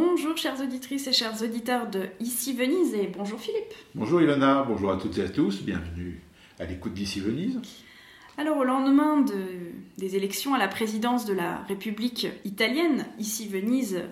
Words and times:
Bonjour 0.00 0.36
chères 0.36 0.60
auditrices 0.60 1.06
et 1.06 1.12
chers 1.14 1.40
auditeurs 1.42 1.86
de 1.88 2.02
Ici 2.20 2.52
Venise 2.52 2.92
et 2.92 3.06
bonjour 3.16 3.40
Philippe. 3.40 3.72
bonjour 3.94 4.20
Ilona, 4.20 4.62
bonjour 4.68 4.90
à 4.90 4.98
toutes 4.98 5.16
et 5.16 5.22
à 5.22 5.28
tous, 5.30 5.62
bienvenue 5.62 6.20
à 6.60 6.66
l'écoute 6.66 6.92
d'Ici 6.92 7.18
Venise. 7.18 7.58
Alors 8.36 8.58
au 8.58 8.64
lendemain 8.64 9.22
de- 9.22 9.72
des 9.96 10.14
élections 10.14 10.52
à 10.52 10.58
la 10.58 10.68
présidence 10.68 11.24
de 11.24 11.32
la 11.32 11.62
République 11.66 12.26
italienne, 12.44 13.06
ici 13.18 13.48
Venise, 13.48 14.02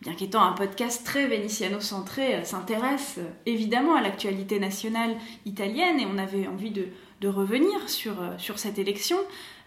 bien 0.00 0.14
qu'étant 0.14 0.44
un 0.44 0.52
podcast 0.52 1.04
très 1.04 1.26
vénitiano-centré, 1.26 2.36
euh, 2.36 2.44
s'intéresse 2.44 3.16
euh, 3.18 3.24
évidemment 3.44 3.96
à 3.96 4.00
l'actualité 4.00 4.60
nationale 4.60 5.16
italienne 5.44 5.98
et 5.98 6.06
on 6.06 6.18
avait 6.18 6.46
envie 6.46 6.70
de, 6.70 6.86
de 7.22 7.28
revenir 7.28 7.88
sur, 7.88 8.20
euh, 8.20 8.36
sur 8.36 8.58
cette 8.58 8.78
élection, 8.78 9.16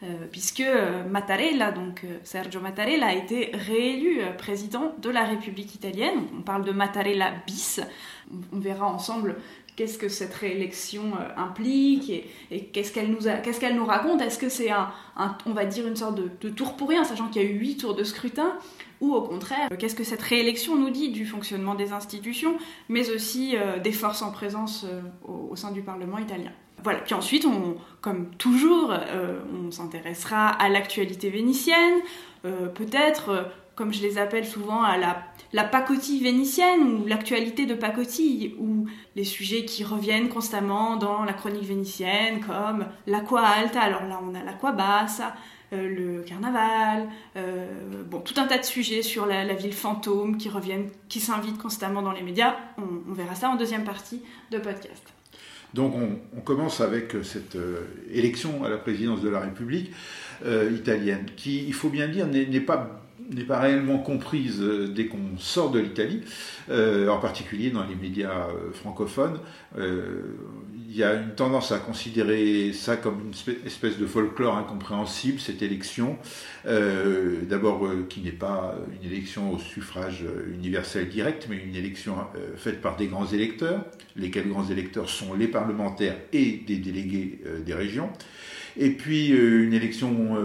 euh, 0.04 0.08
puisque 0.30 0.59
euh, 0.59 1.08
Mattarella, 1.08 1.72
donc 1.72 2.05
Sergio 2.23 2.59
Mattarella, 2.59 3.08
a 3.08 3.14
été 3.14 3.52
réélu 3.54 4.20
président 4.38 4.94
de 5.02 5.09
la 5.09 5.23
République 5.23 5.73
italienne. 5.73 6.20
On 6.38 6.41
parle 6.41 6.66
de 6.66 6.72
Mattarella 6.72 7.31
bis. 7.47 7.80
On- 8.52 8.59
verra 8.59 8.88
ensemble 8.88 9.38
qu'est-ce 9.75 9.97
que 9.97 10.09
cette 10.09 10.34
réélection 10.34 11.14
implique 11.38 12.09
et, 12.09 12.66
qu'est-ce 12.73 12.92
qu'elle 12.92 13.12
nous, 13.75 13.86
raconte 13.86 14.22
Est-ce 14.22 14.40
que 14.40 14.50
c'est 14.50 14.72
un, 14.72 14.90
on 15.45 15.52
va 15.52 15.66
dire 15.66 15.86
une 15.88 15.95
sorte 15.95 16.16
de, 16.16 16.50
tour 16.50 16.75
pour 16.75 16.90
rien, 16.90 17.03
sachant 17.03 17.28
qu'il 17.28 17.42
y 17.42 17.45
a 17.45 17.47
eu 17.47 17.58
huit 17.59 17.78
tours 17.78 17.94
de 17.95 18.03
scrutin 18.03 18.58
ou 19.02 19.14
au 19.14 19.22
contraire, 19.22 19.69
qu'est-ce 19.78 19.95
que 19.95 20.06
cette 20.06 20.22
réélection 20.22 20.75
nous 20.78 20.90
dit 20.90 21.09
du 21.09 21.25
fonctionnement 21.25 21.75
des 21.75 21.92
institutions, 21.92 22.58
mais 22.90 23.12
aussi 23.12 23.56
des 23.84 23.92
forces 23.92 24.22
en 24.22 24.31
présence 24.31 24.86
au 25.28 25.56
sein 25.56 25.72
du 25.72 25.81
Parlement 25.81 26.17
italien? 26.17 26.53
Voilà, 26.84 27.00
puis 27.00 27.16
ensuite, 27.16 27.48
comme 28.02 28.30
toujours, 28.36 28.92
euh, 28.92 29.40
on 29.66 29.72
s'intéressera 29.72 30.50
à 30.50 30.70
l'actualité 30.70 31.30
vénitienne, 31.30 31.95
euh, 32.45 32.68
peut-être, 32.68 33.30
euh, 33.30 33.44
comme 33.76 33.92
je 33.92 34.02
les 34.02 34.18
appelle 34.18 34.45
souvent, 34.45 34.84
à 34.84 34.98
la, 34.98 35.23
la 35.53 35.64
pacotille 35.64 36.22
vénitienne 36.22 36.81
ou 36.81 37.08
l'actualité 37.08 37.66
de 37.66 37.73
pacotille, 37.73 38.56
ou 38.59 38.88
les 39.16 39.23
sujets 39.23 39.66
qui 39.66 39.84
reviennent 39.84 40.30
constamment 40.30 40.96
dans 40.98 41.23
la 41.23 41.34
chronique 41.34 41.64
vénitienne, 41.64 42.42
comme 42.42 42.86
l'aqua 43.08 43.42
alta, 43.42 43.81
alors 43.81 44.03
là 44.03 44.20
on 44.23 44.36
a 44.36 44.44
l'aqua 44.44 44.72
bassa, 44.72 45.36
le 45.72 46.22
carnaval, 46.22 47.09
bon, 48.06 48.20
tout 48.20 48.36
un 48.38 48.46
tas 48.46 48.59
de 48.59 48.64
sujets 48.64 49.02
sur 49.02 49.26
la, 49.26 49.44
ville 49.56 49.73
fantôme 49.73 50.38
qui 50.38 50.48
reviennent, 50.48 50.90
qui 51.09 51.20
s'invitent 51.20 51.58
constamment 51.58 52.02
dans 52.02 52.14
les 52.14 52.22
médias. 52.22 52.56
On 52.78 53.14
verra 53.14 53.36
ça 53.36 53.50
en 53.50 53.56
deuxième 53.56 53.84
partie 53.84 54.22
de 54.52 54.59
podcast. 54.59 55.14
Donc 55.76 55.94
on, 56.38 56.40
commence 56.40 56.80
avec 56.80 57.18
cette 57.23 57.58
euh, 57.58 57.81
élection 58.09 58.64
à 58.64 58.70
la 58.70 58.78
présidence 58.78 59.22
de 59.22 59.28
la 59.28 59.42
République 59.42 59.92
euh, 60.45 60.72
italienne, 60.73 61.26
qui, 61.36 61.66
il 61.68 61.73
faut 61.73 61.90
bien 61.90 62.08
dire, 62.08 62.28
n'est 62.28 62.62
pas 62.62 63.02
réellement 63.50 63.98
comprise 63.98 64.62
euh, 64.62 64.88
dès 64.88 65.08
qu'on 65.08 65.38
sort 65.38 65.72
de 65.72 65.80
l'Italie, 65.80 66.22
euh, 66.70 67.09
en 67.09 67.18
particulier 67.18 67.72
dans 67.72 67.84
les 67.86 67.96
médias 67.96 68.48
euh, 68.48 68.72
francophones. 68.72 69.40
Euh, 69.78 70.22
il 70.95 71.00
y 71.00 71.03
a 71.03 71.13
une 71.13 71.35
tendance 71.35 71.73
à 71.73 71.79
considérer 71.79 72.72
ça 72.72 72.95
comme 72.95 73.19
une 73.19 73.66
espèce- 73.66 73.97
de 73.97 74.06
folklore 74.06 74.56
incompréhensible, 74.56 75.41
cette 75.41 75.61
élection, 75.61 76.17
euh, 76.67 77.41
d'abord 77.50 77.85
euh, 77.85 78.06
qui 78.07 78.22
n'est 78.22 78.31
pas 78.31 78.75
une 78.94 79.11
élection 79.11 79.51
au 79.51 79.59
suffrage 79.59 80.23
euh, 80.23 80.53
universel 80.53 81.09
direct, 81.09 81.47
mais 81.50 81.57
une 81.57 81.75
élection 81.75 82.16
faite 82.55 82.79
par 82.79 82.95
des 82.95 83.07
grands 83.07 83.25
électeurs, 83.25 83.84
lesquels 84.16 84.47
grands 84.47 84.69
électeurs 84.69 85.09
sont 85.09 85.34
les 85.34 85.50
parlementaires 85.50 86.16
et 86.31 86.63
des 86.66 86.78
délégués 86.78 87.41
des 87.66 87.73
régions. 87.73 88.09
Et 88.78 88.91
puis 88.91 89.28
une 89.28 89.73
élection, 89.73 90.38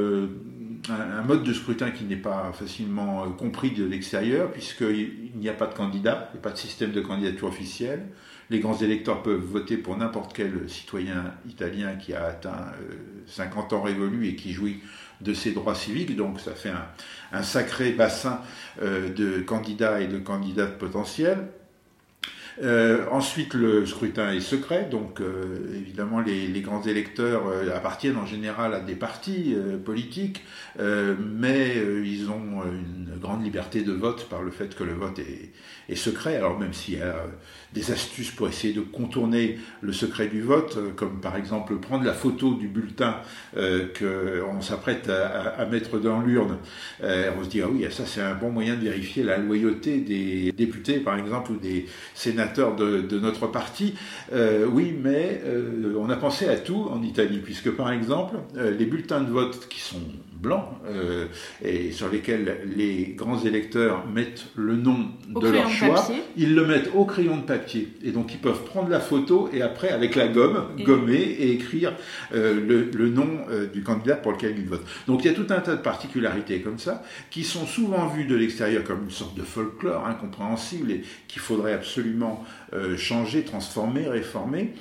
un, 0.89 1.23
mode 1.23 1.45
de 1.45 1.53
scrutin 1.53 1.93
qui 1.93 2.05
n'est 2.05 2.17
pas 2.17 2.53
facilement 2.53 3.31
compris 3.33 3.71
de 3.71 3.85
l'extérieur, 3.85 4.51
puisqu'il 4.51 5.31
n'y 5.37 5.49
a 5.49 5.53
pas 5.53 5.67
de 5.67 5.75
candidat, 5.75 6.31
il 6.33 6.37
n'y 6.37 6.41
a 6.41 6.43
pas 6.43 6.53
de 6.53 6.59
système 6.59 6.91
de 6.91 7.01
candidature 7.01 7.49
officielle. 7.49 8.09
Les 8.51 8.59
grands 8.59 8.77
électeurs 8.77 9.23
peuvent 9.23 9.41
voter 9.41 9.77
pour 9.77 9.97
n'importe 9.97 10.33
quel 10.35 10.69
citoyen 10.69 11.35
italien 11.49 11.95
qui 11.95 12.15
a 12.15 12.25
atteint 12.25 12.73
euh, 12.81 12.97
50 13.27 13.73
ans 13.73 13.83
révolus 13.83 14.29
et 14.29 14.35
qui 14.35 14.53
jouit 14.53 14.81
de 15.21 15.33
ses 15.35 15.53
droits 15.53 15.77
civiques. 15.77 16.17
Donc 16.17 16.41
ça 16.41 16.53
fait 16.53 16.71
un, 16.71 16.87
un 17.33 17.43
sacré 17.43 17.93
bassin 17.93 18.41
euh, 18.83 19.09
de 19.09 19.41
candidats 19.41 20.01
et 20.01 20.09
de 20.09 20.19
candidates 20.19 20.79
potentiels. 20.79 21.49
Euh, 22.63 23.07
ensuite, 23.11 23.55
le 23.55 23.87
scrutin 23.87 24.33
est 24.33 24.41
secret, 24.41 24.89
donc 24.91 25.21
euh, 25.21 25.57
évidemment 25.75 26.21
les, 26.21 26.61
grands 26.61 26.83
électeurs 26.83 27.47
euh, 27.49 27.75
appartiennent 27.75 28.17
en 28.17 28.27
général 28.27 28.75
à 28.75 28.81
des 28.81 28.95
partis 28.95 29.57
politiques, 29.85 30.45
mais 30.79 31.77
ils 32.05 32.31
ont 32.31 32.63
une 32.65 33.19
grande 33.19 33.43
liberté 33.43 33.83
de 33.83 33.93
vote 33.93 34.29
par 34.29 34.43
le 34.43 34.51
fait 34.51 34.75
que 34.75 34.85
le 34.85 34.93
vote 34.93 35.19
est, 35.19 35.95
secret. 35.95 36.37
Alors 36.37 36.59
même 36.59 36.73
s'il 36.73 36.99
y 36.99 37.03
a 37.03 37.17
des 37.75 37.91
astuces 37.91 38.31
pour 38.31 38.49
essayer 38.49 38.73
de 38.73 38.81
contourner 38.81 39.59
le 39.81 39.93
secret 39.93 40.29
du 40.29 40.41
vote, 40.41 40.79
comme 40.97 41.21
par 41.21 41.37
exemple 41.37 41.77
prendre 41.79 42.05
la 42.05 42.15
photo 42.15 42.55
du 42.55 42.69
bulletin 42.69 43.17
qu'on 43.55 44.61
s'apprête 44.61 45.09
à, 45.09 45.51
à- 45.51 45.67
mettre 45.67 45.99
dans 45.99 46.21
l'urne, 46.21 46.59
on 47.03 47.45
se 47.45 47.49
dit 47.49 47.61
ah 47.63 47.69
oui 47.71 47.85
ça 47.91 48.07
c'est 48.07 48.23
un 48.23 48.35
bon 48.35 48.51
moyen 48.51 48.77
de 48.77 48.85
vérifier 48.85 49.23
la 49.25 49.39
loyauté 49.39 49.99
des 49.99 50.53
députés 50.53 51.01
par 51.01 51.19
exemple 51.19 51.53
ou 51.53 51.57
des 51.57 51.87
sénateurs 52.15 52.40
de, 52.47 53.19
notre 53.19 53.47
parti. 53.47 53.95
Euh, 54.33 54.67
oui, 54.67 54.95
mais 54.99 55.43
euh, 55.45 55.95
on 55.99 56.11
a 56.11 56.17
pensé 56.17 56.49
à 56.49 56.57
tout 56.57 56.89
en 56.91 57.03
Italie, 57.03 57.39
puisque 57.39 57.71
par 57.71 57.93
exemple, 57.93 58.37
euh, 58.57 58.71
les 58.71 58.87
bulletins 58.87 59.21
de 59.21 59.31
vote 59.31 59.69
qui 59.69 59.81
sont 59.81 60.01
blancs 60.41 60.65
euh, 60.87 61.27
et 61.63 61.93
sur 61.93 62.09
lesquels 62.11 62.63
les 62.77 63.15
grands 63.17 63.39
électeurs 63.45 64.07
mettent 64.09 64.47
le 64.57 64.75
nom 64.77 65.09
Au 65.35 65.41
de 65.41 65.49
leur 65.51 65.69
choix, 65.69 65.95
papier. 65.97 66.23
ils 66.37 66.55
le 66.55 66.67
mettent 66.67 66.91
au 66.95 67.05
crayon 67.05 67.37
de 67.37 67.43
papier. 67.43 67.89
Et 68.03 68.11
donc 68.11 68.33
ils 68.33 68.39
peuvent 68.41 68.65
prendre 68.65 68.89
la 68.89 69.01
photo 69.01 69.51
et 69.53 69.61
après, 69.63 69.91
avec 69.91 70.15
la 70.17 70.29
gomme, 70.29 70.65
Et- 70.79 70.85
gommer 70.85 71.15
et 71.21 71.53
écrire 71.53 71.93
euh, 72.35 72.55
le, 72.61 72.91
le 72.97 73.09
nom 73.11 73.29
euh, 73.51 73.67
du 73.67 73.83
candidat 73.83 74.17
pour 74.17 74.33
lequel 74.33 74.55
ils 74.59 74.67
votent. 74.67 74.87
Donc 75.07 75.25
il 75.25 75.27
y 75.27 75.31
a 75.31 75.35
tout 75.35 75.47
un 75.51 75.61
tas 75.61 75.77
de 75.77 75.83
particularités 75.83 76.61
comme 76.61 76.79
ça 76.79 77.03
qui 77.31 77.45
sont 77.45 77.67
souvent 77.67 78.07
vues 78.09 78.25
de 78.25 78.35
l'extérieur 78.37 78.83
comme 78.85 79.05
une 79.05 79.11
sorte 79.11 79.37
de 79.37 79.43
folklore 79.43 80.07
incompréhensible 80.07 80.91
et 80.91 81.03
qu'il 81.29 81.43
faudrait 81.43 81.75
absolument 81.75 82.45
changer, 82.97 83.43
transformer, 83.43 84.09
réformer. 84.09 84.73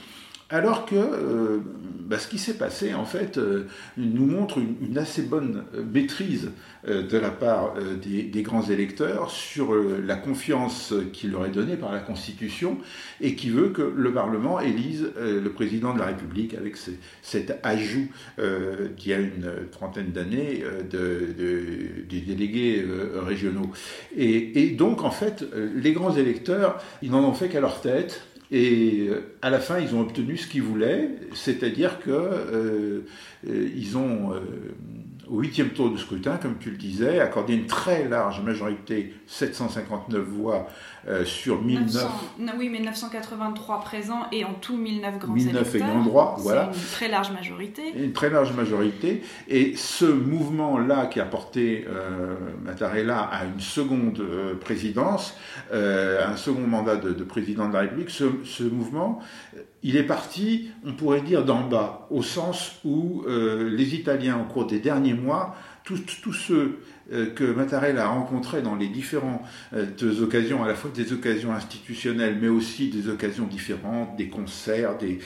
Alors 0.51 0.87
que 0.87 0.95
euh, 0.95 1.59
bah, 2.07 2.17
ce 2.17 2.27
qui 2.27 2.39
s'est 2.39 2.57
passé, 2.57 2.95
en 2.95 3.05
fait, 3.05 3.37
euh, 3.37 3.67
nous 3.97 4.25
montre 4.25 4.57
une, 4.57 4.97
assez 4.97 5.21
bonne 5.21 5.63
euh, 5.75 5.83
maîtrise 5.83 6.51
de 6.87 7.17
la 7.17 7.29
part 7.29 7.73
des, 8.01 8.41
grands 8.41 8.63
électeurs 8.63 9.29
sur 9.31 9.75
la 9.75 10.15
confiance 10.15 10.93
qui 11.11 11.27
leur 11.27 11.45
est 11.45 11.49
donnée 11.51 11.75
par 11.75 11.91
la 11.91 11.99
Constitution 11.99 12.77
et 13.19 13.35
qui 13.35 13.49
veut 13.49 13.69
que 13.71 13.81
le 13.81 14.13
Parlement 14.13 14.61
élise 14.61 15.11
le 15.19 15.49
président 15.49 15.93
de 15.93 15.99
la 15.99 16.05
République 16.05 16.53
avec 16.53 16.77
ce- 16.77 16.91
cet 17.21 17.59
ajout 17.63 18.07
d'il 18.37 19.07
y 19.09 19.13
a 19.13 19.19
une 19.19 19.51
trentaine 19.71 20.11
d'années 20.13 20.63
de, 20.89 21.33
de- 21.37 22.01
des 22.09 22.21
délégués 22.21 22.85
régionaux. 23.25 23.71
Et, 24.15 24.69
donc, 24.69 25.03
en 25.03 25.11
fait, 25.11 25.43
les 25.75 25.91
grands 25.91 26.15
électeurs, 26.15 26.81
ils 27.01 27.11
n'en 27.11 27.25
ont 27.27 27.33
fait 27.33 27.49
qu'à 27.49 27.59
leur 27.59 27.81
tête. 27.81 28.21
Et 28.51 29.07
euh, 29.07 29.37
à 29.41 29.49
la 29.49 29.59
fin, 29.59 29.79
ils 29.79 29.93
ont 29.95 30.01
obtenu 30.01 30.37
ce 30.37 30.47
qu'ils 30.47 30.63
voulaient, 30.63 31.11
c'est-à-dire 31.33 31.99
que 31.99 32.09
euh, 32.09 33.01
euh, 33.47 33.69
ils 33.75 33.97
ont, 33.97 34.33
au 35.29 35.39
huitième 35.39 35.69
tour 35.69 35.91
du 35.91 35.97
scrutin, 35.97 36.37
comme 36.37 36.57
tu 36.59 36.71
le 36.71 36.77
disais, 36.77 37.19
accordé 37.19 37.53
une 37.53 37.67
très 37.67 38.07
large 38.07 38.41
majorité, 38.41 39.13
759 39.27 40.23
voix 40.23 40.67
euh, 41.07 41.23
sur 41.23 41.61
1009 41.61 41.93
900 41.93 42.09
non, 42.39 42.53
oui, 42.57 42.69
mais 42.69 42.79
983 42.79 43.81
présents 43.81 44.25
et 44.31 44.43
en 44.43 44.53
tout 44.55 44.77
1009 44.77 45.19
grands 45.19 45.33
1009 45.33 45.75
électeurs. 45.75 45.89
ayant 45.89 46.03
droit, 46.03 46.35
voilà. 46.39 46.71
une 46.73 46.91
très 46.91 47.07
large 47.07 47.31
majorité. 47.31 47.81
une 47.95 48.11
très 48.11 48.29
large 48.29 48.53
majorité. 48.53 49.23
Et 49.47 49.75
ce 49.75 50.05
mouvement-là 50.05 51.05
qui 51.05 51.19
a 51.19 51.25
porté 51.25 51.85
euh, 51.87 52.35
Mattarella 52.63 53.19
à 53.19 53.45
une 53.45 53.59
seconde 53.59 54.19
euh, 54.19 54.55
présidence, 54.55 55.37
euh, 55.71 56.25
un 56.27 56.37
second 56.37 56.67
mandat 56.67 56.95
de, 56.95 57.11
de 57.11 57.23
président 57.23 57.67
de 57.67 57.73
la 57.73 57.81
République, 57.81 58.09
ce, 58.09 58.25
ce 58.43 58.63
mouvement, 58.63 59.19
il 59.83 59.95
est 59.95 60.03
parti, 60.03 60.69
on 60.85 60.93
pourrait 60.93 61.21
dire, 61.21 61.45
d'en 61.45 61.67
bas, 61.67 62.07
au 62.09 62.21
sens 62.21 62.79
où 62.83 63.23
euh, 63.27 63.69
les 63.69 63.95
Italiens, 63.95 64.39
au 64.39 64.51
cours 64.51 64.65
des 64.65 64.79
derniers 64.79 65.13
mois, 65.13 65.55
tous 65.83 66.33
ceux 66.33 66.81
que 67.09 67.51
Mattarella 67.51 68.05
a 68.05 68.09
rencontrés 68.09 68.61
dans 68.61 68.75
les 68.75 68.89
différentes 68.89 69.41
occasions, 70.21 70.63
à 70.63 70.67
la 70.67 70.75
fois 70.75 70.91
des 70.93 71.13
occasions 71.13 71.51
institutionnelles, 71.51 72.37
mais 72.39 72.47
aussi 72.47 72.89
des 72.89 73.09
occasions 73.09 73.47
différentes, 73.47 74.15
des 74.15 74.27
concerts, 74.27 74.99
des 74.99 75.19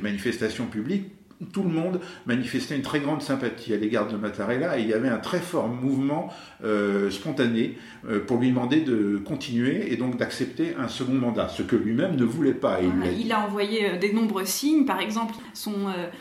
manifestations 0.00 0.66
publiques, 0.66 1.17
tout 1.52 1.62
le 1.62 1.68
monde 1.68 2.00
manifestait 2.26 2.76
une 2.76 2.82
très 2.82 3.00
grande 3.00 3.22
sympathie 3.22 3.72
à 3.72 3.76
l'égard 3.76 4.08
de 4.08 4.16
Mattarella 4.16 4.78
et 4.78 4.82
il 4.82 4.88
y 4.88 4.92
avait 4.92 5.08
un 5.08 5.18
très 5.18 5.38
fort 5.38 5.68
mouvement 5.68 6.32
euh, 6.64 7.10
spontané 7.10 7.78
euh, 8.08 8.24
pour 8.24 8.38
lui 8.38 8.48
demander 8.48 8.80
de 8.80 9.18
continuer 9.24 9.92
et 9.92 9.96
donc 9.96 10.16
d'accepter 10.16 10.74
un 10.78 10.88
second 10.88 11.14
mandat, 11.14 11.48
ce 11.48 11.62
que 11.62 11.76
lui-même 11.76 12.16
ne 12.16 12.24
voulait 12.24 12.52
pas. 12.52 12.78
il, 12.80 13.32
a... 13.32 13.40
envoyé 13.44 13.90
euh, 13.90 13.98
des 13.98 14.12
nombreux 14.12 14.44
signes, 14.44 14.84
par 14.84 15.00
exemple, 15.00 15.34
son 15.54 15.74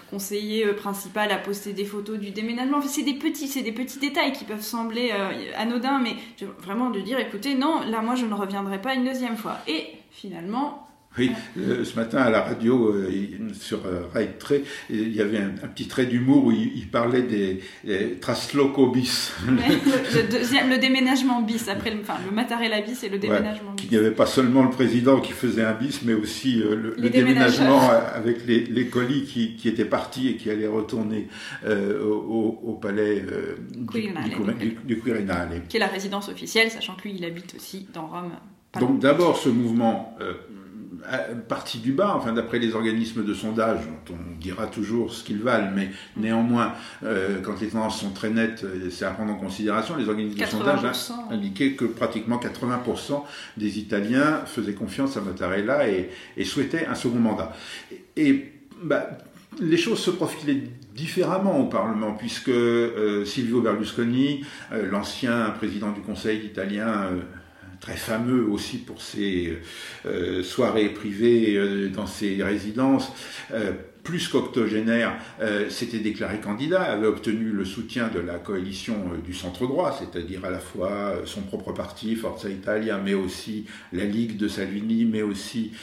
conseiller 0.09 0.67
principal 0.73 1.31
a 1.31 1.37
posté 1.37 1.73
des 1.73 1.85
photos 1.85 2.19
du 2.19 2.31
déménagement. 2.31 2.81
c'est 2.81 3.03
des 3.03 3.15
petits, 3.15 3.47
c'est 3.47 3.63
des 3.63 3.71
petits 3.71 3.99
détails 3.99 4.31
qui 4.31 4.45
peuvent 4.45 4.61
sembler 4.61 5.11
anodins, 5.57 5.99
mais 5.99 6.15
vraiment 6.61 6.89
de 6.89 6.99
dire, 7.01 7.19
écoutez, 7.19 7.55
non, 7.55 7.81
là 7.89 8.01
moi 8.01 8.15
je 8.15 8.25
ne 8.25 8.33
reviendrai 8.33 8.81
pas 8.81 8.93
une 8.93 9.03
deuxième 9.03 9.37
fois. 9.37 9.57
Et 9.67 9.87
finalement, 10.11 10.86
oui, 11.17 11.31
euh, 11.57 11.83
ce 11.83 11.95
matin 11.95 12.19
à 12.19 12.29
la 12.29 12.41
radio, 12.41 12.89
euh, 12.89 13.09
sur 13.53 13.85
euh, 13.85 14.03
Rai 14.13 14.29
il 14.89 15.15
y 15.15 15.21
avait 15.21 15.39
un, 15.39 15.67
petit 15.67 15.87
trait 15.87 16.05
d'humour 16.05 16.45
où 16.45 16.51
il, 16.51 16.87
parlait 16.89 17.23
des, 17.23 17.61
des 17.83 18.13
trasloco 18.19 18.87
bis. 18.87 19.33
le, 19.47 20.77
déménagement 20.77 21.41
bis, 21.41 21.67
après 21.69 21.91
le, 21.91 22.01
enfin, 22.01 22.17
le 22.23 22.85
bis 22.85 23.03
et 23.03 23.09
le 23.09 23.17
déménagement 23.17 23.73
bis. 23.73 23.85
Il 23.85 23.91
n'y 23.91 23.97
avait 23.97 24.11
pas 24.11 24.25
seulement 24.25 24.63
le 24.63 24.69
président 24.69 25.19
qui 25.19 25.31
faisait 25.31 25.63
un 25.63 25.73
bis, 25.73 26.01
mais 26.03 26.13
aussi 26.13 26.55
le, 26.55 27.09
déménagement 27.09 27.89
avec 28.13 28.45
les, 28.45 28.87
colis 28.87 29.23
qui, 29.23 29.55
qui, 29.55 29.69
étaient 29.69 29.85
partis 29.85 30.29
et 30.29 30.35
qui 30.35 30.49
allaient 30.49 30.67
retourner 30.67 31.27
au, 31.65 32.77
palais 32.81 33.23
du, 33.75 34.99
Quirinale. 34.99 35.63
Qui 35.67 35.77
est 35.77 35.79
la 35.79 35.87
résidence 35.87 36.29
officielle, 36.29 36.69
sachant 36.69 36.95
que 36.95 37.07
lui, 37.07 37.15
il 37.17 37.25
habite 37.25 37.55
aussi 37.55 37.87
dans 37.93 38.07
Rome. 38.07 38.31
Donc 38.79 38.99
d'abord 38.99 39.37
ce 39.37 39.49
mouvement 39.49 40.15
partie 41.47 41.79
du 41.79 41.93
bas, 41.93 42.13
enfin 42.15 42.33
d'après 42.33 42.59
les 42.59 42.75
organismes 42.75 43.23
de 43.23 43.33
sondage, 43.33 43.79
dont 44.05 44.15
on 44.15 44.39
dira 44.39 44.67
toujours 44.67 45.13
ce 45.13 45.23
qu'ils 45.23 45.41
valent, 45.41 45.71
mais 45.73 45.89
néanmoins, 46.15 46.73
euh, 47.03 47.41
quand 47.41 47.59
les 47.61 47.67
tendances 47.67 48.01
sont 48.01 48.11
très 48.11 48.29
nettes, 48.29 48.63
euh, 48.63 48.89
c'est 48.89 49.05
à 49.05 49.11
prendre 49.11 49.31
en 49.31 49.37
considération. 49.37 49.95
Les 49.95 50.09
organismes 50.09 50.39
de 50.39 50.45
sondage 50.45 50.81
indiquaient 51.29 51.73
que 51.73 51.85
pratiquement 51.85 52.37
80% 52.37 53.23
des 53.55 53.79
Italiens 53.79 54.41
faisaient 54.45 54.73
confiance 54.73 55.17
à 55.17 55.21
Mattarella 55.21 55.87
et, 55.87 56.09
souhaitaient 56.43 56.85
un 56.85 56.95
second 56.95 57.19
mandat. 57.19 57.53
Et, 58.15 58.51
bah, 58.81 59.09
les 59.59 59.77
choses 59.77 59.99
se 59.99 60.11
profilaient 60.11 60.63
différemment 60.93 61.59
au 61.59 61.65
Parlement, 61.65 62.13
puisque 62.13 62.49
euh, 62.49 63.25
Silvio 63.25 63.61
Berlusconi, 63.61 64.45
l'ancien 64.91 65.49
président 65.51 65.91
du 65.91 66.01
Conseil 66.01 66.45
italien, 66.45 67.11
très 67.79 67.95
fameux 67.95 68.47
aussi 68.49 68.77
pour 68.77 69.01
ses 69.01 69.57
euh, 70.05 70.43
soirées 70.43 70.89
privées 70.89 71.55
euh, 71.55 71.89
dans 71.89 72.07
ses 72.07 72.41
résidences, 72.43 73.11
euh, 73.53 73.71
plus 74.03 74.29
qu'octogénaire, 74.29 75.17
s'était 75.67 75.99
déclaré 75.99 76.39
candidat, 76.39 76.81
avait 76.81 77.07
obtenu 77.07 77.51
le 77.51 77.65
soutien 77.65 78.07
de 78.07 78.21
la 78.21 78.35
coalition 78.35 78.95
du 79.21 79.33
centre 79.33 79.67
droit, 79.67 79.99
c'est-à-dire 79.99 80.45
à 80.45 80.49
la 80.49 80.59
fois 80.59 81.15
son 81.25 81.41
propre 81.41 81.73
parti, 81.73 82.15
Forza 82.15 82.47
Italia, 82.47 83.01
mais 83.03 83.15
aussi 83.15 83.65
la 83.91 84.05
Ligue 84.05 84.37
de 84.37 84.47
Salvini, 84.47 85.03
mais 85.03 85.23
aussi 85.23 85.73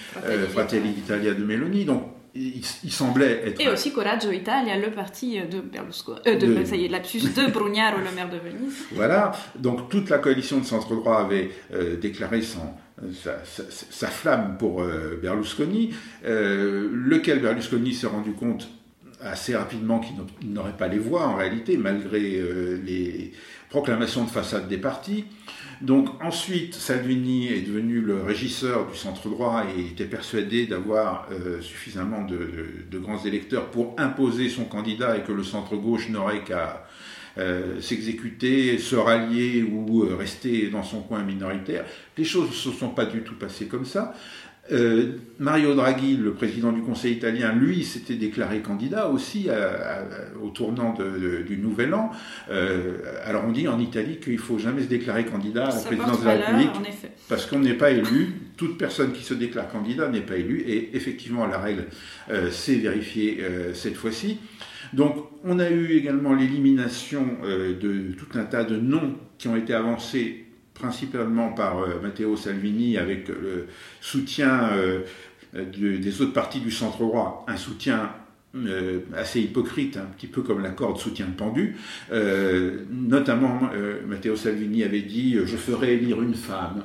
Fratelli 0.53 0.93
d'Italia 0.93 1.35
de 1.35 1.45
Meloni. 1.45 1.85
Donc 1.85 2.15
il, 2.35 2.91
semblait 2.91 3.43
être. 3.47 3.61
Et 3.61 3.69
aussi 3.69 3.93
Coraggio 3.93 4.33
Italia, 4.33 4.77
le 4.77 4.91
parti 4.91 5.39
de 5.41 5.61
Berlusconi, 5.61 6.21
euh, 6.27 6.37
de, 6.37 6.65
ça 6.65 6.77
y 6.77 6.85
est, 6.85 6.89
lapsus 6.89 7.21
de 7.21 7.51
Brugnaro, 7.51 7.99
le 7.99 8.15
maire 8.15 8.29
de 8.29 8.39
Venise. 8.39 8.75
Voilà, 8.93 9.33
donc 9.57 9.89
toute 9.89 10.11
la 10.11 10.19
coalition 10.19 10.59
de 10.59 10.65
centre-droit 10.65 11.21
avait 11.21 11.51
euh, 11.73 11.97
déclaré 11.97 12.43
son, 12.43 12.75
sa, 13.13 14.09
flamme 14.09 14.57
pour 14.59 14.83
euh, 14.83 15.19
Berlusconi, 15.23 15.95
lequel 16.25 17.41
Berlusconi 17.41 17.95
s'est 17.95 18.07
rendu 18.07 18.33
compte 18.33 18.69
assez 19.23 19.57
rapidement 19.57 20.01
qu'il 20.01 20.17
n'aurait 20.53 20.77
pas 20.77 20.89
les 20.89 20.99
voix 20.99 21.27
en 21.29 21.37
réalité, 21.37 21.77
malgré 21.77 22.21
les 22.21 23.33
proclamations 23.71 24.25
de 24.25 24.31
façade 24.31 24.69
des 24.69 24.77
partis. 24.77 25.25
Donc 25.81 26.09
ensuite, 26.23 26.75
Salvini 26.75 27.49
est 27.49 27.63
devenu 27.63 28.01
le 28.01 28.23
régisseur 28.23 28.87
du 28.91 28.97
centre 28.97 29.29
droit 29.29 29.65
et 29.77 29.81
était 29.81 30.05
persuadé 30.05 30.67
d'avoir 30.67 31.29
euh, 31.33 31.61
suffisamment 31.61 32.25
de, 32.25 32.99
grands 32.99 33.23
électeurs 33.25 33.71
pour 33.71 33.95
imposer 33.99 34.49
son 34.49 34.65
candidat 34.65 35.17
et 35.17 35.23
que 35.23 35.33
le 35.33 35.43
centre 35.43 35.77
gauche 35.77 36.09
n'aurait 36.09 36.43
qu'à 36.43 36.87
euh, 37.37 37.81
s'exécuter, 37.81 38.79
se 38.79 38.95
rallier 38.95 39.63
ou 39.63 40.05
euh, 40.05 40.15
rester 40.17 40.69
dans 40.69 40.85
son 40.85 41.01
coin 41.01 41.23
minoritaire. 41.23 41.85
Les 42.17 42.25
choses 42.25 42.49
ne 42.49 42.55
se 42.55 42.71
sont 42.71 42.91
pas 42.91 43.07
du 43.07 43.23
tout 43.23 43.35
passées 43.35 43.67
comme 43.67 43.85
ça. 43.85 44.15
Euh, 44.73 45.19
Mario 45.39 45.75
Draghi, 45.75 46.17
le 46.17 46.33
président 46.33 46.73
du 46.73 46.81
Conseil 46.81 47.15
italien, 47.15 47.53
lui, 47.53 47.85
s'était 47.85 48.15
déclaré 48.15 48.61
candidat 48.61 49.09
aussi 49.09 49.49
au 50.43 50.49
tournant 50.49 50.95
du 51.47 51.59
Nouvel 51.59 51.93
An. 51.93 52.11
Euh, 52.51 52.99
alors 53.25 53.45
on 53.47 53.53
dit 53.53 53.69
en 53.69 53.79
Italie 53.79 54.19
qu'il 54.21 54.39
faut 54.39 54.59
jamais 54.59 54.83
se 54.83 54.89
déclarer 54.89 55.27
candidat 55.27 55.67
à 55.67 55.75
la 55.75 55.81
présidence 55.81 56.21
de 56.21 56.27
la 56.27 56.37
République 56.37 56.71
parce 57.29 57.47
qu'on 57.47 57.59
n'est 57.59 57.75
pas 57.75 57.91
élu. 57.91 58.35
Toute 58.57 58.79
personne 58.79 59.13
qui 59.13 59.25
se 59.25 59.35
déclare 59.35 59.69
candidat 59.69 60.09
n'est 60.09 60.21
pas 60.21 60.37
élu 60.37 60.61
et 60.61 60.97
effectivement 60.97 61.47
la 61.47 61.59
règle 61.59 61.87
euh, 62.31 62.51
s'est 62.51 62.77
vérifiée 62.77 63.45
cette 63.75 63.97
fois-ci. 63.97 64.39
Donc 64.93 65.17
on 65.43 65.59
a 65.59 65.69
eu 65.69 65.97
également 65.97 66.35
l'élimination 66.35 67.27
de 67.43 68.13
tout 68.17 68.39
un 68.39 68.45
tas 68.45 68.63
de 68.63 68.77
noms 68.77 69.17
qui 69.37 69.49
ont 69.49 69.57
été 69.57 69.75
avancés 69.75 70.44
principalement 70.75 71.51
par 71.51 71.79
euh, 71.79 72.01
Matteo 72.03 72.37
Salvini 72.37 72.99
avec 72.99 73.29
le 73.29 73.67
soutien 74.01 74.71
euh, 74.73 75.01
des 75.55 76.21
autres 76.21 76.33
partis 76.33 76.61
du 76.61 76.73
centre 76.73 76.99
droit, 76.99 77.47
un 77.49 77.57
soutien 77.57 78.11
euh, 78.57 79.01
assez 79.17 79.41
hypocrite, 79.41 79.97
un 79.97 80.07
petit 80.17 80.27
peu 80.27 80.43
comme 80.43 80.63
la 80.63 80.71
corde 80.71 80.99
soutien 80.99 81.27
pendu. 81.27 81.77
notamment, 82.91 83.71
Matteo 84.07 84.35
Salvini 84.35 84.83
avait 84.83 85.03
dit 85.03 85.37
Je 85.45 85.57
ferai 85.57 85.95
élire 85.95 86.21
une 86.23 86.35
femme. 86.35 86.83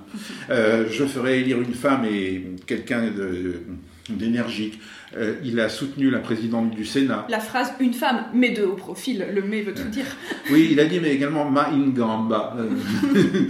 je 0.49 1.05
ferai 1.05 1.39
élire 1.39 1.59
une 1.59 1.73
femme 1.73 2.05
et 2.05 2.43
quelqu'un 2.67 3.11
d'énergique. 4.07 4.79
Euh, 5.17 5.35
il 5.43 5.59
a 5.59 5.69
soutenu 5.69 6.09
la 6.09 6.19
présidente 6.19 6.71
du 6.71 6.85
Sénat. 6.85 7.25
La 7.29 7.39
phrase 7.39 7.73
une 7.79 7.93
femme, 7.93 8.25
mais 8.33 8.51
de 8.51 8.63
haut 8.63 8.75
profil, 8.75 9.25
le 9.33 9.41
mais 9.41 9.61
veut 9.61 9.73
tout 9.73 9.87
dire. 9.89 10.05
Oui, 10.51 10.69
il 10.71 10.79
a 10.79 10.85
dit, 10.85 10.99
mais 10.99 11.13
également 11.13 11.49
ma 11.49 11.69
ingamba, 11.69 12.55
euh, 12.57 12.69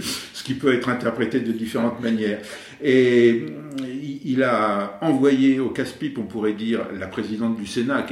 ce 0.32 0.42
qui 0.42 0.54
peut 0.54 0.72
être 0.74 0.88
interprété 0.88 1.40
de 1.40 1.52
différentes 1.52 2.00
manières. 2.00 2.40
Et 2.82 3.46
il 3.78 4.42
a 4.42 4.98
envoyé 5.02 5.60
au 5.60 5.70
casse-pipe, 5.70 6.18
on 6.18 6.24
pourrait 6.24 6.52
dire, 6.52 6.86
la 6.98 7.06
présidente 7.06 7.56
du 7.56 7.66
Sénat, 7.66 8.06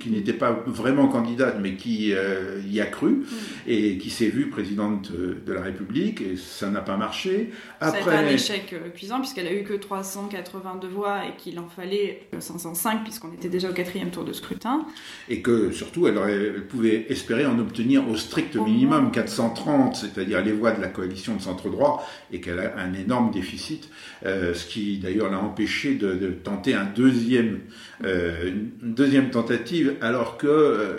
qui 0.00 0.10
n'était 0.10 0.32
pas 0.32 0.52
vraiment 0.66 1.08
candidate, 1.08 1.58
mais 1.60 1.74
qui 1.74 2.12
euh, 2.12 2.60
y 2.66 2.80
a 2.80 2.86
cru, 2.86 3.24
et 3.66 3.98
qui 3.98 4.10
s'est 4.10 4.28
vue 4.28 4.48
présidente 4.48 5.10
de 5.12 5.52
la 5.52 5.62
République, 5.62 6.20
et 6.20 6.36
ça 6.36 6.70
n'a 6.70 6.80
pas 6.80 6.96
marché. 6.96 7.50
Après... 7.80 8.02
Ça 8.02 8.18
a 8.18 8.22
été 8.22 8.30
un 8.30 8.34
échec 8.34 8.72
euh, 8.72 8.90
cuisant, 8.90 9.20
puisqu'elle 9.20 9.46
a 9.46 9.52
eu 9.52 9.64
que 9.64 9.74
382 9.74 10.88
voix, 10.88 11.26
et 11.26 11.36
qu'il 11.36 11.58
en 11.58 11.68
fallait 11.68 12.26
505, 12.38 13.04
puisqu'on 13.04 13.32
était 13.32 13.48
déjà 13.48 13.70
au 13.70 13.72
quatrième 13.72 14.10
tour 14.10 14.24
de 14.24 14.32
scrutin. 14.32 14.86
Et 15.28 15.40
que, 15.42 15.70
surtout, 15.72 16.06
elle, 16.06 16.18
aurait, 16.18 16.52
pouvait 16.68 17.06
espérer 17.08 17.46
en 17.46 17.58
obtenir 17.58 18.08
au 18.08 18.16
strict 18.16 18.56
minimum 18.56 19.10
430, 19.10 19.96
c'est-à-dire 19.96 20.42
les 20.44 20.52
voix 20.52 20.72
de 20.72 20.80
la 20.80 20.88
coalition 20.88 21.36
de 21.36 21.42
centre-droit, 21.42 22.06
et 22.32 22.40
qu'elle 22.40 22.58
a 22.58 22.76
un 22.78 22.94
énorme 22.94 23.30
déficit, 23.30 23.88
euh, 24.24 24.54
ce 24.54 24.66
qui, 24.66 24.73
d'ailleurs, 25.02 25.30
l'a 25.30 25.38
empêché 25.38 25.94
de, 25.94 26.28
tenter 26.42 26.74
un 26.74 26.84
deuxième, 26.84 27.60
euh, 28.04 28.50
une 28.82 28.94
deuxième 28.94 29.30
tentative, 29.30 29.94
alors 30.00 30.36
que 30.36 30.46
euh, 30.46 30.96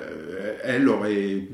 elle 0.64 0.88
aurait, 0.90 1.48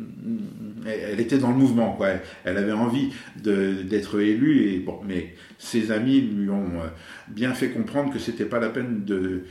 elle 0.85 1.19
était 1.19 1.37
dans 1.37 1.51
le 1.51 1.57
mouvement, 1.57 1.93
quoi. 1.93 2.09
Elle 2.43 2.57
avait 2.57 2.71
envie 2.71 3.09
d'être 3.35 4.19
élue, 4.19 4.69
et 4.69 4.79
bon, 4.79 4.99
mais 5.07 5.33
ses 5.57 5.91
amis 5.91 6.21
lui 6.21 6.49
ont 6.49 6.81
euh, 6.81 6.87
bien 7.27 7.53
fait 7.53 7.69
comprendre 7.69 8.13
que 8.13 8.19
c'était 8.19 8.45
pas 8.45 8.59
la 8.59 8.69
peine 8.69 9.03
de 9.05 9.43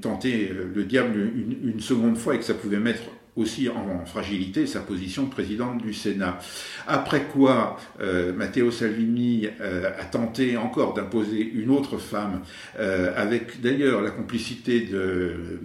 tenter 0.00 0.52
le 0.72 0.84
diable 0.84 1.18
une, 1.64 1.80
seconde 1.80 2.16
fois 2.16 2.36
et 2.36 2.38
que 2.38 2.44
ça 2.44 2.54
pouvait 2.54 2.78
mettre 2.78 3.02
aussi 3.36 3.68
en 3.68 4.04
fragilité 4.06 4.66
sa 4.66 4.80
position 4.80 5.24
de 5.24 5.30
président 5.30 5.74
du 5.74 5.94
Sénat. 5.94 6.38
Après 6.86 7.24
quoi, 7.24 7.76
euh, 8.00 8.32
Matteo 8.32 8.70
Salvini 8.70 9.48
euh, 9.60 9.90
a 9.98 10.04
tenté 10.04 10.56
encore 10.56 10.94
d'imposer 10.94 11.40
une 11.40 11.70
autre 11.70 11.98
femme, 11.98 12.42
euh, 12.78 13.12
avec 13.16 13.60
d'ailleurs 13.60 14.02
la 14.02 14.10
complicité 14.10 14.80
de, 14.80 15.60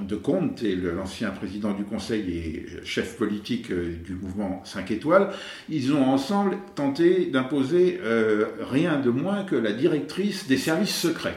de 0.00 0.16
Conte, 0.16 0.62
l'ancien 0.62 1.30
président 1.30 1.72
du 1.72 1.84
Conseil 1.84 2.30
et 2.30 2.66
chef 2.84 3.16
politique 3.16 3.72
du 3.72 4.14
mouvement 4.14 4.62
5 4.64 4.90
étoiles. 4.90 5.30
Ils 5.68 5.92
ont 5.92 6.04
ensemble 6.04 6.56
tenté 6.74 7.26
d'imposer 7.26 8.00
rien 8.60 8.98
de 8.98 9.10
moins 9.10 9.44
que 9.44 9.56
la 9.56 9.72
directrice 9.72 10.46
des 10.48 10.56
services 10.56 10.94
secrets. 10.94 11.36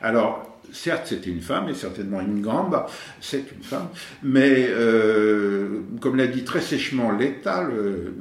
Alors, 0.00 0.57
certes, 0.72 1.06
c'était 1.06 1.30
une 1.30 1.40
femme, 1.40 1.68
et 1.68 1.74
certainement 1.74 2.20
une 2.20 2.40
grande, 2.40 2.76
c'est 3.20 3.44
une 3.56 3.62
femme, 3.62 3.88
mais 4.22 4.66
euh, 4.68 5.80
comme 6.00 6.16
l'a 6.16 6.26
dit 6.26 6.44
très 6.44 6.60
sèchement 6.60 7.10
l'État, 7.10 7.62
le 7.64 8.14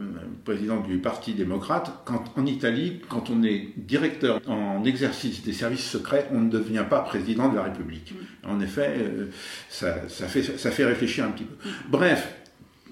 président 0.47 0.79
du 0.79 0.97
Parti 0.99 1.33
démocrate, 1.33 1.91
quand, 2.05 2.23
en 2.37 2.45
Italie, 2.45 3.01
quand 3.09 3.29
on 3.29 3.43
est 3.43 3.67
directeur 3.75 4.39
en 4.47 4.83
exercice 4.85 5.43
des 5.43 5.51
services 5.51 5.85
secrets, 5.85 6.29
on 6.31 6.39
ne 6.39 6.49
devient 6.49 6.85
pas 6.89 7.01
président 7.01 7.49
de 7.49 7.57
la 7.57 7.63
République. 7.63 8.13
En 8.45 8.61
effet, 8.61 8.95
euh, 8.97 9.25
ça, 9.69 9.93
fait, 10.27 10.85
réfléchir 10.85 11.25
un 11.25 11.31
petit 11.31 11.43
peu. 11.43 11.55
Bref, 11.89 12.33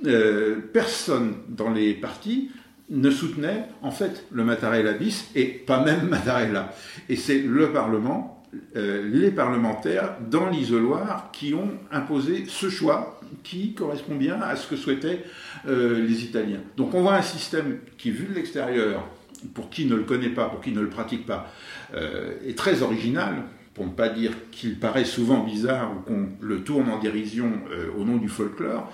euh, 0.05 0.57
personne 0.73 1.35
dans 1.47 1.71
les 1.71 1.93
partis 1.93 2.51
ne 2.89 3.09
soutenait 3.09 3.63
en 3.81 3.91
fait 3.91 4.25
le 4.31 4.43
Mattarella 4.43 4.93
bis 4.93 5.29
et 5.33 5.45
pas 5.45 5.83
même 5.83 6.07
Mattarella. 6.09 6.73
Et 7.09 7.15
c'est 7.15 7.39
le 7.39 7.71
Parlement, 7.71 8.34
euh, 8.75 9.09
les 9.09 9.31
parlementaires 9.31 10.17
dans 10.29 10.49
l'isoloir 10.49 11.29
qui 11.31 11.53
ont 11.53 11.71
imposé 11.91 12.45
ce 12.47 12.69
choix 12.69 13.19
qui 13.43 13.73
correspond 13.73 14.15
bien 14.15 14.41
à 14.41 14.55
ce 14.55 14.67
que 14.67 14.75
souhaitaient 14.75 15.23
euh, 15.67 16.05
les 16.05 16.23
Italiens. 16.23 16.61
Donc 16.77 16.93
on 16.93 17.01
voit 17.01 17.15
un 17.15 17.21
système 17.21 17.79
qui, 17.97 18.11
vu 18.11 18.25
de 18.25 18.33
l'extérieur, 18.33 19.07
pour 19.53 19.69
qui 19.69 19.85
ne 19.85 19.95
le 19.95 20.03
connaît 20.03 20.29
pas, 20.29 20.49
pour 20.49 20.61
qui 20.61 20.71
ne 20.71 20.81
le 20.81 20.89
pratique 20.89 21.25
pas, 21.25 21.51
euh, 21.93 22.33
est 22.45 22.57
très 22.57 22.81
original, 22.81 23.43
pour 23.73 23.85
ne 23.85 23.91
pas 23.91 24.09
dire 24.09 24.31
qu'il 24.51 24.79
paraît 24.79 25.05
souvent 25.05 25.43
bizarre 25.43 25.91
ou 25.91 26.01
qu'on 26.01 26.29
le 26.39 26.61
tourne 26.61 26.89
en 26.89 26.99
dérision 26.99 27.51
au 27.97 28.05
nom 28.05 28.15
du 28.15 28.29
folklore, 28.29 28.89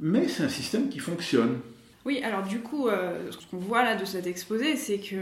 mais 0.00 0.26
c'est 0.26 0.44
un 0.44 0.48
système 0.48 0.88
qui 0.88 1.00
fonctionne. 1.00 1.58
Oui, 2.06 2.22
alors 2.24 2.42
du 2.42 2.60
coup, 2.60 2.88
ce 2.88 3.36
qu'on 3.50 3.58
voit 3.58 3.82
là 3.82 3.94
de 3.94 4.06
cet 4.06 4.26
exposé, 4.26 4.76
c'est 4.76 4.96
que 4.98 5.16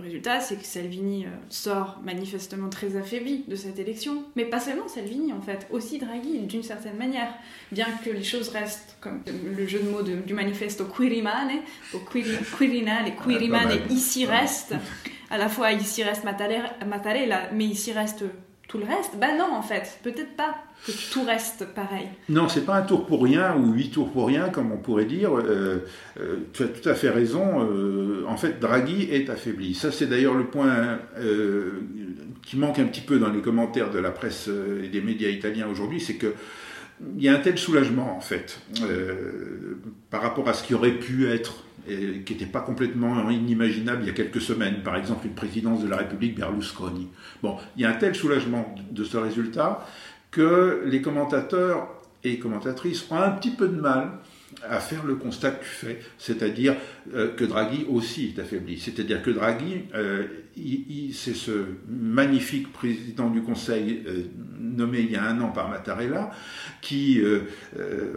résultat, 0.00 0.40
c'est 0.40 0.56
que 0.56 0.64
Salvini 0.64 1.26
euh, 1.26 1.28
sort 1.48 2.00
manifestement 2.04 2.68
très 2.68 2.96
affaibli 2.96 3.44
de 3.48 3.56
cette 3.56 3.78
élection. 3.78 4.24
Mais 4.36 4.44
pas 4.44 4.60
seulement 4.60 4.88
Salvini, 4.88 5.32
en 5.32 5.40
fait, 5.40 5.66
aussi 5.70 5.98
Draghi, 5.98 6.38
d'une 6.40 6.62
certaine 6.62 6.96
manière. 6.96 7.32
Bien 7.72 7.86
que 8.04 8.10
les 8.10 8.24
choses 8.24 8.48
restent, 8.48 8.96
comme 9.00 9.22
le 9.26 9.66
jeu 9.66 9.80
de 9.80 9.88
mots 9.88 10.02
du 10.02 10.34
manifesto 10.34 10.84
Quirimane, 10.84 11.60
au 11.92 11.98
Quirinale, 11.98 13.12
Quirimane, 13.22 13.68
ah, 13.70 13.92
ici 13.92 14.26
reste, 14.26 14.74
à 15.30 15.38
la 15.38 15.48
fois 15.48 15.72
ici 15.72 16.02
reste 16.02 16.24
Mattarella, 16.24 17.50
mais 17.52 17.64
ici 17.64 17.92
reste 17.92 18.24
tout 18.74 18.80
le 18.80 18.86
reste 18.86 19.12
Bah 19.20 19.36
non, 19.38 19.54
en 19.54 19.62
fait, 19.62 20.00
peut-être 20.02 20.34
pas 20.36 20.56
que 20.84 20.90
tout 21.12 21.22
reste 21.24 21.64
pareil. 21.74 22.08
Non, 22.28 22.48
c'est 22.48 22.64
pas 22.66 22.74
un 22.74 22.82
tour 22.82 23.06
pour 23.06 23.22
rien 23.22 23.54
ou 23.56 23.72
huit 23.72 23.90
tours 23.90 24.10
pour 24.10 24.26
rien, 24.26 24.48
comme 24.48 24.72
on 24.72 24.78
pourrait 24.78 25.04
dire. 25.04 25.38
Euh, 25.38 25.86
euh, 26.18 26.36
tu 26.52 26.64
as 26.64 26.66
tout 26.66 26.88
à 26.88 26.94
fait 26.94 27.10
raison. 27.10 27.62
Euh, 27.62 28.24
en 28.26 28.36
fait, 28.36 28.58
Draghi 28.58 29.04
est 29.12 29.30
affaibli. 29.30 29.74
Ça, 29.74 29.92
c'est 29.92 30.06
d'ailleurs 30.06 30.34
le 30.34 30.46
point 30.46 30.98
qui 32.42 32.56
manque 32.56 32.80
un 32.80 32.86
petit 32.86 33.00
peu 33.00 33.20
dans 33.20 33.30
les 33.30 33.40
commentaires 33.40 33.90
de 33.90 34.00
la 34.00 34.10
presse 34.10 34.50
et 34.82 34.88
des 34.88 35.00
médias 35.00 35.28
italiens 35.28 35.68
aujourd'hui, 35.68 36.00
c'est 36.00 36.16
que 36.16 36.34
il 37.16 37.22
y 37.22 37.28
a 37.28 37.34
un 37.34 37.40
tel 37.40 37.58
soulagement 37.58 38.16
en 38.16 38.20
fait 38.20 38.60
par 40.10 40.22
rapport 40.22 40.48
à 40.48 40.52
ce 40.52 40.64
qui 40.64 40.74
aurait 40.74 40.92
pu 40.92 41.28
être 41.28 41.63
qui 41.86 42.32
n'était 42.32 42.46
pas 42.46 42.60
complètement 42.60 43.28
inimaginable 43.30 44.02
il 44.02 44.06
y 44.06 44.10
a 44.10 44.14
quelques 44.14 44.40
semaines, 44.40 44.82
par 44.82 44.96
exemple 44.96 45.26
une 45.26 45.34
présidence 45.34 45.82
de 45.82 45.88
la 45.88 45.98
République 45.98 46.36
Berlusconi. 46.36 47.08
Bon, 47.42 47.56
il 47.76 47.82
y 47.82 47.84
a 47.84 47.90
un 47.90 47.94
tel 47.94 48.14
soulagement 48.14 48.74
de 48.90 49.04
ce 49.04 49.16
résultat 49.16 49.86
que 50.30 50.82
les 50.86 51.02
commentateurs 51.02 51.88
et 52.22 52.38
commentatrices 52.38 53.06
ont 53.10 53.16
un 53.16 53.30
petit 53.30 53.50
peu 53.50 53.68
de 53.68 53.80
mal 53.80 54.12
à 54.62 54.80
faire 54.80 55.04
le 55.04 55.16
constat 55.16 55.52
que 55.52 55.64
tu 55.64 55.70
fais, 55.70 56.00
c'est-à-dire 56.18 56.76
euh, 57.14 57.34
que 57.34 57.44
Draghi 57.44 57.86
aussi 57.88 58.34
est 58.34 58.40
affaibli. 58.40 58.78
C'est-à-dire 58.78 59.22
que 59.22 59.30
Draghi, 59.30 59.84
euh, 59.94 60.24
c'est 61.12 61.34
ce 61.34 61.64
magnifique 61.88 62.72
président 62.72 63.30
du 63.30 63.42
Conseil 63.42 64.02
euh, 64.06 64.24
nommé 64.58 65.00
il 65.00 65.10
y 65.10 65.16
a 65.16 65.24
un 65.24 65.40
an 65.40 65.48
par 65.48 65.68
Mattarella, 65.68 66.30
qui, 66.80 67.20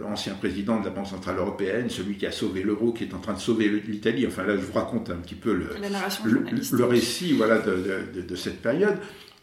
ancien 0.04 0.34
président 0.34 0.80
de 0.80 0.84
la 0.84 0.90
Banque 0.90 1.06
Centrale 1.06 1.38
Européenne, 1.38 1.88
celui 1.88 2.16
qui 2.16 2.26
a 2.26 2.32
sauvé 2.32 2.62
l'euro, 2.62 2.92
qui 2.92 3.04
est 3.04 3.14
en 3.14 3.18
train 3.18 3.34
de 3.34 3.38
sauver 3.38 3.68
l'Italie, 3.68 4.26
enfin 4.26 4.44
là 4.44 4.56
je 4.56 4.62
vous 4.62 4.72
raconte 4.72 5.10
un 5.10 5.16
petit 5.16 5.34
peu 5.34 5.52
le, 5.52 5.70
le, 6.72 6.84
récit 6.84 7.32
voilà, 7.32 7.58
de, 7.58 8.20
de 8.20 8.34
cette 8.36 8.60
période. 8.60 8.98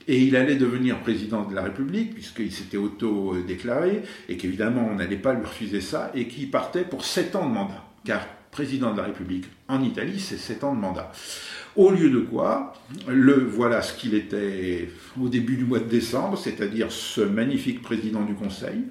Et 0.08 0.22
il 0.22 0.36
allait 0.36 0.56
devenir 0.56 1.00
président 1.00 1.46
de 1.46 1.56
la 1.56 1.64
République, 1.64 2.14
puisqu'il 2.14 2.52
s'était 2.52 2.78
auto-déclaré, 2.78 4.04
et 4.30 4.38
qu'évidemment 4.38 4.88
on 4.92 4.96
n'allait 4.96 5.18
pas 5.18 5.34
lui 5.34 5.46
refuser 5.46 5.82
ça, 5.82 6.12
et 6.14 6.28
qui 6.28 6.46
partait 6.46 6.84
pour 6.84 7.06
sept 7.06 7.36
ans 7.36 7.48
de 7.48 7.54
mandat. 7.54 7.84
Car 8.04 8.28
président 8.52 8.94
de 8.94 8.98
la 8.98 9.04
République 9.04 9.46
en 9.68 9.84
Italie, 9.84 10.20
c'est 10.20 10.38
sept 10.38 10.64
ans 10.64 10.74
de 10.74 10.80
mandat. 10.80 11.12
Au 11.76 11.92
lieu 11.92 12.10
de 12.10 12.20
quoi, 12.20 12.74
le 13.08 13.34
voilà 13.34 13.82
ce 13.82 13.94
qu'il 13.94 14.14
était 14.14 14.90
au 15.20 15.28
début 15.28 15.58
du 15.58 15.66
mois 15.66 15.80
de 15.80 15.90
décembre, 15.90 16.38
c'est-à-dire 16.38 16.90
ce 16.92 17.20
magnifique 17.20 17.82
président 17.82 18.24
du 18.24 18.34
Conseil, 18.34 18.86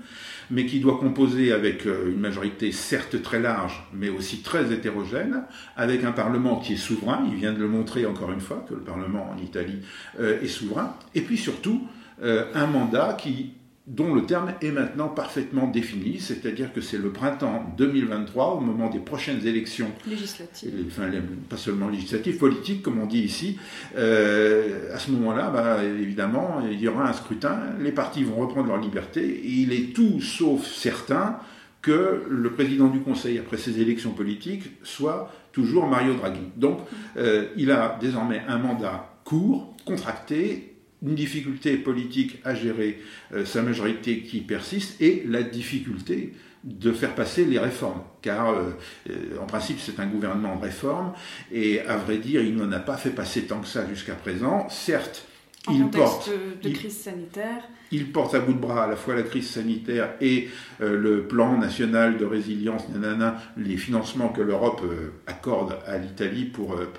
mais 0.50 0.66
qui 0.66 0.80
doit 0.80 0.98
composer 0.98 1.52
avec 1.52 1.86
euh, 1.86 2.10
une 2.10 2.20
majorité 2.20 2.72
certes 2.72 3.22
très 3.22 3.40
large, 3.40 3.86
mais 3.92 4.08
aussi 4.08 4.42
très 4.42 4.72
hétérogène, 4.72 5.42
avec 5.76 6.04
un 6.04 6.12
Parlement 6.12 6.58
qui 6.58 6.74
est 6.74 6.76
souverain, 6.76 7.24
il 7.30 7.36
vient 7.36 7.52
de 7.52 7.58
le 7.58 7.68
montrer 7.68 8.06
encore 8.06 8.32
une 8.32 8.40
fois, 8.40 8.64
que 8.68 8.74
le 8.74 8.80
Parlement 8.80 9.30
en 9.30 9.42
Italie 9.42 9.80
euh, 10.20 10.40
est 10.40 10.48
souverain, 10.48 10.96
et 11.14 11.20
puis 11.20 11.36
surtout 11.36 11.86
euh, 12.22 12.44
un 12.54 12.66
mandat 12.66 13.16
qui 13.18 13.54
dont 13.86 14.14
le 14.14 14.24
terme 14.24 14.54
est 14.62 14.70
maintenant 14.70 15.08
parfaitement 15.08 15.66
défini, 15.66 16.18
c'est-à-dire 16.18 16.72
que 16.72 16.80
c'est 16.80 16.96
le 16.96 17.10
printemps 17.10 17.74
2023, 17.76 18.54
au 18.54 18.60
moment 18.60 18.88
des 18.88 18.98
prochaines 18.98 19.46
élections 19.46 19.90
législatives, 20.08 20.72
enfin 20.86 21.10
pas 21.50 21.58
seulement 21.58 21.90
législatives, 21.90 22.38
politiques 22.38 22.82
comme 22.82 22.98
on 22.98 23.06
dit 23.06 23.20
ici. 23.20 23.58
Euh, 23.96 24.94
à 24.94 24.98
ce 24.98 25.10
moment-là, 25.10 25.50
bah, 25.50 25.84
évidemment, 25.84 26.62
il 26.70 26.80
y 26.80 26.88
aura 26.88 27.08
un 27.08 27.12
scrutin, 27.12 27.60
les 27.78 27.92
partis 27.92 28.24
vont 28.24 28.36
reprendre 28.36 28.68
leur 28.68 28.80
liberté, 28.80 29.22
et 29.22 29.50
il 29.50 29.72
est 29.72 29.94
tout 29.94 30.20
sauf 30.22 30.66
certain 30.66 31.38
que 31.82 32.22
le 32.26 32.50
président 32.50 32.88
du 32.88 33.00
Conseil, 33.00 33.38
après 33.38 33.58
ces 33.58 33.82
élections 33.82 34.12
politiques, 34.12 34.70
soit 34.82 35.30
toujours 35.52 35.86
Mario 35.86 36.14
Draghi. 36.14 36.40
Donc, 36.56 36.78
euh, 37.18 37.48
il 37.58 37.70
a 37.70 37.98
désormais 38.00 38.42
un 38.48 38.56
mandat 38.56 39.14
court, 39.24 39.76
contracté, 39.84 40.73
une 41.04 41.14
difficulté 41.14 41.76
politique 41.76 42.38
à 42.44 42.54
gérer 42.54 43.00
euh, 43.32 43.44
sa 43.44 43.62
majorité 43.62 44.20
qui 44.20 44.40
persiste 44.40 45.00
et 45.00 45.24
la 45.28 45.42
difficulté 45.42 46.32
de 46.64 46.92
faire 46.92 47.14
passer 47.14 47.44
les 47.44 47.58
réformes, 47.58 48.00
car 48.22 48.48
euh, 48.48 48.70
euh, 49.10 49.38
en 49.40 49.44
principe 49.44 49.78
c'est 49.80 50.00
un 50.00 50.06
gouvernement 50.06 50.56
de 50.56 50.62
réforme, 50.62 51.12
et 51.52 51.80
à 51.80 51.98
vrai 51.98 52.16
dire 52.16 52.42
il 52.42 52.56
n'en 52.56 52.72
a 52.72 52.80
pas 52.80 52.96
fait 52.96 53.10
passer 53.10 53.42
tant 53.42 53.60
que 53.60 53.68
ça 53.68 53.86
jusqu'à 53.86 54.14
présent. 54.14 54.66
Certes, 54.70 55.26
il 55.70 55.88
porte, 55.88 56.30
de 56.62 56.68
crise 56.68 56.96
sanitaire. 56.96 57.62
Il 57.90 58.12
porte 58.12 58.34
à 58.34 58.40
bout 58.40 58.52
de 58.52 58.58
bras 58.58 58.84
à 58.84 58.86
la 58.86 58.96
fois 58.96 59.14
la 59.14 59.22
crise 59.22 59.48
sanitaire 59.48 60.10
et 60.20 60.48
euh, 60.82 60.98
le 60.98 61.22
plan 61.22 61.56
national 61.56 62.18
de 62.18 62.24
résilience, 62.24 62.88
nanana, 62.90 63.40
les 63.56 63.76
financements 63.76 64.28
que 64.28 64.42
l'Europe 64.42 64.82
euh, 64.84 65.12
accorde 65.26 65.78
à 65.86 65.96
l'Italie 65.96 66.44
pour 66.44 66.74
euh, 66.74 66.92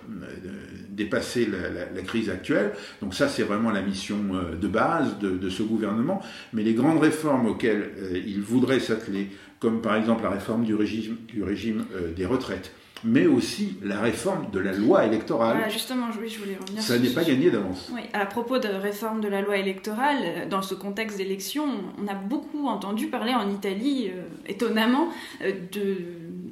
dépasser 0.90 1.48
la, 1.48 2.02
crise 2.02 2.30
actuelle. 2.30 2.72
Donc 3.02 3.14
ça, 3.14 3.28
c'est 3.28 3.44
vraiment 3.44 3.72
la 3.72 3.82
mission 3.82 4.18
de 4.60 4.68
base 4.68 5.20
de, 5.20 5.32
de, 5.32 5.50
ce 5.50 5.62
gouvernement. 5.64 6.22
Mais 6.54 6.64
les 6.64 6.74
grandes 6.74 7.02
réformes 7.02 7.48
auxquelles 7.48 7.92
il 8.26 8.42
voudrait 8.42 8.80
s'atteler, 8.80 9.30
comme 9.60 9.82
par 9.82 9.96
exemple 9.96 10.24
la 10.24 10.30
réforme 10.30 10.64
du 10.64 10.76
régime, 10.76 11.18
du 11.28 11.44
régime 11.44 11.86
des 12.16 12.26
retraites, 12.26 12.72
mais 13.06 13.28
aussi 13.28 13.78
la 13.84 14.00
réforme 14.02 14.50
de 14.52 14.60
la 14.60 14.74
loi 14.74 15.06
électorale. 15.06 15.58
Voilà, 15.58 15.70
justement, 15.70 16.08
oui, 16.20 16.28
je 16.28 16.40
voulais 16.40 16.58
revenir. 16.60 16.82
Ça 16.82 16.98
n'est 16.98 17.10
pas 17.10 17.24
gagné 17.24 17.52
d'avance. 17.52 17.92
Oui, 17.94 18.02
à 18.14 18.26
propos 18.26 18.58
de 18.58 18.68
réforme 18.68 19.22
de 19.22 19.28
la 19.28 19.42
loi 19.42 19.58
électorale, 19.58 20.18
euh, 20.24 20.50
dans 20.50 20.64
ce 20.64 20.74
contexte 20.74 21.18
d'élection, 21.18 21.66
on 22.02 22.08
a 22.08 22.16
beaucoup 22.16 22.68
entendu 22.68 23.08
parler 23.08 23.34
en 23.34 23.50
Italie, 23.50 24.10
euh, 24.10 24.24
étonnamment, 24.48 25.10
euh, 25.44 25.52
de 25.72 25.98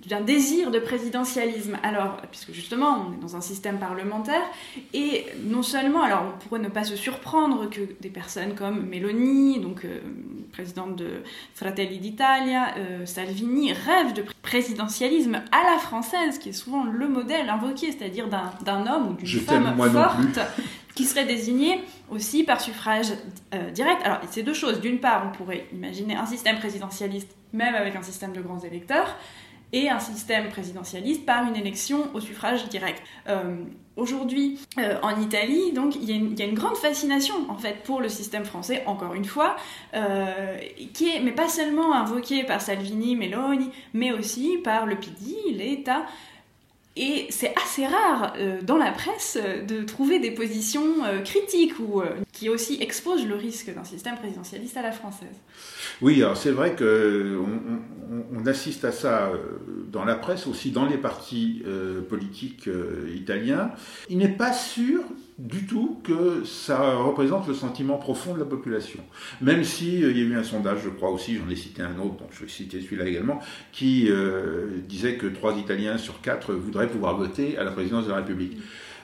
d'un 0.07 0.22
désir 0.22 0.72
de 0.72 0.79
présidentialisme. 0.79 1.77
Alors, 1.83 2.17
puisque 2.29 2.51
justement, 2.51 3.07
on 3.07 3.13
est 3.13 3.22
dans 3.22 3.36
un 3.36 3.41
système 3.41 3.79
parlementaire, 3.79 4.43
et 4.93 5.25
non 5.45 5.63
seulement, 5.63 6.03
alors 6.03 6.24
on 6.36 6.39
pourrait 6.39 6.60
ne 6.60 6.69
pas 6.69 6.83
se 6.83 6.95
surprendre 6.95 7.69
que 7.69 7.81
des 8.01 8.10
personnes 8.10 8.55
comme 8.55 8.88
Meloni, 8.88 9.60
donc 9.60 9.86
présidente 10.51 10.95
de 10.95 11.24
Fratelli 11.53 12.00
d'Italia, 12.00 12.74
Salvini, 13.05 13.74
rêvent 13.74 14.13
de 14.13 14.24
présidentialisme 14.41 15.41
à 15.51 15.72
la 15.72 15.79
française, 15.79 16.38
qui 16.38 16.50
est 16.50 16.53
souvent 16.53 16.83
le 16.83 17.07
modèle 17.07 17.50
invoqué, 17.50 17.91
c'est-à-dire 17.91 18.27
d'un 18.27 18.88
homme 18.88 19.12
ou 19.12 19.13
d'une 19.13 19.39
femme 19.39 19.75
forte 19.77 20.39
qui 20.95 21.05
serait 21.05 21.25
désigné 21.25 21.81
aussi 22.10 22.43
par 22.43 22.62
suffrage 22.62 23.07
euh, 23.53 23.72
direct. 23.72 24.01
Alors, 24.03 24.19
c'est 24.29 24.43
deux 24.43 24.53
choses. 24.53 24.79
D'une 24.79 25.00
part, 25.00 25.27
on 25.27 25.36
pourrait 25.36 25.65
imaginer 25.74 26.15
un 26.15 26.25
système 26.25 26.57
présidentialiste, 26.60 27.36
même 27.51 27.75
avec 27.75 27.95
un 27.95 28.03
système 28.03 28.33
de 28.33 28.41
grands 28.41 28.60
électeurs, 28.60 29.17
et 29.74 29.89
un 29.89 30.00
système 30.00 30.50
présidentialiste 30.50 31.25
par 31.25 31.48
une 31.48 31.56
élection 31.56 32.08
au 32.13 32.20
suffrage 32.20 32.70
direct. 32.70 33.01
Euh, 33.27 33.56
aujourd'hui, 33.98 34.60
euh, 34.77 35.00
en 35.01 35.20
Italie, 35.20 35.74
donc, 35.74 35.96
il 35.96 36.10
y, 36.10 36.42
a 36.42 36.46
une 36.46 36.53
grande 36.53 36.77
fascination 36.77 37.34
en 37.50 37.58
fait 37.58 37.82
pour 37.84 38.00
le 38.00 38.08
système 38.08 38.46
français, 38.46 38.84
encore 38.86 39.15
une 39.15 39.25
fois, 39.25 39.56
euh, 39.96 40.58
qui 40.94 41.10
est, 41.10 41.20
mais 41.20 41.32
pas 41.32 41.50
seulement 41.50 41.94
invoqué 41.94 42.44
par 42.44 42.62
Salvini, 42.62 43.15
Meloni, 43.15 43.72
mais 43.94 44.12
aussi 44.12 44.60
par 44.63 44.86
le 44.86 44.96
PD, 44.96 45.36
l'État. 45.51 46.06
Et 46.96 47.25
c'est 47.32 47.56
assez 47.58 47.88
rare 47.88 48.34
dans 48.62 48.77
la 48.77 48.92
presse 48.92 49.39
de 49.68 49.82
trouver 49.82 50.20
des 50.20 50.30
positions 50.30 50.84
critiques 51.25 51.80
ou 51.80 52.03
qui 52.33 52.49
aussi 52.49 52.79
expose 52.81 53.27
le 53.27 53.35
risque 53.35 53.73
d'un 53.73 53.83
système 53.83 54.15
présidentialiste 54.15 54.75
à 54.75 54.81
la 54.81 54.91
française. 54.91 55.35
Oui, 56.01 56.21
alors 56.23 56.35
c'est 56.35 56.51
vrai 56.51 56.75
qu'on 56.75 57.45
on, 58.35 58.45
assiste 58.47 58.83
à 58.85 58.91
ça 58.91 59.27
euh, 59.27 59.37
dans 59.91 60.03
la 60.03 60.15
presse, 60.15 60.47
aussi 60.47 60.71
dans 60.71 60.87
les 60.87 60.97
partis 60.97 61.61
euh, 61.67 62.01
politiques 62.01 62.67
euh, 62.67 63.07
italiens. 63.15 63.69
Il 64.09 64.17
n'est 64.17 64.35
pas 64.35 64.51
sûr 64.51 65.03
du 65.37 65.67
tout 65.67 66.01
que 66.03 66.43
ça 66.43 66.95
représente 66.95 67.47
le 67.47 67.53
sentiment 67.53 67.97
profond 67.97 68.33
de 68.33 68.39
la 68.39 68.45
population. 68.45 68.99
Même 69.39 69.63
si 69.63 69.99
il 69.99 70.17
y 70.17 70.21
a 70.21 70.23
eu 70.23 70.35
un 70.35 70.43
sondage, 70.43 70.79
je 70.83 70.89
crois 70.89 71.11
aussi, 71.11 71.37
j'en 71.37 71.49
ai 71.49 71.55
cité 71.55 71.83
un 71.83 71.99
autre, 71.99 72.17
donc 72.17 72.29
je 72.31 72.41
vais 72.41 72.49
citer 72.49 72.81
celui-là 72.81 73.05
également, 73.05 73.39
qui 73.71 74.09
disait 74.87 75.15
que 75.15 75.25
trois 75.25 75.57
Italiens 75.57 75.97
sur 75.97 76.21
quatre 76.21 76.53
voudraient 76.53 76.87
pouvoir 76.87 77.17
voter 77.17 77.57
à 77.57 77.63
la 77.63 77.71
présidence 77.71 78.05
de 78.05 78.11
la 78.11 78.17
République 78.17 78.57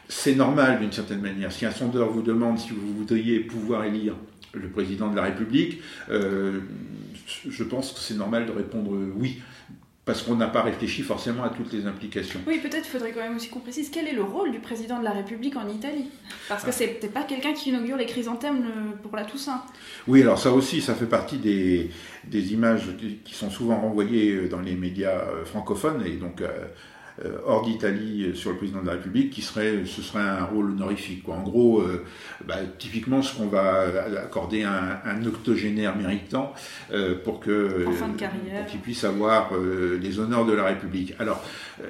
c'est 0.10 0.36
normal 0.36 0.80
d'une 0.80 0.92
certaine 0.92 1.22
manière. 1.22 1.52
Si 1.52 1.66
un 1.66 1.72
sondeur 1.72 2.10
vous 2.10 2.24
demande 2.24 2.58
si 2.58 2.72
vous 2.72 2.94
voudriez 2.98 3.40
pouvoir 3.40 3.86
élire 3.86 4.16
le 4.54 4.68
président 4.68 5.10
de 5.10 5.16
la 5.16 5.22
République, 5.22 5.82
euh, 6.10 6.62
je 7.48 7.64
pense 7.64 7.94
que 7.94 8.00
c'est 8.00 8.16
normal 8.16 8.48
de 8.48 8.52
répondre 8.52 8.92
oui. 9.16 9.42
Parce 10.06 10.24
qu'on 10.24 10.36
n'a 10.36 10.48
pas 10.48 10.64
réfléchi 10.64 11.04
forcément 11.04 11.44
à 11.44 11.50
toutes 11.50 11.72
les 11.72 11.86
implications. 11.86 12.40
Oui, 12.48 12.58
peut-être 12.58 12.88
faudrait 12.88 13.12
quand 13.12 13.20
même 13.20 13.36
aussi 13.36 13.50
qu'on 13.50 13.60
précise 13.60 13.92
quel 13.92 14.08
est 14.08 14.14
le 14.14 14.24
rôle 14.24 14.52
du 14.52 14.58
président 14.58 14.98
de 14.98 15.04
la 15.04 15.12
République 15.12 15.56
en 15.56 15.70
Italie. 15.70 16.08
Parce 16.48 16.64
que 16.64 16.70
ah. 16.70 16.72
c'est 16.72 17.14
pas 17.14 17.22
quelqu'un 17.22 17.54
qui 17.54 17.70
inaugure 17.70 17.96
les 17.96 18.08
chrysanthèmes 18.08 18.64
pour 19.04 19.16
la 19.16 19.24
Toussaint. 19.24 19.64
Oui, 20.08 20.24
alors 20.24 20.40
ça 20.40 20.52
aussi, 20.52 20.82
ça 20.82 20.96
fait 20.96 21.06
partie 21.06 21.38
des, 21.38 21.92
des 22.24 22.54
images 22.54 22.88
qui 23.24 23.36
sont 23.36 23.52
souvent 23.52 23.80
renvoyées 23.82 24.48
dans 24.48 24.62
les 24.62 24.74
médias 24.74 25.20
euh, 25.20 25.46
francophones. 25.46 26.04
Et 26.04 26.14
donc, 26.14 26.42
euh, 26.42 26.48
euh, 26.48 26.66
hors 27.46 27.64
d'Italie 27.64 28.26
euh, 28.26 28.36
sur 28.36 28.52
le 28.52 28.58
président 28.58 28.82
de 28.82 28.88
la 28.88 28.94
République, 28.94 29.32
qui 29.32 29.42
serait, 29.42 29.86
ce 29.86 30.02
serait 30.02 30.22
un 30.22 30.46
rôle 30.46 30.72
honorifique. 30.72 31.28
En 31.28 31.42
gros, 31.42 31.82
euh, 31.82 32.06
bah, 32.46 32.58
typiquement, 32.78 33.22
ce 33.22 33.36
qu'on 33.36 33.48
va 33.48 33.86
accorder 34.24 34.64
à 34.64 35.02
un, 35.06 35.26
octogénaire 35.26 35.96
méritant 35.98 36.54
pour 37.26 37.40
que 37.40 37.86
qu'il 38.68 38.80
puisse 38.80 39.04
avoir 39.04 39.52
les 40.02 40.20
honneurs 40.20 40.46
de 40.46 40.54
la 40.54 40.64
République. 40.64 41.14
Alors, 41.20 41.44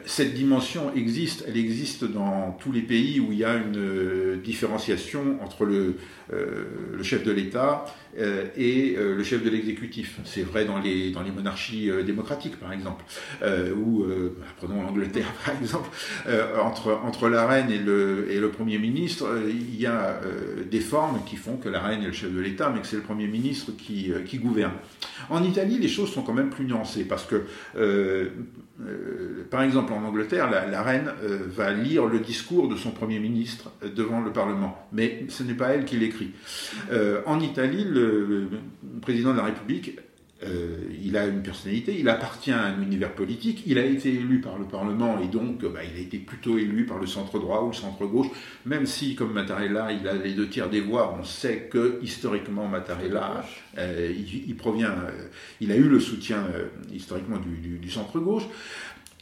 cette 0.06 0.34
dimension 0.34 0.94
existe, 0.96 1.44
elle 1.48 1.58
existe 1.58 2.04
dans 2.04 2.58
tous 2.60 2.72
les 2.72 2.82
pays 2.82 3.20
où 3.20 3.32
il 3.32 3.40
y 3.40 3.46
a 3.46 3.56
une 3.56 4.40
différenciation 4.42 5.42
entre 5.42 5.66
le, 5.66 5.96
le 6.32 7.04
chef 7.04 7.24
de 7.24 7.32
l'État 7.32 7.86
euh, 8.18 8.48
et 8.58 8.96
euh, 8.98 9.16
le 9.16 9.24
chef 9.24 9.44
de 9.44 9.50
l'exécutif. 9.52 10.20
C'est 10.26 10.42
vrai 10.42 10.66
dans 10.66 10.80
les, 10.80 11.12
dans 11.12 11.22
les 11.22 11.30
monarchies 11.30 11.92
euh, 11.92 12.02
démocratiques, 12.02 12.60
par 12.60 12.74
exemple, 12.74 13.06
ou, 13.76 14.06
prenons 14.58 14.82
l'Angleterre, 14.82 15.32
par 15.46 15.56
exemple, 15.56 15.90
entre, 16.62 17.00
entre 17.04 17.30
la 17.30 17.46
reine 17.46 17.70
et 17.70 17.78
le, 17.78 18.28
et 18.32 18.40
le 18.40 18.50
Premier 18.50 18.80
ministre, 18.80 19.28
il 19.48 19.80
y 19.80 19.86
a 19.86 20.20
des 20.70 20.80
formes 20.80 21.22
qui 21.26 21.36
font 21.36 21.58
que 21.58 21.70
la 21.70 21.82
reine 21.82 22.04
est 22.04 22.08
le 22.08 22.14
chef 22.14 22.34
de 22.34 22.40
l'État, 22.40 22.72
mais 22.74 22.82
que 22.82 22.88
c'est 22.88 22.96
le 22.96 23.04
Premier 23.04 23.28
ministre 23.28 23.72
qui, 23.78 24.12
qui 24.26 24.40
gouverne. 24.40 24.74
En 25.30 25.44
Italie, 25.44 25.78
les 25.78 25.88
choses 25.88 26.12
sont 26.12 26.24
quand 26.24 26.34
même 26.34 26.50
plus 26.50 26.66
nuancées, 26.66 27.04
parce 27.04 27.26
que 27.26 27.44
euh, 28.82 29.44
par 29.50 29.64
exemple, 29.64 29.79
en 29.92 30.04
Angleterre, 30.04 30.50
la, 30.50 30.84
reine 30.84 31.12
euh, 31.24 31.40
va 31.48 31.72
lire 31.72 32.06
le 32.06 32.20
discours 32.20 32.68
de 32.68 32.76
son 32.76 32.92
Premier 32.92 33.20
ministre 33.20 33.72
euh, 33.84 33.90
devant 33.90 34.22
le 34.22 34.32
Parlement, 34.32 34.78
mais 34.92 35.26
ce 35.30 35.44
n'est 35.44 35.54
pas 35.54 35.70
elle 35.70 35.86
qui 35.86 35.98
l'écrit. 35.98 36.32
en 37.26 37.40
Italie, 37.40 37.86
le, 37.86 38.50
président 39.02 39.32
de 39.32 39.38
la 39.38 39.46
République 39.46 40.00
euh, 40.42 40.78
il 41.04 41.18
a 41.18 41.26
une 41.26 41.44
personnalité, 41.44 41.98
il 42.00 42.08
appartient 42.08 42.54
à 42.54 42.64
un 42.64 42.82
univers 42.82 43.14
politique, 43.14 43.64
il 43.66 43.78
a 43.78 43.84
été 43.84 44.08
élu 44.10 44.40
par 44.40 44.58
le 44.58 44.64
Parlement 44.64 45.20
et 45.20 45.28
donc 45.28 45.66
bah, 45.66 45.82
il 45.84 45.98
a 45.98 46.02
été 46.02 46.18
plutôt 46.18 46.58
élu 46.58 46.86
par 46.86 46.98
le 46.98 47.08
centre 47.08 47.40
droit 47.40 47.62
ou 47.64 47.68
le 47.68 47.74
centre 47.74 48.06
gauche, 48.06 48.28
même 48.66 48.86
si 48.86 49.16
comme 49.16 49.34
Mattarella 49.34 49.92
il 49.92 50.08
a 50.08 50.14
les 50.14 50.32
deux 50.32 50.48
tiers 50.48 50.70
des 50.70 50.80
voix, 50.80 51.14
on 51.20 51.26
sait 51.26 51.68
que 51.70 52.00
historiquement 52.02 52.70
Mattarella 52.70 53.44
euh, 53.78 54.14
il, 54.48 54.56
provient, 54.56 54.92
euh, 54.92 55.28
il 55.60 55.74
a 55.74 55.76
eu 55.76 55.90
le 55.90 56.00
soutien 56.00 56.48
historiquement 56.94 57.38
du 57.38 57.92
centre 57.92 58.18
gauche. 58.20 58.48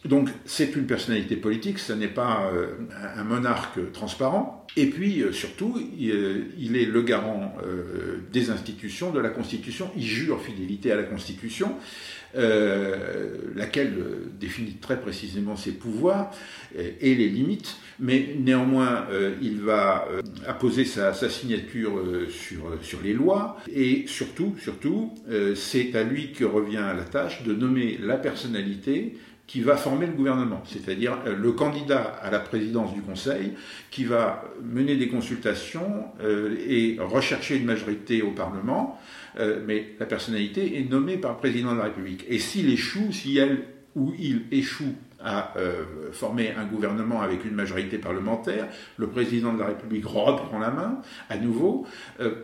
Donc 0.05 0.29
c'est 0.45 0.75
une 0.75 0.85
personnalité 0.85 1.35
politique, 1.35 1.79
ce 1.79 1.91
n'est 1.91 2.07
pas 2.07 2.51
euh, 2.53 2.67
un 3.15 3.23
monarque 3.23 3.91
transparent. 3.93 4.65
Et 4.75 4.87
puis 4.87 5.21
euh, 5.21 5.31
surtout, 5.31 5.77
euh, 5.77 6.43
il 6.57 6.77
est 6.77 6.85
le 6.85 7.01
garant 7.01 7.55
des 8.31 8.51
institutions, 8.51 9.11
de 9.11 9.19
la 9.19 9.29
Constitution. 9.29 9.89
Il 9.95 10.03
jure 10.03 10.41
fidélité 10.41 10.91
à 10.91 10.95
la 10.95 11.03
Constitution, 11.03 11.75
laquelle 12.35 13.95
définit 14.39 14.75
très 14.79 14.99
précisément 14.99 15.55
ses 15.55 15.71
pouvoirs 15.71 16.31
et 16.77 17.15
les 17.15 17.29
limites. 17.29 17.77
Mais 17.99 18.35
néanmoins, 18.37 19.07
il 19.41 19.61
va 19.61 20.07
apposer 20.45 20.85
sa, 20.85 21.13
signature 21.13 21.99
sur, 22.29 22.77
sur 22.81 23.01
les 23.01 23.13
lois. 23.13 23.57
Et 23.73 24.05
surtout, 24.07 24.55
surtout, 24.61 25.15
c'est 25.55 25.95
à 25.95 26.03
lui 26.03 26.31
que 26.31 26.45
revient 26.45 26.93
la 26.95 27.05
tâche 27.05 27.43
de 27.43 27.53
nommer 27.53 27.97
la 27.99 28.17
personnalité 28.17 29.15
qui 29.47 29.61
va 29.61 29.77
former 29.77 30.05
le 30.05 30.11
gouvernement, 30.11 30.61
c'est-à-dire 30.65 31.17
euh, 31.25 31.35
le 31.35 31.53
candidat 31.53 32.03
à 32.21 32.29
la 32.29 32.39
présidence 32.39 32.93
du 32.93 33.01
Conseil 33.01 33.53
qui 33.89 34.03
va 34.03 34.43
mener 34.61 34.97
des 34.97 35.07
consultations 35.07 36.05
euh, 36.21 36.55
et 36.67 36.97
rechercher 36.99 37.55
une 37.55 37.65
majorité 37.65 38.21
au 38.21 38.31
Parlement, 38.31 38.99
euh, 39.39 39.61
mais 39.65 39.95
la 39.99 40.05
personnalité 40.05 40.77
est 40.79 40.89
nommée 40.89 41.17
par 41.17 41.31
le 41.31 41.37
président 41.37 41.71
de 41.71 41.77
la 41.77 41.85
République. 41.85 42.25
Et 42.27 42.39
s'il 42.39 42.69
échoue, 42.69 43.13
si 43.13 43.37
elle 43.37 43.63
ou 43.95 44.13
il 44.19 44.43
échoue 44.51 44.93
à 45.19 45.55
former 46.11 46.51
un 46.51 46.65
gouvernement 46.65 47.23
avec 47.23 47.43
une 47.43 47.55
majorité 47.55 47.97
parlementaire, 47.97 48.67
le 48.97 49.07
président 49.07 49.51
de 49.51 49.59
la 49.59 49.65
République 49.65 50.05
reprend 50.05 50.59
la 50.59 50.69
main 50.69 51.01
à 51.31 51.37
nouveau, 51.37 51.87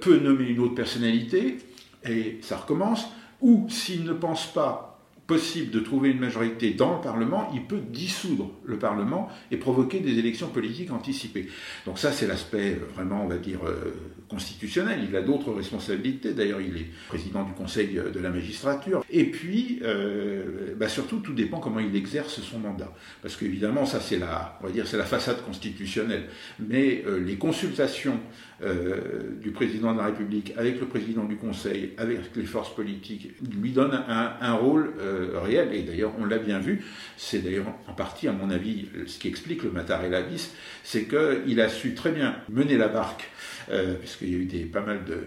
peut 0.02 0.18
nommer 0.18 0.46
une 0.46 0.58
autre 0.58 0.74
personnalité, 0.74 1.60
et 2.04 2.40
ça 2.42 2.58
recommence, 2.58 3.08
ou 3.42 3.68
s'il 3.70 4.04
ne 4.04 4.14
pense 4.14 4.52
pas 4.52 4.93
possible 5.28 5.72
de 5.72 5.80
trouver 5.80 6.10
une 6.10 6.20
majorité 6.20 6.72
dans 6.72 6.96
le 6.96 7.02
Parlement, 7.02 7.50
il 7.54 7.64
peut 7.64 7.80
dissoudre 7.80 8.52
le 8.66 8.78
Parlement 8.78 9.30
et 9.52 9.58
provoquer 9.58 10.00
des 10.00 10.20
élections 10.20 10.50
politiques 10.50 10.92
anticipées. 10.92 11.48
Donc 11.86 11.98
ça, 11.98 12.12
c'est 12.12 12.28
l'aspect 12.28 12.74
euh, 12.74 12.86
vraiment, 12.94 13.24
on 13.24 13.28
va 13.28 13.38
dire, 13.38 13.60
euh, 13.66 13.94
constitutionnel. 14.28 15.00
Il 15.08 15.16
a 15.16 15.22
d'autres 15.22 15.54
responsabilités. 15.54 16.34
D'ailleurs, 16.34 16.60
il 16.60 16.76
est 16.76 16.88
président 17.08 17.44
du 17.44 17.54
Conseil 17.54 17.88
de 18.14 18.20
la 18.20 18.30
magistrature. 18.30 19.06
Et 19.10 19.26
puis, 19.26 19.80
euh, 19.84 20.76
bah, 20.76 20.90
surtout, 20.90 21.20
tout 21.20 21.34
dépend 21.34 21.60
comment 21.60 21.80
il 21.80 21.96
exerce 21.96 22.42
son 22.42 22.60
mandat. 22.60 22.92
Parce 23.22 23.38
qu'évidemment, 23.38 23.86
ça, 23.86 24.02
c'est 24.02 24.20
la, 24.20 24.58
on 24.62 24.68
va 24.68 24.72
dire, 24.72 24.88
c'est 24.88 24.98
la 24.98 25.06
façade 25.06 25.42
constitutionnelle. 25.46 26.26
Mais 26.60 27.04
les 27.22 27.36
consultations 27.36 28.20
du 28.62 29.52
président 29.52 29.94
de 29.94 29.98
la 29.98 30.06
République 30.06 30.54
avec 30.58 30.80
le 30.80 30.86
président 30.86 31.26
du 31.26 31.36
Conseil, 31.36 31.94
avec 31.98 32.20
les 32.36 32.46
forces 32.46 32.74
politiques, 32.74 33.32
lui 33.60 33.72
donnent 33.72 34.04
un, 34.08 34.34
un 34.40 34.54
rôle 34.54 34.94
euh, 35.00 35.40
réel, 35.40 35.74
et 35.74 35.82
d'ailleurs 35.82 36.14
on 36.20 36.26
l'a 36.26 36.38
bien 36.38 36.60
vu, 36.60 36.84
c'est 37.18 37.40
d'ailleurs 37.40 37.68
en 37.88 37.94
partie 37.94 38.28
à 38.28 38.32
mon 38.32 38.50
avis 38.50 38.88
ce 39.08 39.20
qui 39.20 39.28
explique 39.28 39.64
le 39.64 39.72
Mattarella 39.72 40.22
bis, 40.22 40.52
c'est 40.84 41.06
qu'il 41.06 41.60
a 41.62 41.70
su 41.70 41.94
très 41.94 42.12
bien 42.12 42.36
mener 42.50 42.78
la 42.78 42.88
barque, 42.88 43.30
euh, 43.70 43.96
puisqu'il 43.96 44.30
y 44.30 44.36
a 44.36 44.38
eu 44.38 44.46
des, 44.46 44.66
pas 44.66 44.82
mal 44.82 45.04
de, 45.06 45.18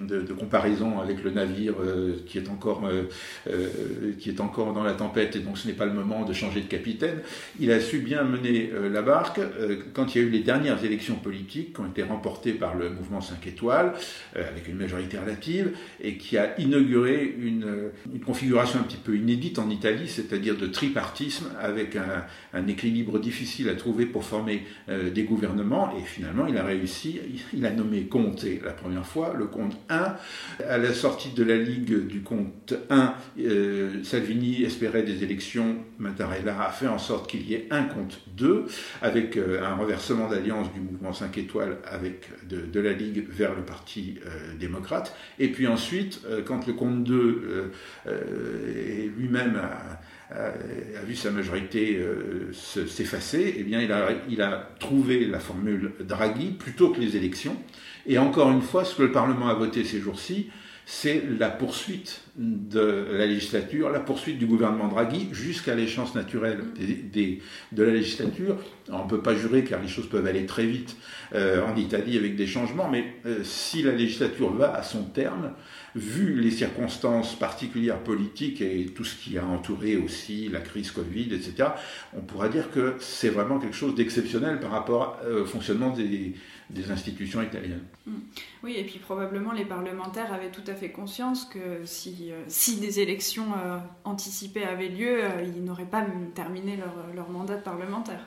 de, 0.00 0.32
comparaison 0.32 1.00
avec 1.00 1.22
le 1.22 1.30
navire 1.30 1.74
euh, 1.80 2.16
qui, 2.26 2.38
est 2.38 2.48
encore, 2.48 2.86
euh, 2.86 3.04
euh, 3.48 4.12
qui 4.18 4.28
est 4.28 4.40
encore 4.40 4.72
dans 4.72 4.82
la 4.82 4.92
tempête 4.92 5.36
et 5.36 5.40
donc 5.40 5.58
ce 5.58 5.66
n'est 5.66 5.74
pas 5.74 5.86
le 5.86 5.92
moment 5.92 6.24
de 6.24 6.32
changer 6.32 6.60
de 6.60 6.66
capitaine. 6.66 7.20
Il 7.58 7.70
a 7.70 7.80
su 7.80 7.98
bien 7.98 8.24
mener 8.24 8.70
la 8.90 9.02
barque 9.02 9.40
quand 9.94 10.14
il 10.14 10.20
y 10.20 10.24
a 10.24 10.26
eu 10.26 10.30
les 10.30 10.40
dernières 10.40 10.84
élections 10.84 11.16
politiques 11.16 11.74
qui 11.74 11.80
ont 11.80 11.86
été 11.86 12.02
remportées 12.02 12.52
par 12.52 12.74
le 12.74 12.90
mouvement 12.90 13.20
5 13.20 13.46
étoiles 13.46 13.92
avec 14.34 14.68
une 14.68 14.76
majorité 14.76 15.18
relative 15.18 15.72
et 16.00 16.16
qui 16.16 16.36
a 16.36 16.58
inauguré 16.60 17.34
une, 17.38 17.90
une 18.12 18.20
configuration 18.20 18.80
un 18.80 18.82
petit 18.82 18.96
peu 18.96 19.16
inédite 19.16 19.58
en 19.58 19.70
Italie, 19.70 20.08
c'est-à-dire 20.08 20.56
de 20.56 20.66
tripartisme 20.66 21.46
avec 21.60 21.96
un, 21.96 22.24
un, 22.52 22.66
équilibre 22.66 23.18
difficile 23.18 23.68
à 23.68 23.74
trouver 23.74 24.06
pour 24.06 24.24
former 24.24 24.64
des 24.88 25.22
gouvernements 25.22 25.96
et 25.96 26.02
finalement 26.02 26.46
il 26.46 26.56
a 26.56 26.64
réussi, 26.64 27.20
il 27.52 27.64
a 27.64 27.70
nommé 27.70 28.04
Conte 28.04 28.46
la 28.64 28.72
première 28.72 29.06
fois, 29.06 29.34
le 29.36 29.46
Conte 29.46 29.76
1. 29.88 30.16
À 30.68 30.78
la 30.78 30.92
sortie 30.92 31.30
de 31.30 31.44
la 31.44 31.56
Ligue 31.56 32.06
du 32.06 32.22
compte 32.22 32.74
1, 32.90 33.14
euh, 33.38 34.02
Salvini 34.02 34.62
espérait 34.64 35.02
des 35.02 35.22
élections. 35.22 35.76
Mattarella 35.98 36.62
a 36.62 36.70
fait 36.70 36.86
en 36.86 36.98
sorte 36.98 37.30
qu'il 37.30 37.48
y 37.48 37.54
ait 37.54 37.66
un 37.70 37.84
compte 37.84 38.20
2, 38.36 38.66
avec 39.02 39.36
euh, 39.36 39.62
un 39.64 39.74
renversement 39.74 40.28
d'alliance 40.28 40.72
du 40.72 40.80
mouvement 40.80 41.12
5 41.12 41.36
étoiles 41.38 41.78
avec 41.84 42.28
de, 42.48 42.80
la 42.80 42.92
Ligue 42.92 43.26
vers 43.28 43.54
le 43.54 43.62
Parti 43.62 44.18
euh, 44.26 44.54
démocrate. 44.58 45.14
Et 45.38 45.48
puis 45.48 45.66
ensuite, 45.66 46.22
quand 46.44 46.66
le 46.66 46.72
compte 46.72 47.04
2 47.04 47.72
lui-même 49.16 49.56
a, 49.56 50.00
vu 51.04 51.14
sa 51.14 51.30
majorité 51.30 52.00
s'effacer, 52.52 53.54
eh 53.58 53.62
bien, 53.62 53.80
il 53.80 53.92
a, 53.92 54.08
il 54.28 54.42
a 54.42 54.70
trouvé 54.78 55.24
la 55.24 55.38
formule 55.38 55.92
Draghi 56.00 56.50
plutôt 56.50 56.90
que 56.90 57.00
les 57.00 57.16
élections. 57.16 57.56
Et 58.06 58.18
encore 58.18 58.50
une 58.50 58.62
fois, 58.62 58.84
ce 58.84 58.94
que 58.94 59.02
le 59.02 59.12
Parlement 59.12 59.48
a 59.48 59.54
voté 59.54 59.84
ces 59.84 60.00
jours-ci, 60.00 60.48
c'est 60.88 61.24
la 61.40 61.50
poursuite 61.50 62.20
de 62.36 63.08
la 63.10 63.26
législature, 63.26 63.90
la 63.90 63.98
poursuite 63.98 64.38
du 64.38 64.46
gouvernement 64.46 64.86
Draghi 64.86 65.28
jusqu'à 65.32 65.74
l'échéance 65.74 66.14
naturelle 66.14 66.60
de 67.72 67.82
la 67.82 67.90
législature. 67.90 68.56
on 68.88 69.02
ne 69.02 69.08
peut 69.08 69.20
pas 69.20 69.34
jurer 69.34 69.64
car 69.64 69.82
les 69.82 69.88
choses 69.88 70.08
peuvent 70.08 70.26
aller 70.26 70.46
très 70.46 70.64
vite 70.64 70.96
euh, 71.34 71.60
en 71.66 71.74
Italie 71.74 72.16
avec 72.16 72.36
des 72.36 72.46
changements, 72.46 72.88
mais 72.88 73.14
euh, 73.26 73.42
si 73.42 73.82
la 73.82 73.90
législature 73.90 74.52
va 74.52 74.76
à 74.76 74.84
son 74.84 75.02
terme, 75.02 75.54
vu 75.96 76.40
les 76.40 76.52
circonstances 76.52 77.36
particulières 77.36 77.98
politiques 77.98 78.60
et 78.60 78.86
tout 78.94 79.04
ce 79.04 79.16
qui 79.16 79.38
a 79.38 79.44
entouré 79.44 79.96
aussi 79.96 80.48
la 80.48 80.60
crise 80.60 80.92
Covid, 80.92 81.34
etc., 81.34 81.70
on 82.16 82.20
pourra 82.20 82.48
dire 82.48 82.70
que 82.70 82.94
c'est 83.00 83.30
vraiment 83.30 83.58
quelque 83.58 83.76
chose 83.76 83.96
d'exceptionnel 83.96 84.60
par 84.60 84.70
rapport 84.70 85.18
au 85.28 85.46
fonctionnement 85.46 85.90
des, 85.90 86.34
des 86.70 86.90
institutions 86.90 87.42
italiennes. 87.42 87.84
Mm. 88.06 88.12
Oui, 88.64 88.74
et 88.76 88.84
puis 88.84 88.98
probablement 88.98 89.52
les 89.52 89.64
parlementaires 89.64 90.32
avaient 90.32 90.50
tout 90.50 90.64
à 90.66 90.74
fait 90.74 90.90
conscience 90.90 91.44
que 91.44 91.84
si, 91.84 92.30
euh, 92.30 92.42
si 92.48 92.80
des 92.80 92.98
élections 92.98 93.46
euh, 93.52 93.78
anticipées 94.04 94.64
avaient 94.64 94.88
lieu, 94.88 95.22
euh, 95.22 95.44
ils 95.44 95.64
n'auraient 95.64 95.84
pas 95.84 96.04
terminé 96.34 96.76
leur, 96.76 96.94
leur, 97.14 97.30
mandat 97.30 97.56
de 97.56 97.62
parlementaire. 97.62 98.20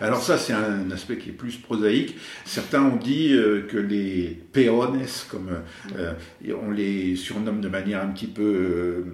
Alors 0.00 0.22
ça, 0.22 0.38
c'est 0.38 0.52
un 0.52 0.90
aspect 0.90 1.18
qui 1.18 1.30
est 1.30 1.32
plus 1.32 1.56
prosaïque. 1.56 2.16
Certains 2.44 2.84
ont 2.84 2.96
dit 2.96 3.30
que 3.68 3.76
les 3.76 4.40
peones, 4.52 5.04
comme 5.30 5.62
on 6.48 6.70
les 6.70 7.16
surnomme 7.16 7.60
de 7.60 7.68
manière 7.68 8.02
un 8.02 8.08
petit 8.08 8.26
peu 8.26 9.04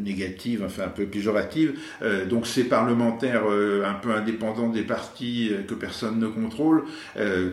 négative, 0.00 0.62
enfin 0.64 0.84
un 0.84 0.88
peu 0.88 1.06
péjorative. 1.06 1.74
Euh, 2.02 2.26
donc 2.26 2.46
ces 2.46 2.64
parlementaires 2.64 3.44
euh, 3.48 3.84
un 3.84 3.94
peu 3.94 4.12
indépendants 4.12 4.68
des 4.68 4.82
partis 4.82 5.50
euh, 5.52 5.62
que 5.62 5.74
personne 5.74 6.18
ne 6.18 6.26
contrôle, 6.26 6.84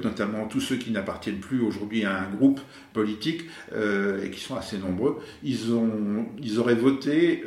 notamment 0.04 0.48
tous 0.48 0.60
ceux 0.60 0.76
qui 0.76 0.92
n'appartiennent 0.92 1.40
plus 1.40 1.62
aujourd'hui 1.62 2.06
à 2.06 2.20
un 2.20 2.30
groupe 2.30 2.60
politique 2.94 3.44
et 3.74 4.30
qui 4.30 4.40
sont 4.40 4.56
assez 4.56 4.78
nombreux, 4.78 5.20
ils, 5.44 5.74
ont, 5.74 6.26
ils 6.42 6.60
auraient 6.60 6.76
voté 6.76 7.44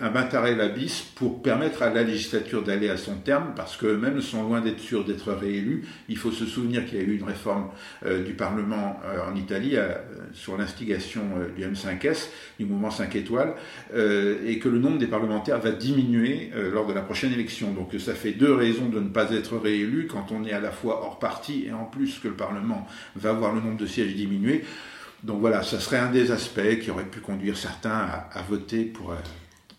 un 0.00 0.10
Mattarella 0.10 0.68
bis 0.68 1.02
pour 1.14 1.42
permettre 1.42 1.82
à 1.82 1.90
la 1.90 2.02
législature 2.02 2.62
d'aller 2.62 2.88
à 2.88 2.96
son 2.96 3.16
terme, 3.16 3.52
parce 3.54 3.76
qu'eux-mêmes 3.76 4.20
sont 4.20 4.42
loin 4.42 4.60
d'être 4.60 4.80
sûrs 4.80 5.04
d'être 5.04 5.32
réélus. 5.32 5.84
Il 6.08 6.16
faut 6.16 6.32
se 6.32 6.44
souvenir 6.44 6.86
qu'il 6.86 6.98
y 6.98 7.00
a 7.00 7.04
eu 7.04 7.16
une 7.16 7.24
réforme 7.24 7.68
du 8.04 8.32
Parlement 8.32 9.00
en 9.30 9.36
Italie 9.36 9.76
sur 10.32 10.56
l'instigation 10.56 11.22
du 11.56 11.62
M5S, 11.62 12.28
du 12.58 12.66
mouvement 12.66 12.90
5 12.90 13.14
étoiles 13.16 13.54
et 14.46 14.58
que 14.58 14.68
le 14.68 14.78
nombre 14.78 14.98
des 14.98 15.06
parlementaires 15.06 15.58
va 15.58 15.70
diminuer 15.70 16.50
euh, 16.54 16.70
lors 16.70 16.86
de 16.86 16.92
la 16.92 17.02
prochaine 17.02 17.32
élection. 17.32 17.72
Donc 17.72 17.94
ça 17.98 18.14
fait 18.14 18.32
deux 18.32 18.52
raisons 18.52 18.88
de 18.88 19.00
ne 19.00 19.08
pas 19.08 19.30
être 19.32 19.56
réélu 19.56 20.06
quand 20.06 20.26
on 20.32 20.44
est 20.44 20.52
à 20.52 20.60
la 20.60 20.70
fois 20.70 21.02
hors 21.04 21.18
parti 21.18 21.64
et 21.66 21.72
en 21.72 21.84
plus 21.84 22.18
que 22.18 22.28
le 22.28 22.34
Parlement 22.34 22.86
va 23.16 23.32
voir 23.32 23.54
le 23.54 23.60
nombre 23.60 23.76
de 23.76 23.86
sièges 23.86 24.14
diminuer. 24.14 24.64
Donc 25.22 25.40
voilà, 25.40 25.62
ça 25.62 25.78
serait 25.78 25.98
un 25.98 26.10
des 26.10 26.30
aspects 26.30 26.78
qui 26.80 26.90
aurait 26.90 27.04
pu 27.04 27.20
conduire 27.20 27.56
certains 27.56 28.08
à, 28.32 28.42
voter 28.48 28.84
pour 28.84 29.12
euh, 29.12 29.16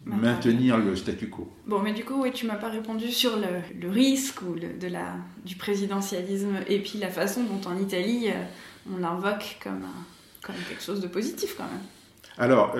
maintenir 0.06 0.78
le 0.78 0.96
statu 0.96 1.30
quo. 1.30 1.52
Bon, 1.66 1.80
mais 1.80 1.94
du 1.94 2.06
coup, 2.06 2.22
oui, 2.22 2.32
tu 2.32 2.46
m'as 2.46 2.56
pas 2.56 2.70
répondu 2.70 3.10
sur 3.12 3.38
le, 3.38 3.90
risque 3.90 4.42
ou 4.44 4.56
de 4.56 4.88
la, 4.88 5.16
du 5.44 5.56
présidentialisme 5.56 6.58
et 6.68 6.80
puis 6.80 7.00
la 7.00 7.10
façon 7.10 7.42
dont 7.44 7.70
en 7.70 7.78
Italie 7.80 8.28
euh, 8.28 8.44
on 8.94 8.98
l'invoque 8.98 9.58
comme, 9.64 9.86
comme 10.44 10.56
quelque 10.70 10.84
chose 10.84 11.02
de 11.02 11.08
positif 11.08 11.56
quand 11.58 11.64
même. 11.64 11.84
Alors, 12.38 12.76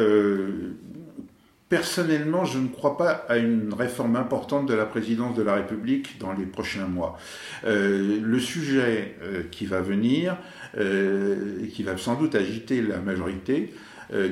Personnellement, 1.72 2.44
je 2.44 2.60
ne 2.60 2.68
crois 2.68 2.98
pas 2.98 3.26
à 3.30 3.38
une 3.38 3.74
réforme 3.74 4.18
importante 4.18 4.66
de 4.66 4.74
la 4.74 4.86
présidence 4.86 5.38
de 5.38 5.42
la 5.42 5.54
République 5.54 6.20
dans 6.20 6.34
les 6.34 6.44
prochains 6.44 6.86
mois. 6.86 7.18
Euh, 7.64 8.20
le 8.22 8.40
sujet 8.42 9.16
euh, 9.22 9.44
qui 9.50 9.68
va 9.68 9.80
venir, 9.80 10.36
euh, 10.78 11.66
qui 11.72 11.84
va 11.84 11.96
sans 11.96 12.16
doute 12.16 12.36
agiter 12.36 12.82
la 12.82 12.98
majorité 12.98 13.74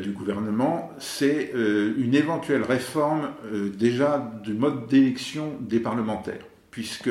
du 0.03 0.11
gouvernement, 0.11 0.91
c'est 0.99 1.53
une 1.53 2.13
éventuelle 2.13 2.63
réforme 2.63 3.29
déjà 3.77 4.29
du 4.43 4.53
mode 4.53 4.87
d'élection 4.87 5.53
des 5.61 5.79
parlementaires 5.79 6.43
puisque 6.69 7.09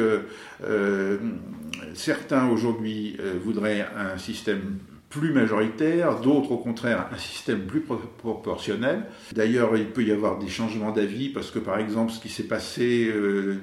certains 1.95 2.47
aujourd'hui 2.51 3.17
voudraient 3.43 3.89
un 3.97 4.19
système 4.19 4.77
plus 5.11 5.33
majoritaire, 5.33 6.21
d'autres 6.21 6.53
au 6.53 6.59
contraire 6.59 7.09
un 7.11 7.17
système 7.17 7.61
plus 7.61 7.81
proportionnel. 7.81 9.07
D'ailleurs, 9.33 9.77
il 9.77 9.87
peut 9.87 10.05
y 10.05 10.13
avoir 10.13 10.39
des 10.39 10.49
changements 10.49 10.93
d'avis 10.93 11.31
parce 11.31 11.51
que 11.51 11.59
par 11.59 11.79
exemple, 11.79 12.13
ce 12.13 12.21
qui 12.21 12.29
s'est 12.29 12.43
passé 12.43 13.11
euh, 13.11 13.57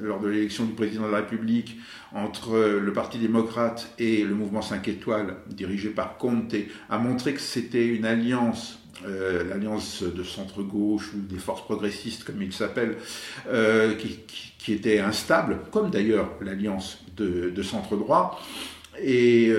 lors 0.00 0.20
de 0.20 0.28
l'élection 0.28 0.64
du 0.64 0.72
président 0.72 1.06
de 1.06 1.12
la 1.12 1.18
République 1.18 1.78
entre 2.14 2.56
le 2.56 2.92
Parti 2.92 3.18
démocrate 3.18 3.92
et 3.98 4.24
le 4.24 4.34
mouvement 4.34 4.62
5 4.62 4.88
étoiles 4.88 5.36
dirigé 5.48 5.90
par 5.90 6.16
Conte 6.16 6.54
a 6.88 6.98
montré 6.98 7.34
que 7.34 7.40
c'était 7.40 7.86
une 7.86 8.06
alliance 8.06 8.78
euh, 9.06 9.44
l'alliance 9.44 10.02
de 10.02 10.22
centre-gauche 10.22 11.12
ou 11.12 11.20
des 11.20 11.38
forces 11.38 11.62
progressistes 11.62 12.24
comme 12.24 12.40
il 12.40 12.52
s'appelle, 12.54 12.96
euh, 13.48 13.94
qui, 13.94 14.72
était 14.72 14.98
instable, 14.98 15.60
comme 15.70 15.90
d'ailleurs 15.90 16.32
l'alliance 16.40 17.04
de, 17.16 17.50
de 17.50 17.62
centre-droit. 17.62 18.40
Et 19.00 19.52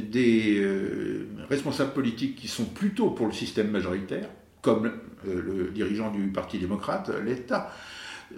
des 0.00 0.58
euh, 0.60 1.26
responsables 1.48 1.92
politiques 1.92 2.36
qui 2.36 2.48
sont 2.48 2.64
plutôt 2.64 3.10
pour 3.10 3.26
le 3.26 3.32
système 3.32 3.70
majoritaire, 3.70 4.28
comme 4.62 4.86
euh, 5.26 5.42
le 5.42 5.70
dirigeant 5.70 6.10
du 6.10 6.28
Parti 6.28 6.58
démocrate, 6.58 7.10
l'État, 7.24 7.70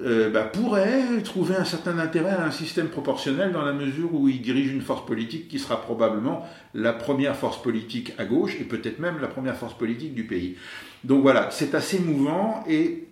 euh, 0.01 0.29
bah, 0.31 0.43
pourrait 0.43 1.23
trouver 1.23 1.55
un 1.57 1.65
certain 1.65 1.99
intérêt 1.99 2.33
à 2.33 2.45
un 2.45 2.51
système 2.51 2.89
proportionnel 2.89 3.53
dans 3.53 3.63
la 3.63 3.73
mesure 3.73 4.13
où 4.13 4.29
il 4.29 4.43
dirige 4.43 4.71
une 4.71 4.83
force 4.83 5.07
politique 5.07 5.49
qui 5.49 5.59
sera 5.59 5.81
probablement 5.81 6.45
la 6.75 6.93
première 6.93 7.37
force 7.37 7.63
politique 7.63 8.13
à 8.19 8.27
gauche 8.27 8.57
et 8.61 8.65
peut-être 8.65 8.99
même 8.99 9.19
la 9.21 9.29
première 9.29 9.57
force 9.57 9.75
politique 9.75 10.15
du 10.15 10.25
pays. 10.25 10.57
Donc 11.05 11.23
voilà, 11.23 11.51
c'est 11.51 11.75
assez 11.75 11.99
mouvant 11.99 12.65
et 12.69 13.09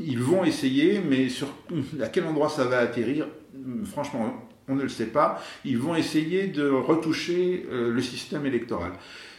ils 0.00 0.18
vont 0.18 0.44
essayer, 0.44 1.02
mais 1.06 1.28
à 2.02 2.08
quel 2.08 2.24
endroit 2.24 2.48
ça 2.48 2.64
va 2.64 2.78
atterrir, 2.78 3.26
franchement, 3.84 4.48
on 4.68 4.74
ne 4.74 4.82
le 4.82 4.88
sait 4.88 5.06
pas, 5.06 5.42
ils 5.64 5.78
vont 5.78 5.94
essayer 5.94 6.46
de 6.46 6.68
retoucher 6.68 7.66
euh, 7.70 7.92
le 7.92 8.02
système 8.02 8.46
électoral. 8.46 8.92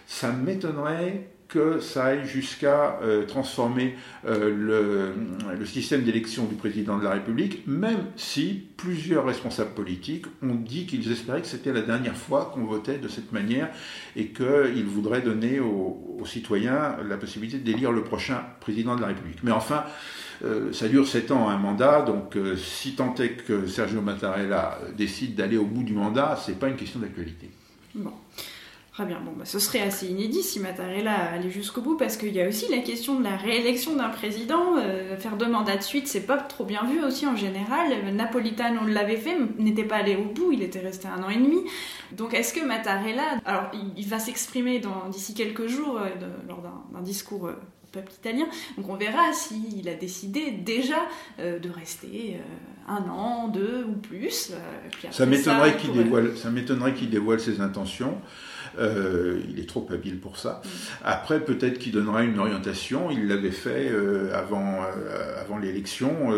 Ça 0.07 0.31
m'étonnerait 0.31 1.29
que 1.47 1.79
ça 1.79 2.05
aille 2.05 2.25
jusqu'à 2.25 2.99
euh, 3.01 3.25
transformer 3.25 3.95
euh, 4.25 5.13
le, 5.57 5.65
système 5.65 6.03
d'élection 6.03 6.45
du 6.45 6.55
président 6.55 6.97
de 6.97 7.03
la 7.03 7.11
République, 7.11 7.65
même 7.67 8.05
si 8.15 8.67
plusieurs 8.77 9.25
responsables 9.25 9.73
politiques 9.73 10.25
ont 10.41 10.55
dit 10.55 10.85
qu'ils 10.85 11.11
espéraient 11.11 11.41
que 11.41 11.47
c'était 11.47 11.73
la 11.73 11.81
dernière 11.81 12.15
fois 12.15 12.51
qu'on 12.53 12.65
votait 12.65 12.97
de 12.97 13.07
cette 13.07 13.31
manière 13.31 13.69
et 14.15 14.27
qu'ils 14.27 14.85
voudraient 14.85 15.21
donner 15.21 15.59
aux, 15.59 16.17
aux, 16.19 16.25
citoyens 16.25 16.97
la 17.07 17.17
possibilité 17.17 17.59
d'élire 17.59 17.91
le 17.91 18.03
prochain 18.03 18.43
président 18.59 18.95
de 18.95 19.01
la 19.01 19.07
République. 19.07 19.43
Mais 19.43 19.51
enfin, 19.51 19.85
euh, 20.43 20.73
ça 20.73 20.87
dure 20.87 21.07
7 21.07 21.31
ans 21.31 21.49
un 21.49 21.57
mandat, 21.57 22.01
donc 22.01 22.35
euh, 22.35 22.55
si 22.57 22.95
tant 22.95 23.13
est 23.15 23.43
que 23.45 23.67
Sergio 23.67 24.01
Mattarella 24.01 24.79
décide 24.97 25.35
d'aller 25.35 25.57
au 25.57 25.65
bout 25.65 25.83
du 25.83 25.93
mandat, 25.93 26.37
c'est 26.43 26.59
pas 26.59 26.67
une 26.67 26.75
question 26.75 26.99
d'actualité. 26.99 27.49
Bon. 27.93 28.11
Très 28.95 29.05
bien, 29.05 29.19
bon, 29.19 29.33
bah, 29.37 29.43
ce 29.43 29.59
serait 29.59 29.81
assez 29.81 30.07
inédit 30.07 30.41
si 30.41 30.61
Mattarella 30.61 31.33
allait 31.33 31.49
jusqu'au 31.49 31.81
bout, 31.81 31.97
parce 31.97 32.15
qu'il 32.15 32.33
y 32.33 32.41
a 32.41 32.47
aussi 32.47 32.71
la 32.71 32.77
question 32.77 33.19
de 33.19 33.25
la 33.25 33.35
réélection 33.35 33.93
d'un 33.97 34.07
président. 34.07 34.77
Euh, 34.77 35.17
faire 35.17 35.35
deux 35.35 35.49
mandats 35.49 35.75
de 35.75 35.81
suite, 35.81 36.07
c'est 36.07 36.25
pas 36.25 36.37
trop 36.37 36.63
bien 36.63 36.81
vu 36.85 37.03
aussi 37.03 37.27
en 37.27 37.35
général. 37.35 37.91
Napolitano 38.13 38.87
l'avait 38.87 39.17
fait, 39.17 39.35
n'était 39.59 39.83
pas 39.83 39.97
allé 39.97 40.15
au 40.15 40.23
bout, 40.23 40.53
il 40.53 40.63
était 40.63 40.79
resté 40.79 41.09
un 41.09 41.21
an 41.23 41.29
et 41.29 41.35
demi. 41.35 41.59
Donc 42.13 42.33
est-ce 42.33 42.53
que 42.53 42.65
Mattarella, 42.65 43.41
alors 43.43 43.69
il, 43.97 44.07
va 44.07 44.17
s'exprimer 44.17 44.81
d'ici 45.11 45.33
quelques 45.33 45.67
jours 45.67 45.99
lors 46.47 46.61
d'un 46.93 47.01
discours 47.01 47.49
peuple 47.95 48.11
italien. 48.11 48.45
Donc 48.77 48.89
on 48.89 48.95
verra 48.95 49.33
s'il 49.33 49.87
a 49.89 49.93
décidé 49.95 50.51
déjà 50.51 51.07
euh, 51.39 51.59
de 51.59 51.69
rester 51.69 52.37
euh, 52.37 52.91
un 52.91 53.09
an, 53.09 53.47
deux 53.47 53.85
ou 53.87 53.93
plus. 53.93 54.51
Euh, 54.51 55.09
ça 55.11 55.25
m'étonnerait 55.25 55.77
qu'il 55.77 55.93
dévoile, 55.93 56.37
ça 56.37 56.51
m'étonnerait 56.51 56.93
qu'il 56.93 57.09
dévoile 57.09 57.39
ses 57.39 57.61
intentions. 57.61 58.17
il 58.77 59.59
est 59.59 59.69
trop 59.69 59.87
habile 59.91 60.19
pour 60.19 60.37
ça. 60.37 60.61
Mm. 60.63 60.69
Après, 61.05 61.39
peut-être 61.39 61.79
qu'il 61.79 61.93
donnera 61.93 62.23
une 62.23 62.37
orientation. 62.37 63.09
Il 63.09 63.27
l'avait 63.27 63.51
fait 63.51 63.91
avant, 64.33 64.81
avant 65.39 65.57
l'élection 65.57 66.31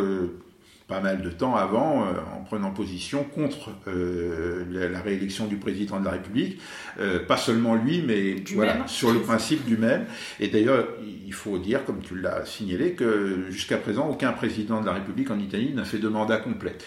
pas 0.88 1.02
mal 1.02 1.21
de 1.21 1.30
temps 1.30 1.56
avant 1.56 2.04
euh, 2.04 2.13
en 2.34 2.43
prenant 2.43 2.71
position 2.71 3.26
contre 3.26 3.71
euh, 3.88 4.63
la, 4.71 5.02
réélection 5.02 5.45
du 5.45 5.58
président 5.58 6.00
de 6.00 6.06
la 6.06 6.12
République, 6.12 6.62
euh, 7.00 7.19
pas 7.19 7.36
seulement 7.36 7.76
lui, 7.76 8.02
mais 8.02 8.36
voilà, 8.56 8.88
sur 8.88 9.12
le 9.12 9.19
principe 9.19 9.65
du 9.65 9.76
même. 9.76 10.06
Et 10.39 10.47
d'ailleurs, 10.47 10.88
il 11.26 11.34
faut 11.34 11.58
dire, 11.58 11.84
comme 11.84 12.00
tu 12.00 12.17
l'as 12.17 12.45
signalé, 12.45 12.93
que 12.93 13.47
jusqu'à 13.50 13.78
présent, 13.78 14.08
aucun 14.08 14.32
président 14.32 14.80
de 14.80 14.86
la 14.86 14.93
République 14.93 15.30
en 15.30 15.39
Italie 15.39 15.73
n'a 15.73 15.84
fait 15.84 15.97
de 15.97 16.08
mandat 16.08 16.38
complet. 16.38 16.78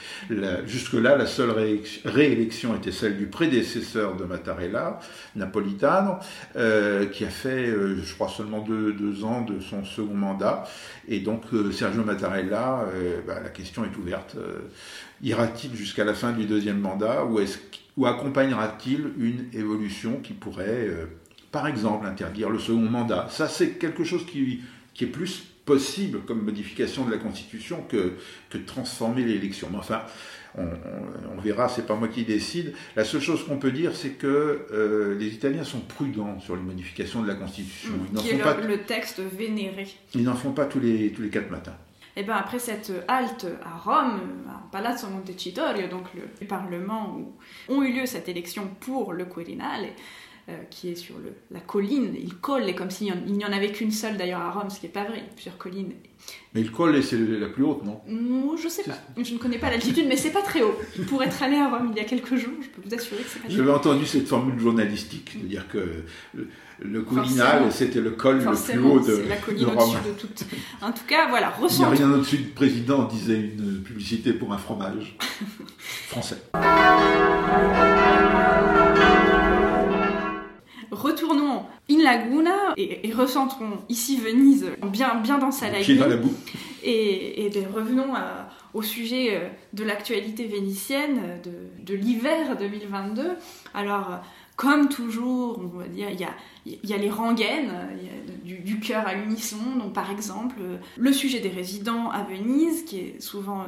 Jusque-là, 0.67 1.17
la 1.17 1.27
seule 1.27 1.51
réélection 2.07 2.75
était 2.77 2.93
celle 2.93 3.19
du 3.19 3.27
prédécesseur 3.27 4.17
de 4.17 4.25
Mattarella, 4.25 4.99
Napolitano, 5.37 6.15
qui 6.55 7.25
a 7.25 7.31
fait, 7.31 7.67
je 7.67 8.15
crois, 8.15 8.29
seulement 8.29 8.61
deux, 8.61 8.95
deux, 8.95 9.25
ans 9.25 9.43
de 9.43 9.61
son 9.61 9.85
second 9.85 10.15
mandat. 10.15 10.65
Et 11.07 11.21
donc, 11.21 11.43
Sergio 11.73 12.03
Mattarella, 12.03 12.87
bah, 13.27 13.41
la 13.43 13.51
question 13.51 13.85
est 13.85 13.90
ouverte. 13.97 14.37
Euh, 14.37 14.61
ira-t-il 15.23 15.75
jusqu'à 15.75 16.05
la 16.05 16.15
fin 16.15 16.33
du 16.33 16.45
deuxième 16.45 16.81
mandat 16.81 17.25
ou, 17.25 17.41
ou 17.97 18.07
accompagnera-t-il 18.07 19.13
une 19.19 19.47
évolution 19.53 20.21
qui 20.23 20.33
pourrait 20.33 20.89
euh, 20.89 21.07
Par 21.53 21.67
exemple, 21.67 22.07
interdire 22.07 22.51
le 22.51 22.59
second 22.59 22.81
mandat? 22.81 23.29
Ça, 23.31 23.49
c'est 23.49 23.79
quelque 23.79 24.05
chose 24.05 24.27
qui, 24.27 24.61
qui 24.95 25.05
est 25.05 25.09
plus 25.09 25.45
possible 25.65 26.21
comme 26.27 26.43
modification 26.43 27.05
de 27.05 27.13
la 27.13 27.19
Constitution 27.19 27.85
que, 27.89 28.15
que 28.49 28.59
de 28.59 28.65
transformer 28.65 29.25
l'élection. 29.25 29.69
Mais 29.71 29.79
enfin, 29.79 30.03
on, 30.59 30.67
on, 31.37 31.41
verra, 31.41 31.69
c'est 31.69 31.87
pas 31.87 31.95
moi 31.95 32.09
qui 32.09 32.25
décide. 32.25 32.73
La 32.97 33.05
seule 33.05 33.21
chose 33.21 33.45
qu'on 33.47 33.59
peut 33.59 33.71
dire, 33.71 33.95
c'est 33.95 34.11
que 34.11 34.67
euh, 34.73 35.17
les 35.19 35.29
Italiens 35.29 35.65
sont 35.65 35.81
prudents 35.81 36.41
sur 36.41 36.57
les 36.57 36.63
modifications 36.63 37.23
de 37.23 37.29
la 37.29 37.35
Constitution. 37.35 37.93
Ils 38.09 38.15
n'en 38.15 38.23
font 38.23 38.37
le, 38.37 38.43
pas 38.43 38.61
le 38.61 38.83
texte 38.83 39.21
vénéré. 39.21 39.87
Ils 40.15 40.25
n'en 40.25 40.35
font 40.35 40.53
pas 40.53 40.67
tous 40.67 40.81
les, 40.81 41.13
tous 41.13 41.23
les 41.23 41.31
quatre 41.31 41.51
matins. 41.51 41.77
Et 42.21 42.23
eh 42.23 42.27
bien 42.27 42.37
après 42.37 42.59
cette 42.59 42.93
halte 43.09 43.47
à 43.65 43.79
Rome, 43.79 44.21
à 44.47 44.71
Palazzo 44.71 45.07
Montecitorio, 45.09 45.89
donc 45.89 46.05
le 46.13 46.47
parlement 46.47 47.17
où 47.17 47.33
ont 47.73 47.83
eu 47.83 47.95
lieu 47.95 48.05
cette 48.05 48.29
élection 48.29 48.69
pour 48.79 49.15
le 49.15 49.25
Quirinale, 49.25 49.87
euh, 50.51 50.65
qui 50.69 50.91
est 50.91 50.97
sur 50.97 51.15
la 51.51 51.61
colline. 51.61 52.15
Il 52.15 52.37
colle, 52.37 52.69
et 52.69 52.75
comme 52.75 52.91
s'il 52.91 53.11
n'y 53.25 53.45
en 53.47 53.53
avait 53.53 53.73
qu'une 53.73 53.91
seule 53.91 54.19
d'ailleurs 54.19 54.43
à 54.43 54.51
Rome, 54.51 54.69
ce 54.69 54.81
qui 54.81 54.87
n'est 54.87 54.93
pas 54.93 55.05
vrai, 55.05 55.25
plusieurs 55.35 55.57
collines. 55.57 55.95
Mais 56.55 56.63
il 56.63 56.73
colle, 56.73 57.01
c'est 57.03 57.17
la 57.17 57.49
plus 57.49 57.63
haute, 57.65 57.85
non? 57.85 58.01
Je 58.61 58.69
sais 58.69 58.83
pas. 58.83 58.99
Je 59.17 59.35
ne 59.35 59.39
connais 59.39 59.59
pas 59.59 59.71
l'altitude, 59.71 60.07
mais 60.09 60.17
c'est 60.17 60.31
pas 60.31 60.43
très 60.43 60.63
haut. 60.63 60.75
Pour 61.09 61.23
être 61.23 61.43
allé 61.43 61.57
à 61.57 61.69
Rome 61.69 61.93
il 61.93 61.97
y 61.97 62.01
a 62.01 62.05
quelques 62.05 62.37
jours, 62.37 62.55
je 62.61 62.69
peux 62.69 62.89
vous 62.89 62.95
assurer 62.95 63.23
que 63.23 63.29
c'est 63.29 63.41
pas 63.41 63.49
J'avais 63.49 63.71
entendu 63.71 64.05
cette 64.05 64.27
formule 64.27 64.59
journalistique, 64.59 65.31
c'est-à-dire 65.33 65.69
que 65.69 65.79
le, 66.35 66.49
le 66.83 67.03
collinal, 67.03 67.71
c'était 67.71 68.01
le 68.01 68.11
col 68.11 68.39
le 68.39 68.45
plus 68.45 68.79
haut 68.79 69.01
de, 69.01 69.29
la 69.29 69.37
colline 69.37 69.67
au-dessus 69.67 69.97
de 70.07 70.13
toute. 70.19 70.45
En 70.81 70.93
tout 70.93 71.05
cas, 71.07 71.29
voilà, 71.29 71.55
Il 71.71 71.79
n'y 71.79 71.85
a 71.85 71.89
rien 71.91 72.11
au-dessus 72.13 72.39
du 72.39 72.49
président, 72.49 73.05
disait 73.05 73.39
une 73.39 73.83
publicité 73.83 74.33
pour 74.33 74.53
un 74.53 74.59
fromage 74.59 75.17
français. 76.09 76.39
Laguna 82.03 82.75
et, 82.77 83.13
recentrons 83.13 83.79
ici 83.89 84.19
Venise 84.19 84.67
bien, 84.83 85.17
bien 85.17 85.39
dans 85.39 85.51
sa 85.51 85.71
lagune. 85.71 86.03
Et, 86.83 87.47
et 87.47 87.51
revenons 87.75 88.15
au 88.75 88.83
sujet 88.83 89.37
euh, 89.37 89.49
de 89.73 89.85
l'actualité 89.85 90.47
vénitienne 90.47 91.41
de, 91.43 91.85
de 91.85 91.95
l'hiver 91.95 92.57
2022. 92.57 93.31
Alors, 93.75 94.21
comme 94.61 94.91
toujours, 94.91 95.59
on 95.59 95.79
va 95.79 95.89
dire, 95.89 96.11
il 96.11 96.21
y 96.21 96.93
a, 96.93 96.97
les 96.99 97.09
rengaines, 97.09 97.73
y 98.45 98.53
a 98.53 98.61
du, 98.61 98.79
cœur 98.79 99.07
à 99.07 99.15
l'unisson. 99.15 99.57
Donc, 99.79 99.95
par 99.95 100.11
exemple, 100.11 100.57
le 100.99 101.13
sujet 101.15 101.41
des 101.41 101.49
résidents 101.49 102.11
à 102.11 102.25
Venise, 102.25 102.85
qui 102.85 102.99
est 102.99 103.21
souvent 103.23 103.65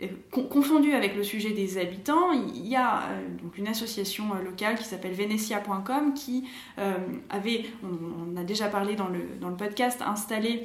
euh, 0.00 0.06
confondu 0.30 0.92
avec 0.92 1.16
le 1.16 1.24
sujet 1.24 1.50
des 1.50 1.78
habitants. 1.78 2.30
Il 2.30 2.64
y 2.64 2.76
a 2.76 2.98
euh, 2.98 3.42
donc 3.42 3.58
une 3.58 3.66
association 3.66 4.36
euh, 4.36 4.44
locale 4.44 4.76
qui 4.76 4.84
s'appelle 4.84 5.14
Venetia.com 5.14 6.14
qui 6.14 6.44
avait, 7.28 7.64
on, 7.82 8.36
a 8.36 8.44
déjà 8.44 8.68
parlé 8.68 8.94
dans 8.94 9.08
le, 9.08 9.24
dans 9.40 9.48
le 9.48 9.56
podcast, 9.56 10.00
installé 10.00 10.64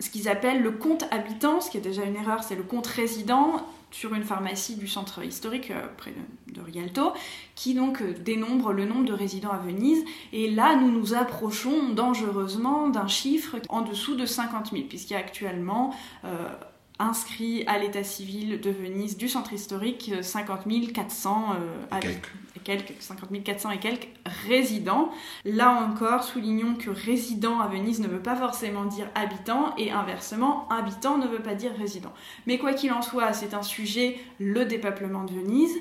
ce 0.00 0.10
qu'ils 0.10 0.28
appellent 0.28 0.62
le 0.62 0.72
compte 0.72 1.04
habitant, 1.10 1.62
ce 1.62 1.70
qui 1.70 1.78
est 1.78 1.80
déjà 1.80 2.04
une 2.04 2.16
erreur, 2.16 2.42
c'est 2.44 2.56
le 2.56 2.62
compte 2.62 2.86
résident 2.86 3.66
sur 3.90 4.14
une 4.14 4.24
pharmacie 4.24 4.76
du 4.76 4.86
centre 4.86 5.24
historique 5.24 5.70
euh, 5.70 5.86
près 5.96 6.12
de, 6.52 6.60
Rialto, 6.60 7.12
qui 7.54 7.74
donc 7.74 8.02
euh, 8.02 8.12
dénombre 8.12 8.72
le 8.72 8.84
nombre 8.84 9.04
de 9.04 9.12
résidents 9.12 9.50
à 9.50 9.58
Venise. 9.58 10.04
Et 10.32 10.50
là, 10.50 10.76
nous 10.76 10.90
nous 10.90 11.14
approchons 11.14 11.90
dangereusement 11.90 12.88
d'un 12.88 13.08
chiffre 13.08 13.56
en 13.68 13.82
dessous 13.82 14.14
de 14.14 14.26
50 14.26 14.70
000, 14.72 14.84
puisqu'il 14.88 15.14
y 15.14 15.16
a 15.16 15.20
actuellement 15.20 15.94
euh, 16.24 16.48
inscrit 16.98 17.64
à 17.66 17.78
l'état 17.78 18.02
civil 18.02 18.60
de 18.60 18.70
Venise 18.70 19.16
du 19.16 19.28
centre 19.28 19.52
historique 19.52 20.12
50 20.20 20.64
400 20.92 21.54
euh, 21.54 21.98
quelques, 22.58 22.94
50 23.00 23.42
400 23.42 23.70
et 23.70 23.78
quelques 23.78 24.08
résidents. 24.46 25.10
Là 25.44 25.70
encore, 25.70 26.24
soulignons 26.24 26.74
que 26.74 26.90
résident 26.90 27.60
à 27.60 27.68
Venise 27.68 28.00
ne 28.00 28.08
veut 28.08 28.22
pas 28.22 28.36
forcément 28.36 28.84
dire 28.84 29.08
habitant 29.14 29.74
et 29.76 29.90
inversement, 29.90 30.68
habitant 30.68 31.18
ne 31.18 31.26
veut 31.26 31.42
pas 31.42 31.54
dire 31.54 31.72
résident. 31.78 32.12
Mais 32.46 32.58
quoi 32.58 32.72
qu'il 32.72 32.92
en 32.92 33.02
soit, 33.02 33.32
c'est 33.32 33.54
un 33.54 33.62
sujet, 33.62 34.18
le 34.38 34.64
dépeuplement 34.64 35.24
de 35.24 35.32
Venise. 35.32 35.76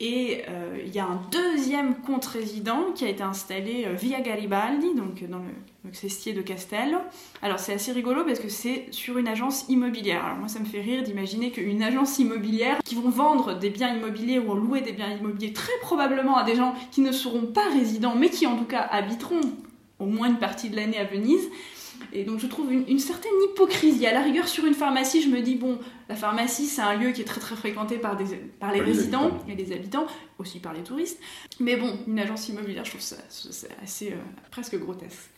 Et 0.00 0.42
euh, 0.48 0.78
il 0.86 0.94
y 0.94 1.00
a 1.00 1.06
un 1.06 1.20
deuxième 1.32 1.96
compte 1.96 2.24
résident 2.24 2.92
qui 2.94 3.04
a 3.04 3.08
été 3.08 3.24
installé 3.24 3.84
euh, 3.84 3.94
via 3.94 4.20
Garibaldi, 4.20 4.94
donc 4.94 5.28
dans 5.28 5.38
le, 5.38 5.92
cestier 5.92 6.34
de 6.34 6.42
Castello. 6.42 6.98
Alors 7.40 7.58
c'est 7.58 7.72
assez 7.72 7.92
rigolo 7.92 8.22
parce 8.24 8.38
que 8.40 8.50
c'est 8.50 8.86
sur 8.90 9.16
une 9.16 9.26
agence 9.26 9.64
immobilière. 9.68 10.24
Alors 10.24 10.36
moi 10.36 10.48
ça 10.48 10.60
me 10.60 10.66
fait 10.66 10.82
rire 10.82 11.02
d'imaginer 11.02 11.50
qu'une 11.50 11.82
agence 11.82 12.18
immobilière 12.18 12.78
qui 12.84 12.94
vont 12.94 13.08
vendre 13.08 13.58
des 13.58 13.70
biens 13.70 13.96
immobiliers 13.96 14.38
ou 14.38 14.54
louer 14.54 14.82
des 14.82 14.92
biens 14.92 15.16
immobiliers 15.16 15.54
très 15.54 15.72
probablement 15.80 16.36
à 16.36 16.44
des 16.44 16.54
gens 16.54 16.74
qui 16.90 17.00
ne 17.00 17.10
seront 17.10 17.46
pas 17.46 17.70
résidents 17.72 18.14
mais 18.14 18.28
qui 18.28 18.46
en 18.46 18.58
tout 18.58 18.66
cas 18.66 18.82
habiteront 18.82 19.40
au 19.98 20.06
moins 20.06 20.28
une 20.28 20.38
partie 20.38 20.70
de 20.70 20.76
l'année 20.76 20.98
à 20.98 21.04
Venise, 21.04 21.48
et 22.12 22.24
donc 22.24 22.40
je 22.40 22.46
trouve 22.46 22.72
une, 22.72 22.98
certaine 22.98 23.32
hypocrisie. 23.50 24.06
À 24.06 24.12
la 24.12 24.22
rigueur, 24.22 24.48
sur 24.48 24.64
une 24.66 24.74
pharmacie, 24.74 25.22
je 25.22 25.28
me 25.28 25.40
dis, 25.40 25.56
bon, 25.56 25.78
la 26.08 26.14
pharmacie, 26.14 26.66
c'est 26.66 26.82
un 26.82 26.96
lieu 26.96 27.10
qui 27.12 27.20
est 27.20 27.24
très 27.24 27.40
très 27.40 27.56
fréquenté 27.56 27.98
par, 27.98 28.16
des, 28.16 28.36
par 28.58 28.72
les 28.72 28.80
résidents 28.80 29.38
et 29.48 29.54
les 29.54 29.72
habitants, 29.72 30.06
aussi 30.38 30.60
par 30.60 30.72
les 30.72 30.82
touristes. 30.82 31.20
Mais 31.60 31.76
bon, 31.76 31.98
une 32.06 32.18
agence 32.18 32.48
immobilière, 32.48 32.84
je 32.84 32.90
trouve 32.90 33.02
ça, 33.02 33.16
assez 33.82 34.12
euh, 34.12 34.16
presque 34.50 34.78
grotesque. 34.78 35.30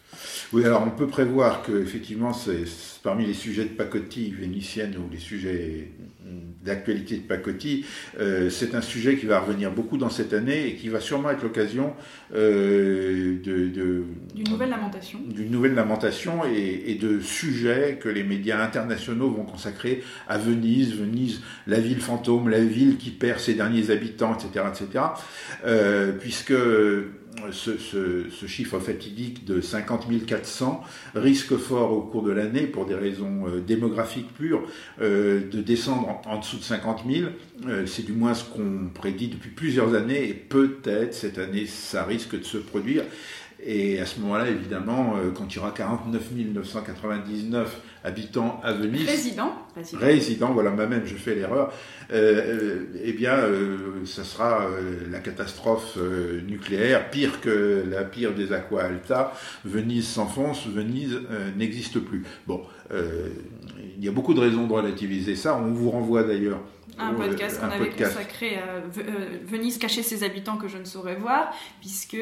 Oui, 0.53 0.65
alors 0.65 0.83
on 0.85 0.91
peut 0.91 1.07
prévoir 1.07 1.63
que 1.63 1.83
effectivement, 1.83 2.33
c'est 2.33 2.65
parmi 3.03 3.27
les 3.27 3.35
sujets 3.35 3.65
de 3.65 3.75
pacotille 3.75 4.33
vénitienne 4.33 4.97
ou 4.97 5.09
les 5.11 5.19
sujets 5.21 5.93
d'actualité 6.65 7.17
de 7.17 7.23
pacotille, 7.23 7.85
euh, 8.19 8.51
c'est 8.51 8.75
un 8.75 8.81
sujet 8.81 9.17
qui 9.17 9.27
va 9.27 9.41
revenir 9.41 9.71
beaucoup 9.71 9.97
dans 9.97 10.11
cette 10.11 10.33
année 10.33 10.67
et 10.67 10.75
qui 10.75 10.89
va 10.89 11.01
sûrement 11.01 11.31
être 11.31 11.43
l'occasion 11.43 11.95
euh, 12.35 13.39
de, 13.43 14.05
d'une 14.35 14.49
nouvelle 14.51 14.71
lamentation, 14.71 15.21
d'une 15.27 15.51
nouvelle 15.51 15.75
lamentation 15.75 16.43
et, 16.45 16.99
de 17.01 17.21
sujets 17.21 17.99
que 18.01 18.09
les 18.09 18.25
médias 18.25 18.63
internationaux 18.63 19.31
vont 19.31 19.45
consacrer 19.45 20.03
à 20.29 20.37
Venise, 20.37 20.95
Venise, 20.95 21.41
la 21.67 21.81
ville 21.81 22.01
fantôme, 22.01 22.49
la 22.49 22.61
ville 22.61 22.99
qui 22.99 23.11
perd 23.11 23.39
ses 23.39 23.55
derniers 23.55 23.91
habitants, 23.91 24.35
etc., 24.35 24.67
etc., 24.69 25.05
euh, 25.65 26.13
puisque 26.13 26.53
ce, 27.53 28.47
chiffre 28.47 28.79
fatidique 28.79 29.45
de 29.45 29.61
50 29.61 30.07
400 30.27 30.83
risque 31.15 31.57
fort 31.57 31.93
au 31.93 32.03
cours 32.03 32.23
de 32.23 32.33
l'année, 32.33 32.67
pour 32.67 32.87
des 32.87 32.95
raisons 32.95 33.47
euh, 33.47 33.61
démographiques 33.61 34.33
pures, 34.35 34.63
euh, 35.01 35.49
de 35.49 35.61
descendre 35.61 36.21
en, 36.27 36.39
dessous 36.39 36.59
de 36.59 36.63
50 36.63 37.03
000. 37.09 37.31
Euh, 37.67 37.87
c'est 37.87 38.05
du 38.05 38.13
moins 38.13 38.35
ce 38.35 38.45
qu'on 38.45 38.91
prédit 38.93 39.29
depuis 39.29 39.51
plusieurs 39.51 39.95
années, 39.95 40.29
et 40.29 40.35
peut-être 40.35 41.15
cette 41.15 41.39
année, 41.39 41.67
ça 41.67 42.05
risque 42.05 42.39
de 42.39 42.45
se 42.45 42.59
produire. 42.59 43.05
Et 43.63 44.01
à 44.01 44.07
ce 44.07 44.21
moment-là, 44.21 44.49
évidemment, 44.49 45.17
quand 45.35 45.53
il 45.53 45.57
y 45.57 45.59
aura 45.59 45.73
49 45.73 46.31
999 46.55 47.81
habitants 48.05 48.61
à 48.63 48.73
Venise. 48.73 49.07
Résidents, 49.95 50.53
voilà, 50.53 50.71
moi-même 50.71 51.05
je 51.05 51.15
fais 51.15 51.35
l'erreur. 51.35 51.73
Euh, 52.13 52.87
eh 53.03 53.13
bien, 53.13 53.35
euh, 53.35 54.05
ça 54.05 54.25
sera 54.25 54.63
euh, 54.63 55.07
la 55.11 55.21
catastrophe 55.21 55.99
nucléaire, 56.47 57.11
pire 57.11 57.41
que 57.41 57.85
la 57.89 58.05
pire 58.05 58.35
des 58.35 58.53
Aqua 58.53 58.85
Alta. 58.85 59.33
Venise 59.65 60.09
s'enfonce, 60.09 60.67
Venise 60.67 61.21
n'existe 61.57 61.99
plus. 61.99 62.25
Bon, 62.47 62.63
il 62.93 64.05
y 64.05 64.09
a 64.09 64.13
beaucoup 64.13 64.35
de 64.35 64.41
raisons 64.41 64.67
de 64.67 64.73
relativiser 64.73 65.37
ça. 65.37 65.57
On 65.57 65.73
vous 65.73 65.91
renvoie 65.91 66.23
d'ailleurs 66.23 66.61
un 66.99 67.15
podcast 67.15 67.61
qu'on 67.61 67.71
avait 67.71 67.91
consacré 67.91 68.57
à 68.57 68.83
Venise 69.45 69.79
cacher 69.79 70.03
ses 70.03 70.25
habitants 70.25 70.57
que 70.57 70.69
je 70.69 70.79
ne 70.79 70.85
saurais 70.85 71.17
voir, 71.17 71.53
puisque 71.81 72.19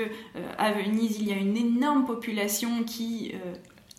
à 0.58 0.72
Venise 0.72 1.18
il 1.20 1.28
y 1.28 1.32
a 1.32 1.36
une 1.36 1.56
énorme 1.56 2.04
population 2.04 2.84
qui 2.84 3.34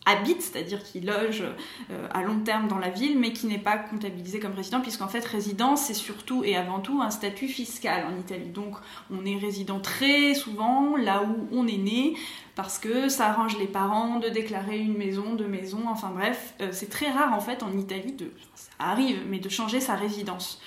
habite, 0.09 0.41
c'est-à-dire 0.41 0.83
qui 0.83 0.99
loge 0.99 1.43
euh, 1.91 2.07
à 2.11 2.21
long 2.21 2.39
terme 2.39 2.67
dans 2.67 2.77
la 2.77 2.89
ville, 2.89 3.17
mais 3.17 3.33
qui 3.33 3.47
n'est 3.47 3.57
pas 3.57 3.77
comptabilisé 3.77 4.39
comme 4.39 4.53
résident, 4.53 4.81
puisqu'en 4.81 5.07
fait 5.07 5.23
résident 5.25 5.75
c'est 5.75 5.93
surtout 5.93 6.43
et 6.43 6.55
avant 6.55 6.79
tout 6.79 7.01
un 7.01 7.09
statut 7.09 7.47
fiscal 7.47 8.05
en 8.05 8.19
Italie. 8.19 8.49
Donc 8.49 8.75
on 9.11 9.25
est 9.25 9.37
résident 9.37 9.79
très 9.79 10.33
souvent 10.33 10.97
là 10.97 11.23
où 11.23 11.47
on 11.51 11.67
est 11.67 11.77
né, 11.77 12.15
parce 12.55 12.79
que 12.79 13.09
ça 13.09 13.27
arrange 13.29 13.57
les 13.57 13.67
parents 13.67 14.19
de 14.19 14.29
déclarer 14.29 14.79
une 14.79 14.97
maison, 14.97 15.35
deux 15.35 15.47
maisons, 15.47 15.83
enfin 15.87 16.11
bref, 16.13 16.53
euh, 16.61 16.69
c'est 16.71 16.89
très 16.89 17.09
rare 17.09 17.33
en 17.33 17.39
fait 17.39 17.63
en 17.63 17.77
Italie 17.77 18.13
de, 18.13 18.31
ça 18.55 18.69
arrive, 18.79 19.21
mais 19.29 19.39
de 19.39 19.49
changer 19.49 19.79
sa 19.79 19.95
résidence 19.95 20.61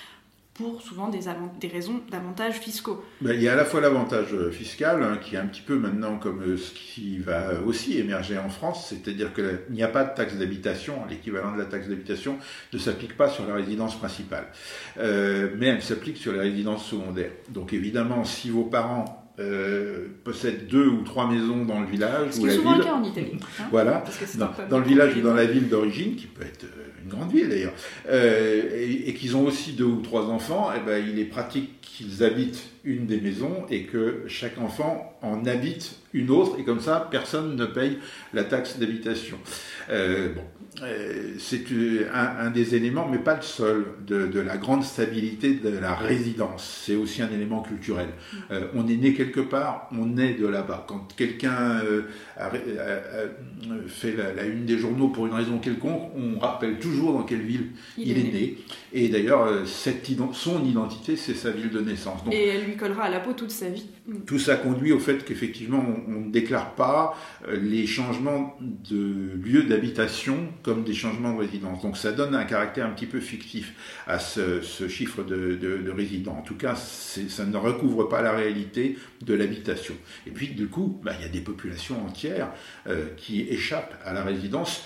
pour 0.53 0.83
souvent 0.83 1.09
des, 1.09 1.67
raisons 1.67 2.01
d'avantages 2.11 2.59
fiscaux. 2.59 3.03
Ben, 3.21 3.33
il 3.33 3.41
y 3.41 3.47
a 3.47 3.53
à 3.53 3.55
la 3.55 3.65
fois 3.65 3.81
l'avantage 3.81 4.33
euh, 4.33 4.51
fiscal, 4.51 5.01
hein, 5.01 5.17
qui 5.21 5.35
est 5.35 5.39
un 5.39 5.47
petit 5.47 5.61
peu 5.61 5.75
maintenant 5.75 6.19
comme 6.19 6.43
euh, 6.43 6.57
ce 6.57 6.71
qui 6.71 7.17
va 7.17 7.59
aussi 7.65 7.97
émerger 7.97 8.37
en 8.37 8.49
France, 8.49 8.87
c'est-à-dire 8.89 9.33
qu'il 9.33 9.61
n'y 9.71 9.81
a 9.81 9.87
pas 9.87 10.03
de 10.03 10.13
taxe 10.13 10.35
d'habitation, 10.35 10.93
l'équivalent 11.09 11.53
de 11.53 11.57
la 11.57 11.65
taxe 11.65 11.87
d'habitation 11.87 12.37
ne 12.71 12.77
s'applique 12.77 13.17
pas 13.17 13.29
sur 13.29 13.47
la 13.47 13.55
résidence 13.55 13.97
principale, 13.97 14.45
euh, 14.99 15.49
mais 15.57 15.67
elle 15.67 15.81
s'applique 15.81 16.17
sur 16.17 16.33
les 16.33 16.39
résidences 16.39 16.85
secondaires. 16.85 17.31
Donc 17.49 17.73
évidemment, 17.73 18.23
si 18.23 18.51
vos 18.51 18.65
parents 18.65 19.22
euh, 19.39 20.07
possède 20.23 20.67
deux 20.67 20.87
ou 20.87 21.01
trois 21.03 21.29
maisons 21.29 21.65
dans 21.65 21.79
le 21.79 21.87
village. 21.87 22.29
C'est 22.31 22.51
souvent 22.51 22.77
le 22.77 22.83
cas 22.83 22.93
en 22.93 23.03
Italie. 23.03 23.37
Hein. 23.59 23.63
voilà, 23.71 24.03
dans, 24.69 24.79
le 24.79 24.85
village 24.85 25.15
ou 25.17 25.21
dans 25.21 25.33
la 25.33 25.45
ville 25.45 25.69
d'origine, 25.69 26.15
qui 26.15 26.27
peut 26.27 26.43
être 26.43 26.65
une 27.03 27.09
grande 27.09 27.31
ville 27.31 27.49
d'ailleurs, 27.49 27.73
et, 28.11 29.09
et 29.09 29.13
qu'ils 29.13 29.35
ont 29.35 29.45
aussi 29.45 29.73
deux 29.73 29.85
ou 29.85 30.01
trois 30.01 30.25
enfants, 30.25 30.71
et 30.71 30.77
eh 30.81 30.85
ben, 30.85 31.03
il 31.05 31.19
est 31.19 31.25
pratique 31.25 31.81
qu'ils 31.81 32.23
habitent 32.23 32.69
une 32.83 33.05
des 33.05 33.21
maisons 33.21 33.65
et 33.69 33.83
que 33.83 34.23
chaque 34.27 34.57
enfant 34.57 35.17
en 35.21 35.45
habite 35.45 35.99
une 36.13 36.29
autre, 36.31 36.59
et 36.59 36.63
comme 36.63 36.79
ça, 36.79 37.07
personne 37.09 37.55
ne 37.55 37.65
paye 37.65 37.99
la 38.33 38.43
taxe 38.43 38.77
d'habitation. 38.77 39.37
Euh, 39.89 40.29
bon, 40.33 40.41
euh, 40.41 40.52
c'est 41.39 41.63
un, 42.13 42.49
des 42.49 42.75
éléments, 42.75 43.07
mais 43.09 43.19
pas 43.19 43.35
le 43.35 43.41
seul, 43.41 43.85
de, 44.07 44.39
la 44.39 44.57
grande 44.57 44.83
stabilité 44.83 45.53
de 45.53 45.69
la 45.69 45.93
résidence. 45.93 46.83
C'est 46.85 46.95
aussi 46.95 47.21
un 47.21 47.31
élément 47.31 47.61
culturel. 47.61 48.09
Euh, 48.51 48.67
on 48.73 48.87
est 48.87 48.95
né 48.95 49.13
quelque 49.13 49.39
part, 49.39 49.89
on 49.97 50.17
est 50.17 50.33
de 50.33 50.47
là-bas. 50.47 50.85
Quand 50.87 51.07
quelqu'un 51.15 51.81
fait 53.87 54.15
la, 54.35 54.45
une 54.45 54.65
des 54.65 54.77
journaux 54.77 55.09
pour 55.09 55.27
une 55.27 55.33
raison 55.33 55.59
quelconque, 55.59 56.11
on 56.15 56.39
rappelle 56.39 56.79
toujours 56.79 57.13
dans 57.13 57.23
quelle 57.23 57.41
ville 57.41 57.67
il, 57.97 58.17
est, 58.17 58.33
né. 58.33 58.57
Et 58.93 59.09
d'ailleurs, 59.09 59.65
son 59.65 60.65
identité, 60.65 61.15
c'est 61.15 61.35
sa 61.35 61.51
ville 61.51 61.69
de 61.69 61.81
naissance. 61.81 62.21
et 62.31 62.47
elle 62.47 62.65
lui 62.65 62.75
collera 62.75 63.03
à 63.03 63.09
la 63.09 63.19
peau 63.19 63.33
toute 63.33 63.51
sa 63.51 63.69
vie. 63.69 63.85
Tout 64.25 64.39
ça 64.39 64.55
conduit 64.55 64.91
au 64.91 64.99
fait 64.99 65.23
qu'effectivement, 65.23 65.83
on 66.07 66.21
ne 66.21 66.31
déclare 66.31 66.75
pas 66.75 67.15
les 67.47 67.85
changements 67.85 68.57
de 68.61 69.31
lieu 69.43 69.63
d'habitation 69.63 70.47
comme 70.63 70.83
des 70.83 70.93
changements 70.93 71.33
de 71.33 71.39
résidence. 71.39 71.81
Donc 71.81 71.97
ça 71.97 72.11
donne 72.11 72.33
un 72.33 72.45
caractère 72.45 72.87
un 72.87 72.91
petit 72.91 73.05
peu 73.05 73.19
fictif 73.19 73.73
à 74.07 74.19
ce, 74.19 74.61
chiffre 74.87 75.23
de, 75.23 75.55
de, 75.55 75.91
résidents. 75.91 76.37
En 76.39 76.41
tout 76.41 76.55
cas, 76.55 76.75
ça 76.75 77.45
ne 77.45 77.57
recouvre 77.57 78.05
pas 78.05 78.21
la 78.21 78.31
réalité 78.31 78.97
de 79.21 79.33
l'habitation. 79.33 79.95
Et 80.25 80.31
puis, 80.31 80.47
du 80.49 80.67
coup, 80.67 80.99
bah, 81.03 81.11
il 81.19 81.23
y 81.23 81.25
a 81.25 81.31
des 81.31 81.41
populations 81.41 82.03
entières 82.05 82.51
euh, 82.87 83.07
qui 83.17 83.41
échappent 83.41 83.95
à 84.05 84.13
la 84.13 84.23
résidence 84.23 84.83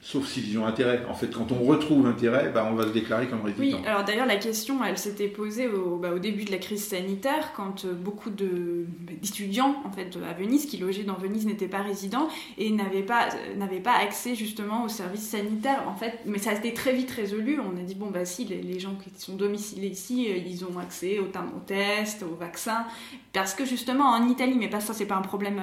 sauf 0.00 0.26
s'ils 0.26 0.58
ont 0.58 0.66
intérêt. 0.66 1.04
En 1.08 1.14
fait, 1.14 1.28
quand 1.28 1.50
on 1.50 1.64
retrouve 1.64 2.06
intérêt, 2.06 2.50
bah, 2.50 2.68
on 2.70 2.74
va 2.74 2.84
se 2.84 2.92
déclarer 2.92 3.26
comme 3.26 3.42
résident. 3.42 3.78
Oui, 3.78 3.86
alors 3.86 4.04
d'ailleurs, 4.04 4.26
la 4.26 4.36
question, 4.36 4.82
elle 4.84 4.96
s'était 4.96 5.26
posée 5.28 5.68
au, 5.68 5.96
bah, 5.96 6.10
au, 6.14 6.18
début 6.18 6.44
de 6.44 6.52
la 6.52 6.58
crise 6.58 6.84
sanitaire, 6.84 7.52
quand 7.56 7.84
euh, 7.84 7.92
beaucoup 7.92 8.30
d'étudiants 8.30 9.82
en 9.84 9.90
fait, 9.90 10.16
à 10.28 10.32
Venise, 10.34 10.66
qui 10.66 10.76
logeaient 10.76 11.02
dans 11.02 11.14
Venise, 11.14 11.46
n'étaient 11.46 11.68
pas 11.68 11.82
résidents 11.82 12.28
et 12.58 12.70
n'avaient 12.70 13.02
pas, 13.02 13.28
euh, 13.58 13.80
pas 13.82 13.96
accès 13.96 14.34
justement 14.34 14.84
aux 14.84 14.88
services 14.88 15.28
sanitaires. 15.28 15.82
En 15.88 15.96
fait, 15.96 16.20
mais 16.26 16.38
ça 16.38 16.50
a 16.50 16.54
été 16.54 16.72
très 16.72 16.92
vite 16.92 17.10
résolu. 17.10 17.58
On 17.60 17.76
a 17.78 17.82
dit, 17.82 17.94
bon, 17.94 18.10
bah 18.10 18.24
si, 18.24 18.44
les, 18.44 18.78
gens 18.78 18.94
qui 18.94 19.10
sont 19.20 19.34
domiciliés 19.34 19.88
ici, 19.88 20.28
euh, 20.30 20.36
ils 20.36 20.64
ont 20.64 20.78
accès 20.78 21.18
aux, 21.18 21.24
aux 21.24 21.60
tests, 21.66 22.22
aux 22.22 22.36
vaccins. 22.36 22.84
Parce 23.32 23.54
que 23.54 23.64
justement, 23.64 24.04
en 24.04 24.28
Italie, 24.28 24.56
mais 24.58 24.68
pas 24.68 24.80
ça, 24.80 24.94
c'est 24.94 25.06
pas 25.06 25.16
un 25.16 25.22
problème 25.22 25.60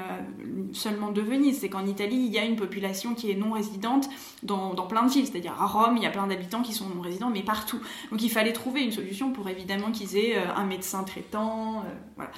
seulement 0.74 1.12
de 1.12 1.22
Venise, 1.22 1.60
c'est 1.60 1.70
qu'en 1.70 1.86
Italie, 1.86 2.26
il 2.28 2.32
y 2.32 2.38
a 2.38 2.46
une 2.46 2.56
population 2.56 3.16
qui 3.16 3.32
est 3.32 3.36
non 3.36 3.52
résidente 3.52 4.08
dans, 4.44 4.76
plein 4.88 5.06
de 5.06 5.12
villes. 5.12 5.26
C'est-à-dire 5.26 5.54
à 5.60 5.66
Rome, 5.66 5.98
il 5.98 6.04
y 6.04 6.06
a 6.06 6.12
plein 6.12 6.28
d'habitants 6.28 6.62
qui 6.62 6.74
sont 6.74 6.88
non 6.90 7.02
résidents, 7.02 7.30
mais 7.30 7.44
partout. 7.44 7.80
Donc 8.12 8.22
il 8.22 8.30
fallait 8.30 8.54
trouver 8.54 8.84
une 8.84 8.92
solution 8.92 9.32
pour 9.32 9.48
évidemment 9.50 9.92
qu'ils 9.92 10.18
aient 10.18 10.38
euh, 10.38 10.56
un 10.56 10.66
médecin 10.66 11.04
traitant. 11.04 11.80
Euh, 11.80 11.94
voilà. 12.16 12.32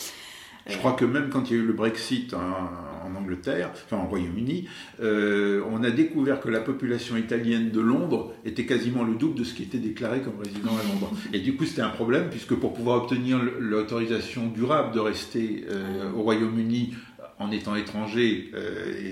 Je 0.70 0.78
crois 0.78 0.94
que 0.94 1.06
même 1.06 1.30
quand 1.30 1.50
il 1.50 1.56
y 1.56 1.60
a 1.60 1.64
eu 1.64 1.66
le 1.66 1.72
Brexit 1.72 2.34
en, 2.34 3.16
Angleterre, 3.18 3.72
enfin 3.74 3.98
en 3.98 4.08
Royaume-Uni, 4.08 4.68
euh, 5.00 5.64
on 5.72 5.82
a 5.82 5.92
découvert 5.92 6.42
que 6.42 6.50
la 6.50 6.60
population 6.60 7.16
italienne 7.16 7.72
de 7.72 7.80
Londres 7.80 8.34
était 8.44 8.66
quasiment 8.66 9.04
le 9.04 9.16
double 9.16 9.40
de 9.40 9.46
ce 9.46 9.54
qui 9.54 9.64
était 9.64 9.78
déclaré 9.78 10.20
comme 10.20 10.38
résident 10.38 10.72
à 10.72 10.84
Londres. 10.94 11.12
Et 11.34 11.40
du 11.40 11.56
coup, 11.56 11.64
c'était 11.64 11.84
un 11.84 11.90
problème, 11.90 12.30
puisque 12.30 12.54
pour 12.54 12.74
pouvoir 12.74 13.04
obtenir 13.04 13.40
l'autorisation 13.60 14.48
durable 14.48 14.94
de 14.94 15.00
rester 15.00 15.66
au 16.16 16.22
Royaume-Uni 16.22 16.94
en 17.40 17.52
étant 17.52 17.76
étranger 17.76 18.52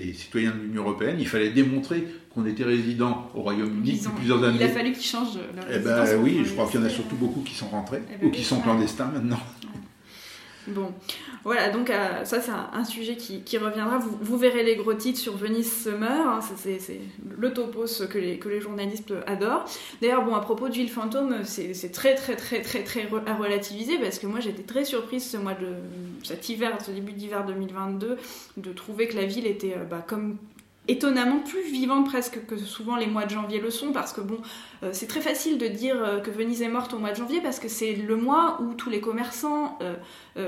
et 0.03 0.13
citoyen 0.13 0.51
de 0.51 0.61
l'Union 0.61 0.83
européenne, 0.83 1.17
il 1.19 1.27
fallait 1.27 1.51
démontrer 1.51 2.07
qu'on 2.33 2.45
était 2.45 2.63
résident 2.63 3.29
au 3.33 3.41
Royaume-Uni 3.41 3.93
depuis 3.93 4.11
plusieurs 4.17 4.43
années. 4.43 4.57
Il 4.59 4.65
a 4.65 4.69
fallu 4.69 4.91
qu'ils 4.91 5.03
changent 5.03 5.39
leur 5.55 5.65
eh 5.71 5.79
ben, 5.79 6.05
Oui, 6.21 6.41
je 6.43 6.51
crois 6.51 6.67
qu'il 6.67 6.79
y 6.79 6.83
en 6.83 6.85
a 6.85 6.89
surtout 6.89 7.15
beaucoup 7.15 7.41
qui 7.41 7.55
sont 7.55 7.67
rentrés 7.67 8.01
eh 8.13 8.17
ben 8.17 8.27
ou 8.27 8.31
qui 8.31 8.43
sont 8.43 8.59
clandestins 8.59 9.11
maintenant. 9.13 9.39
Bon, 10.67 10.91
voilà, 11.43 11.69
donc 11.69 11.89
euh, 11.91 12.25
ça 12.25 12.41
c'est 12.41 12.51
un, 12.51 12.83
sujet 12.85 13.15
qui, 13.17 13.57
reviendra. 13.57 13.99
Vous, 13.99 14.37
verrez 14.37 14.63
les 14.63 14.75
gros 14.75 14.95
titres 14.95 15.19
sur 15.19 15.37
Venice 15.37 15.83
Summer, 15.83 16.27
hein, 16.27 16.39
c'est 16.41 16.79
le 17.37 17.53
topos 17.53 18.07
que 18.09 18.17
les, 18.17 18.39
que 18.39 18.49
les 18.49 18.61
journalistes 18.61 19.13
adorent. 19.27 19.65
D'ailleurs, 20.01 20.25
bon, 20.25 20.33
à 20.33 20.41
propos 20.41 20.69
d'Huile 20.69 20.89
Fantôme, 20.89 21.43
c'est 21.43 21.91
très 21.91 22.15
très 22.15 22.35
très 22.35 22.61
très 22.61 22.83
très 22.83 23.07
à 23.27 23.35
relativiser 23.35 23.99
parce 23.99 24.17
que 24.17 24.25
moi 24.25 24.39
j'étais 24.39 24.63
très 24.63 24.85
surprise 24.85 25.29
ce 25.29 25.37
mois 25.37 25.53
de 25.53 25.67
cet 26.23 26.49
hiver, 26.49 26.77
ce 26.83 26.91
début 26.91 27.13
d'hiver 27.13 27.45
2022, 27.45 28.17
de 28.57 28.73
trouver 28.73 29.07
que 29.07 29.15
la 29.15 29.25
ville 29.25 29.45
était 29.45 29.75
euh, 29.77 29.83
bah, 29.83 30.03
comme 30.05 30.37
étonnamment 30.87 31.39
plus 31.39 31.63
vivante 31.63 32.05
presque 32.05 32.45
que 32.45 32.57
souvent 32.57 32.95
les 32.95 33.07
mois 33.07 33.25
de 33.25 33.31
janvier 33.31 33.59
le 33.59 33.71
sont 33.71 33.91
parce 33.91 34.13
que 34.13 34.21
bon 34.21 34.37
euh, 34.83 34.89
c'est 34.93 35.07
très 35.07 35.21
facile 35.21 35.57
de 35.57 35.67
dire 35.67 35.95
euh, 36.03 36.19
que 36.19 36.29
Venise 36.29 36.61
est 36.61 36.69
morte 36.69 36.93
au 36.93 36.99
mois 36.99 37.11
de 37.11 37.15
janvier 37.15 37.41
parce 37.41 37.59
que 37.59 37.67
c'est 37.67 37.93
le 37.93 38.15
mois 38.15 38.59
où 38.61 38.73
tous 38.73 38.89
les 38.89 39.01
commerçants 39.01 39.79
euh, 39.81 39.95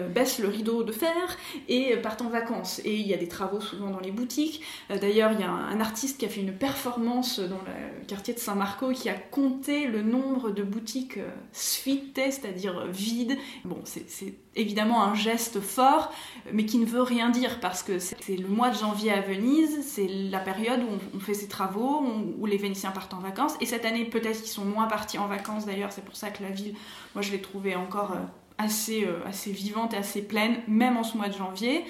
baissent 0.10 0.39
le 0.39 0.47
rideau 0.47 0.84
de 0.84 0.91
fer 0.91 1.38
et 1.67 1.95
partent 1.97 2.21
en 2.21 2.30
vacances. 2.30 2.82
Et 2.84 2.95
il 2.95 3.08
y 3.08 3.13
a 3.13 3.17
des 3.17 3.28
travaux 3.28 3.62
souvent 3.62 3.89
dans 3.89 4.00
les 4.00 4.12
boutiques. 4.12 4.62
D'ailleurs 4.89 5.32
il 5.32 5.39
y 5.39 5.43
a 5.43 5.50
un, 5.50 5.80
artiste 5.80 6.19
qui 6.19 6.26
a 6.26 6.30
fait 6.30 6.41
une 6.41 6.54
performance 6.54 7.39
dans 7.39 7.62
le 7.65 8.06
quartier 8.06 8.34
de 8.34 8.39
Saint-Marco 8.39 8.91
qui 8.91 9.10
a 9.10 9.13
compté 9.13 9.88
le 9.88 10.02
nombre 10.02 10.52
de 10.52 10.63
boutiques 10.63 11.19
sfitte 11.52 12.15
c'est-à-dire 12.15 12.88
vides. 12.88 13.38
Bon 13.63 13.80
c'est 13.86 14.34
évidemment 14.58 15.04
un 15.04 15.15
geste 15.15 15.62
fort 15.62 16.12
mais 16.52 16.65
qui 16.65 16.78
ne 16.78 16.86
veut 16.86 17.02
rien 17.02 17.30
dire 17.30 17.60
parce 17.60 17.84
que 17.84 18.00
c'est 18.00 18.36
le 18.36 18.48
mois 18.48 18.70
de 18.70 18.78
janvier 18.78 19.12
à 19.12 19.22
Venise 19.22 19.78
c'est 19.84 20.08
la 20.08 20.39
période 20.39 20.82
où 20.82 20.98
on, 21.15 21.20
fait 21.20 21.34
ses 21.34 21.48
travaux, 21.48 22.06
où 22.38 22.46
les 22.46 22.58
Vénitiens 22.58 22.91
partent 22.91 23.13
en 23.13 23.20
vacances. 23.20 23.54
Et 23.62 23.65
cette 23.65 23.86
année, 23.86 24.06
peut-être 24.06 24.41
qu'ils 24.41 24.52
sont 24.52 24.65
moins 24.65 24.88
partis 24.88 25.17
en 25.17 25.28
vacances 25.28 25.65
d'ailleurs, 25.65 25.91
c'est 25.91 26.04
pour 26.04 26.15
ça 26.15 26.30
que 26.30 26.43
la 26.43 26.50
ville, 26.50 26.76
moi 27.15 27.22
je 27.22 27.32
l'ai 27.32 27.41
trouvée 27.41 27.76
encore 27.76 28.12
euh, 28.12 28.20
assez, 28.58 29.06
euh, 29.06 29.20
assez 29.26 29.52
vivante 29.52 29.93
et 29.93 29.98
assez 29.98 30.22
pleine, 30.22 30.58
même 30.67 30.98
en 30.98 31.04
ce 31.04 31.17
mois 31.17 31.30
de 31.30 31.34
janvier. 31.34 31.84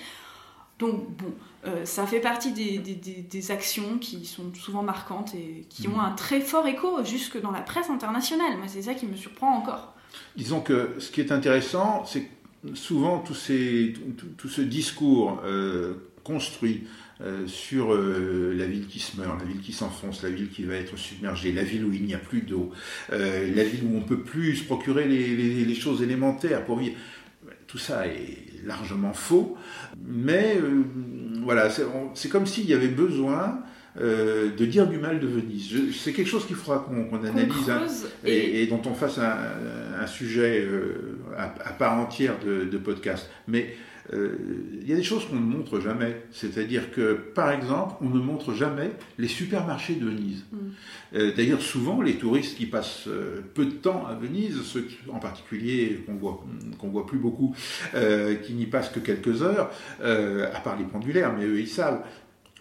Donc 0.79 1.09
bon, 1.17 1.33
euh, 1.65 1.85
ça 1.85 2.05
fait 2.05 2.19
partie 2.19 2.51
des, 2.51 2.77
des, 2.77 3.51
actions 3.51 3.97
qui 3.97 4.25
sont 4.25 4.53
souvent 4.53 4.83
marquantes 4.83 5.33
et 5.33 5.65
qui 5.69 5.87
ont 5.87 5.97
mmh. 5.97 6.01
un 6.01 6.11
très 6.11 6.39
fort 6.39 6.67
écho 6.67 7.03
jusque 7.03 7.41
dans 7.41 7.51
la 7.51 7.61
presse 7.61 7.89
internationale. 7.89 8.57
Moi, 8.57 8.67
c'est 8.67 8.83
ça 8.83 8.93
qui 8.93 9.07
me 9.07 9.15
surprend 9.15 9.57
encore. 9.57 9.93
Disons 10.35 10.61
que 10.61 10.95
ce 10.99 11.09
qui 11.09 11.21
est 11.21 11.31
intéressant, 11.31 12.05
c'est 12.05 12.29
souvent 12.73 13.19
tout, 13.19 13.33
ces, 13.33 13.93
ce 14.47 14.61
discours 14.61 15.41
construit 16.23 16.83
euh, 17.19 17.47
sur 17.47 17.95
euh, 17.95 18.53
la 18.55 18.67
ville 18.67 18.85
qui 18.85 18.99
se 18.99 19.19
meurt, 19.19 19.39
la 19.39 19.45
ville 19.45 19.61
qui 19.61 19.73
s'enfonce, 19.73 20.21
la 20.21 20.29
ville 20.29 20.49
qui 20.49 20.63
va 20.63 20.75
être 20.75 20.95
submergée, 20.97 21.51
la 21.51 21.63
ville 21.63 21.83
où 21.83 21.91
il 21.91 22.03
n'y 22.03 22.13
a 22.13 22.19
plus 22.19 22.41
d'eau, 22.41 22.71
euh, 23.11 23.51
la 23.55 23.63
ville 23.63 23.85
où 23.85 23.95
on 23.95 24.01
ne 24.01 24.05
peut 24.05 24.21
plus 24.21 24.57
se 24.57 24.63
procurer 24.63 25.07
les, 25.07 25.73
choses 25.73 26.03
élémentaires 26.03 26.63
pour 26.63 26.77
vivre. 26.77 26.95
Tout 27.65 27.79
ça 27.79 28.05
est 28.05 28.63
largement 28.65 29.13
faux, 29.13 29.57
mais 30.05 30.59
voilà, 31.43 31.69
c'est 32.13 32.29
comme 32.29 32.45
s'il 32.45 32.65
y 32.65 32.73
avait 32.73 32.87
besoin 32.87 33.63
de 33.99 34.65
dire 34.65 34.87
du 34.87 34.97
mal 34.97 35.19
de 35.19 35.27
Venise. 35.27 35.73
C'est 35.97 36.13
quelque 36.13 36.29
chose 36.29 36.45
qu'il 36.45 36.55
faudra 36.55 36.79
qu'on 36.79 37.23
analyse 37.23 37.69
hein, 37.69 37.85
et, 38.23 38.67
dont 38.67 38.81
on 38.85 38.93
fasse 38.93 39.19
un, 39.19 40.07
sujet 40.07 40.67
à, 41.37 41.47
part 41.73 41.97
entière 41.99 42.35
de, 42.45 42.65
de 42.65 42.77
podcast. 42.77 43.29
Mais 43.47 43.75
euh, 44.13 44.37
il 44.81 44.87
y 44.87 44.93
a 44.93 44.95
des 44.95 45.03
choses 45.03 45.25
qu'on 45.25 45.35
ne 45.35 45.41
montre 45.41 45.79
jamais. 45.79 46.21
C'est-à-dire 46.31 46.91
que, 46.91 47.13
par 47.13 47.51
exemple, 47.51 47.95
on 48.01 48.09
ne 48.09 48.19
montre 48.19 48.53
jamais 48.53 48.91
les 49.17 49.27
supermarchés 49.27 49.95
de 49.95 50.05
Venise. 50.05 50.45
Mm. 50.51 50.57
Euh, 51.15 51.31
d'ailleurs, 51.35 51.61
souvent, 51.61 52.01
les 52.01 52.15
touristes 52.15 52.57
qui 52.57 52.65
passent 52.65 53.07
euh, 53.07 53.41
peu 53.53 53.65
de 53.65 53.71
temps 53.71 54.05
à 54.05 54.15
Venise, 54.15 54.61
ceux 54.63 54.87
en 55.09 55.19
particulier 55.19 56.03
qu'on 56.05 56.15
voit, 56.15 56.43
qu'on 56.79 56.89
voit 56.89 57.05
plus 57.05 57.19
beaucoup, 57.19 57.55
qui 58.43 58.53
n'y 58.53 58.65
passent 58.65 58.89
que 58.89 58.99
quelques 58.99 59.41
heures, 59.41 59.71
à 60.01 60.59
part 60.59 60.77
les 60.77 60.85
pendulaires, 60.85 61.33
mais 61.37 61.45
eux, 61.45 61.59
ils 61.59 61.67
savent, 61.67 62.01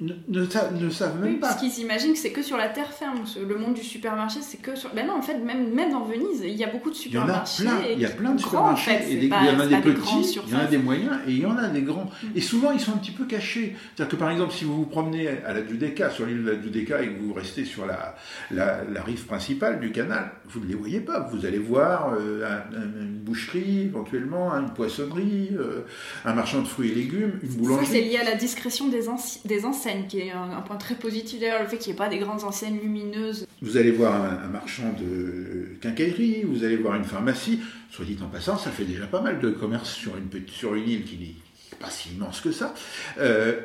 ne, 0.00 0.12
ne, 0.28 0.90
savent 0.90 1.20
même 1.20 1.38
pas. 1.38 1.48
Parce 1.48 1.60
qu'ils 1.60 1.82
imaginent 1.82 2.12
que 2.12 2.18
c'est 2.18 2.32
que 2.32 2.42
sur 2.42 2.58
la 2.58 2.68
terre 2.68 2.92
ferme. 2.92 3.24
Le 3.40 3.56
monde 3.56 3.74
du 3.74 3.82
supermarché, 3.82 4.40
c'est 4.42 4.58
que 4.58 4.76
sur. 4.76 4.92
Ben 4.94 5.06
non, 5.06 5.14
en 5.14 5.22
fait, 5.22 5.38
même, 5.38 5.72
même 5.72 5.90
dans 5.90 6.04
Venise, 6.04 6.42
il 6.44 6.54
y 6.54 6.64
a 6.64 6.70
beaucoup 6.70 6.90
de 6.90 6.94
supermarchés. 6.94 7.62
Il 7.62 7.66
y 7.66 7.68
en 7.68 7.72
a 7.72 7.76
plein, 7.76 7.88
il 7.92 8.00
y 8.00 8.04
a 8.04 8.10
plein 8.10 8.34
de 8.34 8.40
supermarchés. 8.40 8.98
il 9.08 9.24
y 9.24 9.32
en 9.32 9.60
a 9.60 9.66
des 9.66 9.76
petits, 9.78 10.38
il 10.46 10.52
y 10.52 10.54
en 10.54 10.58
a 10.58 10.66
des 10.66 10.78
moyens 10.78 11.16
et 11.26 11.30
il 11.30 11.40
y 11.40 11.46
en 11.46 11.56
a 11.56 11.68
des 11.68 11.80
grands. 11.80 12.10
Mm. 12.22 12.26
Et 12.34 12.40
souvent, 12.42 12.72
ils 12.72 12.80
sont 12.80 12.92
un 12.92 12.98
petit 12.98 13.12
peu 13.12 13.24
cachés. 13.24 13.74
C'est-à-dire 13.94 14.10
que 14.10 14.16
par 14.16 14.30
exemple, 14.30 14.52
si 14.52 14.64
vous 14.64 14.76
vous 14.76 14.86
promenez 14.86 15.28
à 15.28 15.54
la 15.54 15.66
Giudecca, 15.66 16.10
sur 16.10 16.26
l'île 16.26 16.44
de 16.44 16.50
la 16.50 16.60
Giudecca, 16.60 17.02
et 17.02 17.08
que 17.08 17.22
vous 17.22 17.32
restez 17.32 17.64
sur 17.64 17.86
la, 17.86 18.14
la, 18.50 19.02
rive 19.02 19.24
principale 19.24 19.80
du 19.80 19.92
canal, 19.92 20.32
vous 20.46 20.60
ne 20.60 20.66
les 20.66 20.74
voyez 20.74 21.00
pas. 21.00 21.20
Vous 21.32 21.46
allez 21.46 21.58
voir 21.58 22.12
euh, 22.18 22.44
une 22.74 23.18
boucherie, 23.18 23.82
éventuellement, 23.82 24.52
une 24.52 24.74
poissonnerie, 24.74 25.50
euh, 25.52 25.86
un 26.24 26.34
marchand 26.34 26.60
de 26.60 26.68
fruits 26.68 26.90
et 26.90 26.94
légumes, 26.94 27.38
une 27.42 27.48
boulangerie. 27.48 27.86
Ça, 27.86 27.92
c'est 27.92 28.00
lié 28.02 28.18
à 28.18 28.24
la 28.24 28.34
discrétion 28.34 28.88
des, 28.88 29.06
des 29.44 29.64
anciens 29.64 29.85
qui 30.08 30.20
est 30.20 30.30
un, 30.30 30.60
point 30.62 30.76
très 30.76 30.94
positif 30.94 31.40
d'ailleurs, 31.40 31.62
le 31.62 31.68
fait 31.68 31.78
qu'il 31.78 31.92
n'y 31.92 31.96
ait 31.96 31.98
pas 31.98 32.08
des 32.08 32.18
grandes 32.18 32.44
enseignes 32.44 32.78
lumineuses. 32.78 33.46
Vous 33.62 33.76
allez 33.76 33.90
voir 33.90 34.14
un, 34.14 34.48
marchand 34.48 34.94
de 34.98 35.78
quincaillerie, 35.80 36.44
vous 36.44 36.64
allez 36.64 36.76
voir 36.76 36.96
une 36.96 37.04
pharmacie. 37.04 37.60
Soit 37.90 38.04
dit 38.04 38.18
en 38.22 38.28
passant, 38.28 38.58
ça 38.58 38.70
fait 38.70 38.84
déjà 38.84 39.06
pas 39.06 39.20
mal 39.20 39.40
de 39.40 39.50
commerce 39.50 39.90
sur 39.90 40.16
une, 40.16 40.28
sur 40.48 40.74
une 40.74 40.88
île 40.88 41.04
qui, 41.04 41.36
pas 41.80 41.90
si 41.90 42.10
immense 42.10 42.40
que 42.40 42.52
ça. 42.52 42.74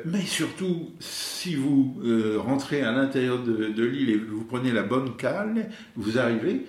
mais 0.04 0.22
surtout, 0.24 0.90
si 1.00 1.54
vous 1.54 2.00
rentrez 2.38 2.82
à 2.82 2.92
l'intérieur 2.92 3.42
de, 3.42 3.84
l'île 3.84 4.10
et 4.10 4.16
vous 4.16 4.44
prenez 4.44 4.72
la 4.72 4.82
bonne 4.82 5.16
cale, 5.16 5.70
vous 5.96 6.18
arrivez 6.18 6.66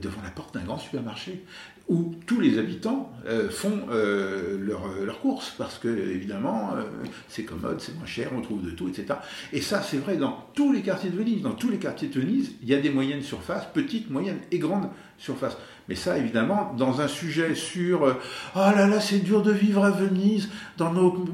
devant 0.00 0.22
la 0.22 0.30
porte 0.30 0.54
d'un 0.54 0.64
grand 0.64 0.78
supermarché 0.78 1.44
où 1.88 2.14
tous 2.26 2.40
les 2.40 2.58
habitants 2.58 3.12
euh, 3.26 3.50
font 3.50 3.86
euh, 3.90 4.58
leurs 4.58 5.20
courses, 5.20 5.54
parce 5.58 5.78
que 5.78 5.88
évidemment 5.88 6.74
euh, 6.74 6.82
c'est 7.28 7.44
commode, 7.44 7.80
c'est 7.80 7.94
moins 7.96 8.06
cher, 8.06 8.30
on 8.34 8.40
trouve 8.40 8.64
de 8.64 8.70
tout, 8.70 8.88
etc. 8.88 9.18
Et 9.52 9.60
ça 9.60 9.82
c'est 9.82 9.98
vrai 9.98 10.16
dans 10.16 10.46
tous 10.54 10.72
les 10.72 10.82
quartiers 10.82 11.10
de 11.10 11.16
Venise. 11.16 11.42
Dans 11.42 11.52
tous 11.52 11.70
les 11.70 11.78
quartiers 11.78 12.08
de 12.08 12.18
Venise, 12.18 12.52
il 12.62 12.68
y 12.68 12.74
a 12.74 12.80
des 12.80 12.90
moyennes 12.90 13.22
surfaces, 13.22 13.66
petites, 13.72 14.10
moyennes 14.10 14.40
et 14.50 14.58
grandes 14.58 14.88
surfaces. 15.18 15.56
Mais 15.88 15.94
ça, 15.94 16.16
évidemment, 16.16 16.72
dans 16.78 17.00
un 17.00 17.08
sujet 17.08 17.54
sur 17.54 18.04
euh, 18.04 18.14
Ah 18.54 18.72
là 18.74 18.86
là, 18.86 19.00
c'est 19.00 19.18
dur 19.18 19.42
de 19.42 19.52
vivre 19.52 19.84
à 19.84 19.90
Venise, 19.90 20.48
dans 20.78 20.92
nos 20.92 21.26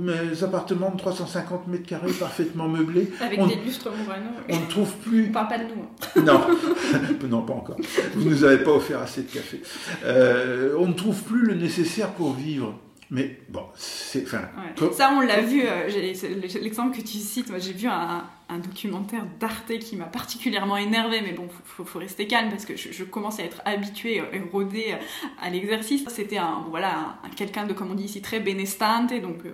appartements 0.42 0.90
de 0.90 0.96
350 0.98 1.68
mètres 1.68 1.86
carrés 1.86 2.12
parfaitement 2.12 2.68
meublés. 2.68 3.10
Avec 3.20 3.38
des 3.46 3.56
lustres 3.56 3.90
Murano. 3.90 4.30
On 4.48 4.58
ne 4.58 4.66
trouve 4.66 4.92
plus. 4.96 5.28
On 5.28 5.32
parle 5.32 5.48
pas 5.48 5.58
de 5.58 5.64
nous. 5.64 5.82
Hein. 5.82 6.20
Non, 6.20 6.40
non, 7.28 7.42
pas 7.42 7.54
encore. 7.54 7.76
Vous 8.14 8.24
ne 8.24 8.30
nous 8.30 8.44
avez 8.44 8.58
pas 8.58 8.72
offert 8.72 9.00
assez 9.00 9.22
de 9.22 9.30
café. 9.30 9.62
Euh, 10.04 10.74
on 10.78 10.88
ne 10.88 10.92
trouve 10.92 11.22
plus 11.22 11.46
le 11.46 11.54
nécessaire 11.54 12.10
pour 12.10 12.34
vivre. 12.34 12.74
Mais 13.10 13.40
bon, 13.48 13.64
c'est. 13.74 14.22
Enfin, 14.22 14.42
Ça, 14.92 15.12
on 15.16 15.20
l'a 15.20 15.40
vu, 15.40 15.62
euh, 15.66 15.88
l'exemple 16.60 16.96
que 16.96 17.02
tu 17.02 17.18
cites, 17.18 17.50
moi 17.50 17.58
j'ai 17.58 17.72
vu 17.72 17.88
un, 17.88 18.24
un 18.50 18.58
documentaire 18.58 19.24
d'Arte 19.38 19.78
qui 19.78 19.96
m'a 19.96 20.06
particulièrement 20.06 20.76
énervé, 20.76 21.20
mais 21.22 21.32
bon, 21.32 21.48
faut, 21.64 21.84
faut, 21.84 21.98
rester 21.98 22.26
calme 22.26 22.50
parce 22.50 22.64
que 22.64 22.76
je, 22.76 23.04
commence 23.04 23.38
à 23.38 23.44
être 23.44 23.62
habituée 23.64 24.16
et 24.16 24.40
rodée 24.52 24.96
à 25.40 25.50
l'exercice. 25.50 26.04
C'était 26.08 26.38
un, 26.38 26.64
voilà, 26.68 27.18
un, 27.22 27.28
quelqu'un 27.30 27.66
de, 27.66 27.72
comme 27.72 27.90
on 27.90 27.94
dit 27.94 28.04
ici, 28.04 28.20
très 28.20 28.40
benestante, 28.40 29.12
donc 29.20 29.44
euh, 29.46 29.52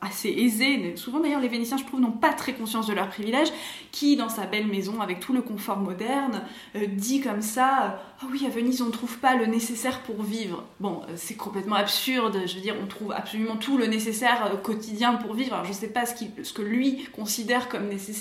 assez 0.00 0.28
aisé. 0.28 0.96
Souvent 0.96 1.20
d'ailleurs, 1.20 1.40
les 1.40 1.48
Vénitiens, 1.48 1.76
je 1.76 1.84
trouve, 1.84 2.00
n'ont 2.00 2.12
pas 2.12 2.32
très 2.32 2.54
conscience 2.54 2.86
de 2.86 2.94
leurs 2.94 3.08
privilèges, 3.08 3.52
qui, 3.90 4.16
dans 4.16 4.28
sa 4.28 4.46
belle 4.46 4.66
maison, 4.66 5.00
avec 5.00 5.20
tout 5.20 5.32
le 5.32 5.42
confort 5.42 5.78
moderne, 5.78 6.42
euh, 6.76 6.86
dit 6.86 7.20
comme 7.20 7.42
ça, 7.42 8.00
ah 8.22 8.26
oui, 8.30 8.44
à 8.46 8.50
Venise, 8.50 8.80
on 8.82 8.86
ne 8.86 8.92
trouve 8.92 9.18
pas 9.18 9.34
le 9.34 9.46
nécessaire 9.46 10.00
pour 10.02 10.22
vivre. 10.22 10.64
Bon, 10.78 11.02
euh, 11.08 11.12
c'est 11.16 11.36
complètement 11.36 11.76
absurde, 11.76 12.42
je 12.46 12.54
veux 12.54 12.60
dire, 12.60 12.76
on 12.80 12.86
trouve 12.86 13.12
absolument 13.12 13.56
tout 13.56 13.76
le 13.76 13.86
nécessaire 13.86 14.60
quotidien 14.62 15.14
pour 15.14 15.34
vivre. 15.34 15.54
Alors, 15.54 15.64
je 15.64 15.70
ne 15.70 15.74
sais 15.74 15.88
pas 15.88 16.06
ce, 16.06 16.14
ce 16.42 16.52
que 16.52 16.62
lui 16.62 17.08
considère 17.12 17.68
comme 17.68 17.88
nécessaire, 17.88 18.19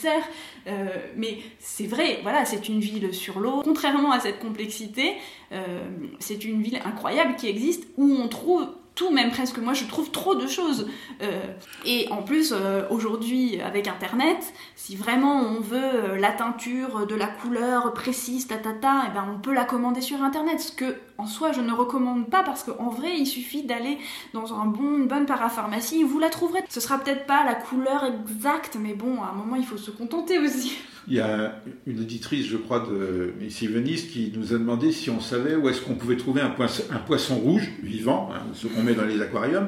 euh, 0.67 0.87
mais 1.15 1.39
c'est 1.59 1.87
vrai, 1.87 2.19
voilà, 2.23 2.45
c'est 2.45 2.69
une 2.69 2.79
ville 2.79 3.13
sur 3.13 3.39
l'eau. 3.39 3.61
Contrairement 3.63 4.11
à 4.11 4.19
cette 4.19 4.39
complexité, 4.39 5.13
euh, 5.51 5.79
c'est 6.19 6.43
une 6.45 6.61
ville 6.61 6.79
incroyable 6.85 7.35
qui 7.35 7.47
existe 7.47 7.87
où 7.97 8.11
on 8.11 8.27
trouve 8.27 8.67
tout, 8.95 9.11
même 9.11 9.31
presque. 9.31 9.57
Moi, 9.59 9.73
je 9.73 9.85
trouve 9.85 10.11
trop 10.11 10.35
de 10.35 10.45
choses. 10.47 10.87
Euh, 11.21 11.41
et 11.85 12.07
en 12.11 12.21
plus, 12.21 12.53
aujourd'hui, 12.89 13.61
avec 13.61 13.87
Internet, 13.87 14.53
si 14.75 14.97
vraiment 14.97 15.41
on 15.41 15.61
veut 15.61 16.17
la 16.17 16.31
teinture 16.31 17.07
de 17.07 17.15
la 17.15 17.27
couleur 17.27 17.93
précise, 17.93 18.47
ta, 18.47 18.57
ta, 18.57 18.73
ta, 18.73 19.05
eh 19.07 19.13
ben, 19.13 19.25
on 19.33 19.39
peut 19.39 19.53
la 19.53 19.63
commander 19.63 20.01
sur 20.01 20.21
Internet. 20.21 20.59
Ce 20.59 20.73
que, 20.73 20.95
en 21.19 21.25
soi, 21.25 21.51
je 21.51 21.59
ne 21.59 21.73
recommande 21.73 22.29
pas 22.29 22.43
parce 22.43 22.63
qu'en 22.63 22.89
vrai, 22.89 23.17
il 23.17 23.25
suffit 23.25 23.63
d'aller 23.63 23.97
dans 24.33 24.53
une 24.53 25.07
bonne 25.07 25.25
parapharmacie, 25.25 26.03
vous 26.03 26.17
la 26.17 26.29
trouverez. 26.29 26.61
Ce 26.69 26.79
sera 26.79 26.97
peut-être 26.97 27.25
pas 27.25 27.43
la 27.43 27.55
couleur 27.55 28.05
exacte, 28.05 28.77
mais 28.79 28.93
bon, 28.93 29.21
à 29.21 29.31
un 29.33 29.33
moment, 29.33 29.57
il 29.57 29.65
faut 29.65 29.77
se 29.77 29.91
contenter 29.91 30.39
aussi. 30.39 30.77
Il 31.09 31.15
y 31.15 31.19
a 31.19 31.61
une 31.85 31.99
auditrice, 31.99 32.45
je 32.45 32.55
crois, 32.55 32.79
de 32.79 33.33
ici 33.41 33.67
Venise, 33.67 34.09
qui 34.09 34.31
nous 34.35 34.53
a 34.53 34.57
demandé 34.57 34.93
si 34.93 35.09
on 35.09 35.19
savait 35.19 35.55
où 35.55 35.67
est-ce 35.67 35.81
qu'on 35.81 35.95
pouvait 35.95 36.17
trouver 36.17 36.39
un 36.41 36.51
poisson, 36.51 36.83
un 36.91 36.99
poisson 36.99 37.35
rouge, 37.35 37.69
vivant, 37.83 38.29
hein, 38.33 38.39
ce 38.53 38.67
qu'on 38.67 38.83
met 38.83 38.93
dans 38.93 39.05
les 39.05 39.21
aquariums, 39.21 39.67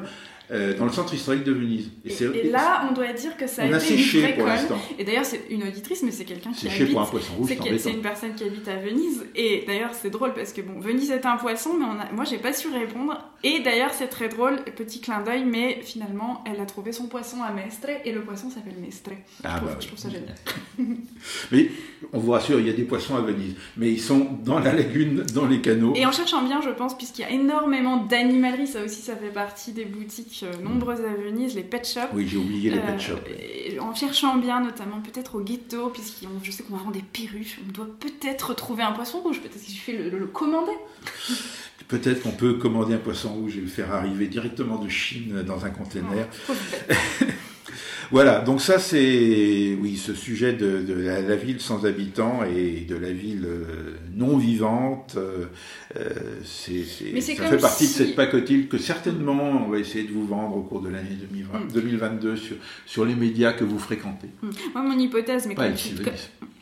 euh, 0.50 0.76
dans 0.76 0.84
le 0.84 0.92
centre 0.92 1.14
historique 1.14 1.44
de 1.44 1.52
Venise. 1.52 1.90
Et, 2.04 2.48
là, 2.48 2.86
on 2.90 2.92
doit 2.92 3.12
dire 3.12 3.36
que 3.36 3.46
ça 3.46 3.62
a, 3.62 3.66
été 3.66 3.78
séché 3.78 4.18
une 4.18 4.24
vraie 4.24 4.34
pour 4.34 4.46
l'instant. 4.46 4.78
Et 4.98 5.04
d'ailleurs, 5.04 5.24
c'est 5.24 5.42
une 5.50 5.62
auditrice, 5.62 6.02
mais 6.02 6.10
c'est 6.10 6.24
quelqu'un 6.24 6.52
qui 6.52 6.60
séché 6.60 6.82
habite. 6.82 6.92
pour 6.92 7.02
un 7.02 7.06
poisson 7.06 7.34
rouge, 7.34 7.50
c'est 7.78 7.90
une 7.90 8.02
personne 8.02 8.34
qui 8.34 8.44
habite 8.44 8.68
à 8.68 8.76
Venise. 8.76 9.24
Et 9.34 9.64
d'ailleurs, 9.66 9.92
c'est 9.94 10.10
drôle 10.10 10.34
parce 10.34 10.52
que 10.52 10.60
bon, 10.60 10.80
Venise 10.80 11.10
est 11.10 11.24
un 11.26 11.36
poisson, 11.36 11.70
mais 11.78 11.84
on 11.84 12.00
a... 12.00 12.12
moi, 12.12 12.24
j'ai 12.24 12.38
pas 12.38 12.52
su 12.52 12.68
répondre. 12.68 13.18
Et 13.44 13.60
d'ailleurs, 13.60 13.92
c'est 13.92 14.08
très 14.08 14.28
drôle, 14.28 14.62
petit 14.76 15.00
clin 15.00 15.20
d'œil, 15.22 15.44
mais 15.44 15.80
finalement, 15.82 16.44
elle 16.46 16.60
a 16.60 16.66
trouvé 16.66 16.92
son 16.92 17.06
poisson 17.06 17.42
à 17.42 17.52
Mestre 17.52 17.88
et 18.04 18.12
le 18.12 18.20
poisson 18.20 18.50
s'appelle 18.50 18.76
Mestre. 18.80 19.10
Ah 19.42 19.58
je, 19.60 19.66
bah 19.66 19.76
je 19.80 19.86
trouve 19.86 19.98
ça 19.98 20.08
génial. 20.08 20.34
mais 21.50 21.70
on 22.12 22.18
vous 22.18 22.30
rassure, 22.30 22.60
il 22.60 22.66
y 22.66 22.70
a 22.70 22.72
des 22.72 22.84
poissons 22.84 23.16
à 23.16 23.20
Venise, 23.20 23.54
mais 23.76 23.90
ils 23.90 24.00
sont 24.00 24.28
dans 24.44 24.60
la 24.60 24.72
lagune, 24.72 25.24
dans 25.34 25.46
les 25.46 25.60
canaux. 25.60 25.94
Et 25.96 26.06
en 26.06 26.12
cherchant 26.12 26.42
bien, 26.42 26.60
je 26.60 26.70
pense, 26.70 26.96
puisqu'il 26.96 27.22
y 27.22 27.24
a 27.24 27.30
énormément 27.30 27.96
d'animalerie, 27.96 28.66
ça 28.66 28.84
aussi, 28.84 29.02
ça 29.02 29.16
fait 29.16 29.32
partie 29.32 29.72
des 29.72 29.84
boutiques 29.84 30.31
euh, 30.42 30.62
nombreuses 30.62 31.00
à 31.00 31.14
Venise, 31.14 31.54
les 31.54 31.62
pet 31.62 31.86
shops. 31.86 32.10
Oui, 32.12 32.26
j'ai 32.28 32.36
oublié 32.36 32.70
les 32.70 32.78
pet 32.78 32.98
shops. 33.00 33.18
Euh, 33.28 33.78
en 33.80 33.94
cherchant 33.94 34.36
bien, 34.36 34.60
notamment 34.60 35.00
peut-être 35.00 35.36
au 35.36 35.40
ghetto, 35.40 35.90
puisque 35.90 36.24
je 36.42 36.50
sais 36.50 36.62
qu'on 36.62 36.76
va 36.76 36.82
vendre 36.82 36.94
des 36.94 37.02
perruches, 37.02 37.58
on 37.66 37.72
doit 37.72 37.88
peut-être 38.00 38.54
trouver 38.54 38.82
un 38.82 38.92
poisson 38.92 39.20
rouge, 39.20 39.40
peut-être 39.40 39.62
qu'il 39.62 39.74
suffit 39.74 39.92
de 39.96 40.10
le, 40.10 40.18
le 40.18 40.26
commander. 40.26 40.72
Peut-être 41.88 42.22
qu'on 42.22 42.30
peut 42.30 42.54
commander 42.54 42.94
un 42.94 42.98
poisson 42.98 43.34
rouge 43.34 43.58
et 43.58 43.60
le 43.60 43.66
faire 43.66 43.92
arriver 43.92 44.26
directement 44.26 44.78
de 44.78 44.88
Chine 44.88 45.42
dans 45.42 45.66
un 45.66 45.70
conteneur. 45.70 46.26
Oh, 46.48 46.52
voilà, 48.10 48.40
donc 48.40 48.60
ça 48.60 48.78
c'est 48.78 49.76
oui 49.80 49.96
ce 49.96 50.14
sujet 50.14 50.52
de, 50.52 50.92
la, 50.92 51.36
ville 51.36 51.60
sans 51.60 51.86
habitants 51.86 52.40
et 52.44 52.80
de 52.80 52.96
la 52.96 53.12
ville 53.12 53.46
euh, 53.46 53.94
non 54.14 54.36
vivante, 54.36 55.14
euh, 55.16 55.46
euh, 55.96 56.10
c'est, 56.44 56.84
ça 56.84 57.46
fait 57.46 57.56
partie 57.58 57.86
de 57.86 57.92
cette 57.92 58.14
pacotille 58.14 58.66
que 58.66 58.78
certainement 58.78 59.64
on 59.66 59.70
va 59.70 59.78
essayer 59.78 60.04
de 60.04 60.12
vous 60.12 60.26
vendre 60.26 60.56
au 60.56 60.62
cours 60.62 60.80
de 60.80 60.90
l'année 60.90 61.16
2022 61.72 62.32
mm. 62.32 62.36
sur, 62.36 62.56
sur 62.86 63.04
les 63.04 63.14
médias 63.14 63.52
que 63.52 63.64
vous 63.64 63.78
fréquentez. 63.78 64.28
Mm. 64.42 64.50
Moi 64.74 64.82
mon 64.82 64.98
hypothèse, 64.98 65.46
mais 65.46 65.54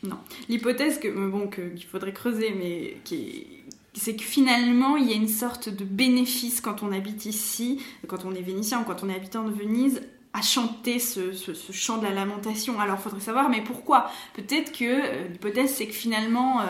non, 0.02 0.16
l'hypothèse 0.48 0.98
que 0.98 1.08
bon 1.28 1.48
qu'il 1.48 1.84
faudrait 1.84 2.12
creuser, 2.12 2.54
mais 2.58 2.96
qui 3.04 3.46
c'est 3.92 4.14
que 4.14 4.22
finalement, 4.22 4.96
il 4.96 5.10
y 5.10 5.12
a 5.12 5.16
une 5.16 5.28
sorte 5.28 5.68
de 5.68 5.84
bénéfice 5.84 6.60
quand 6.60 6.82
on 6.82 6.92
habite 6.92 7.26
ici, 7.26 7.82
quand 8.06 8.24
on 8.24 8.32
est 8.32 8.40
vénitien 8.40 8.80
ou 8.80 8.84
quand 8.84 9.02
on 9.02 9.08
est 9.08 9.16
habitant 9.16 9.44
de 9.44 9.50
Venise, 9.50 10.00
à 10.32 10.42
chanter 10.42 10.98
ce, 10.98 11.32
chant 11.72 11.98
de 11.98 12.04
la 12.04 12.12
lamentation. 12.12 12.80
Alors, 12.80 13.00
faudrait 13.00 13.20
savoir, 13.20 13.48
mais 13.48 13.62
pourquoi? 13.62 14.10
Peut-être 14.34 14.72
que 14.72 14.84
euh, 14.84 15.28
l'hypothèse, 15.28 15.74
c'est 15.74 15.86
que 15.86 15.92
finalement, 15.92 16.60
euh, 16.60 16.64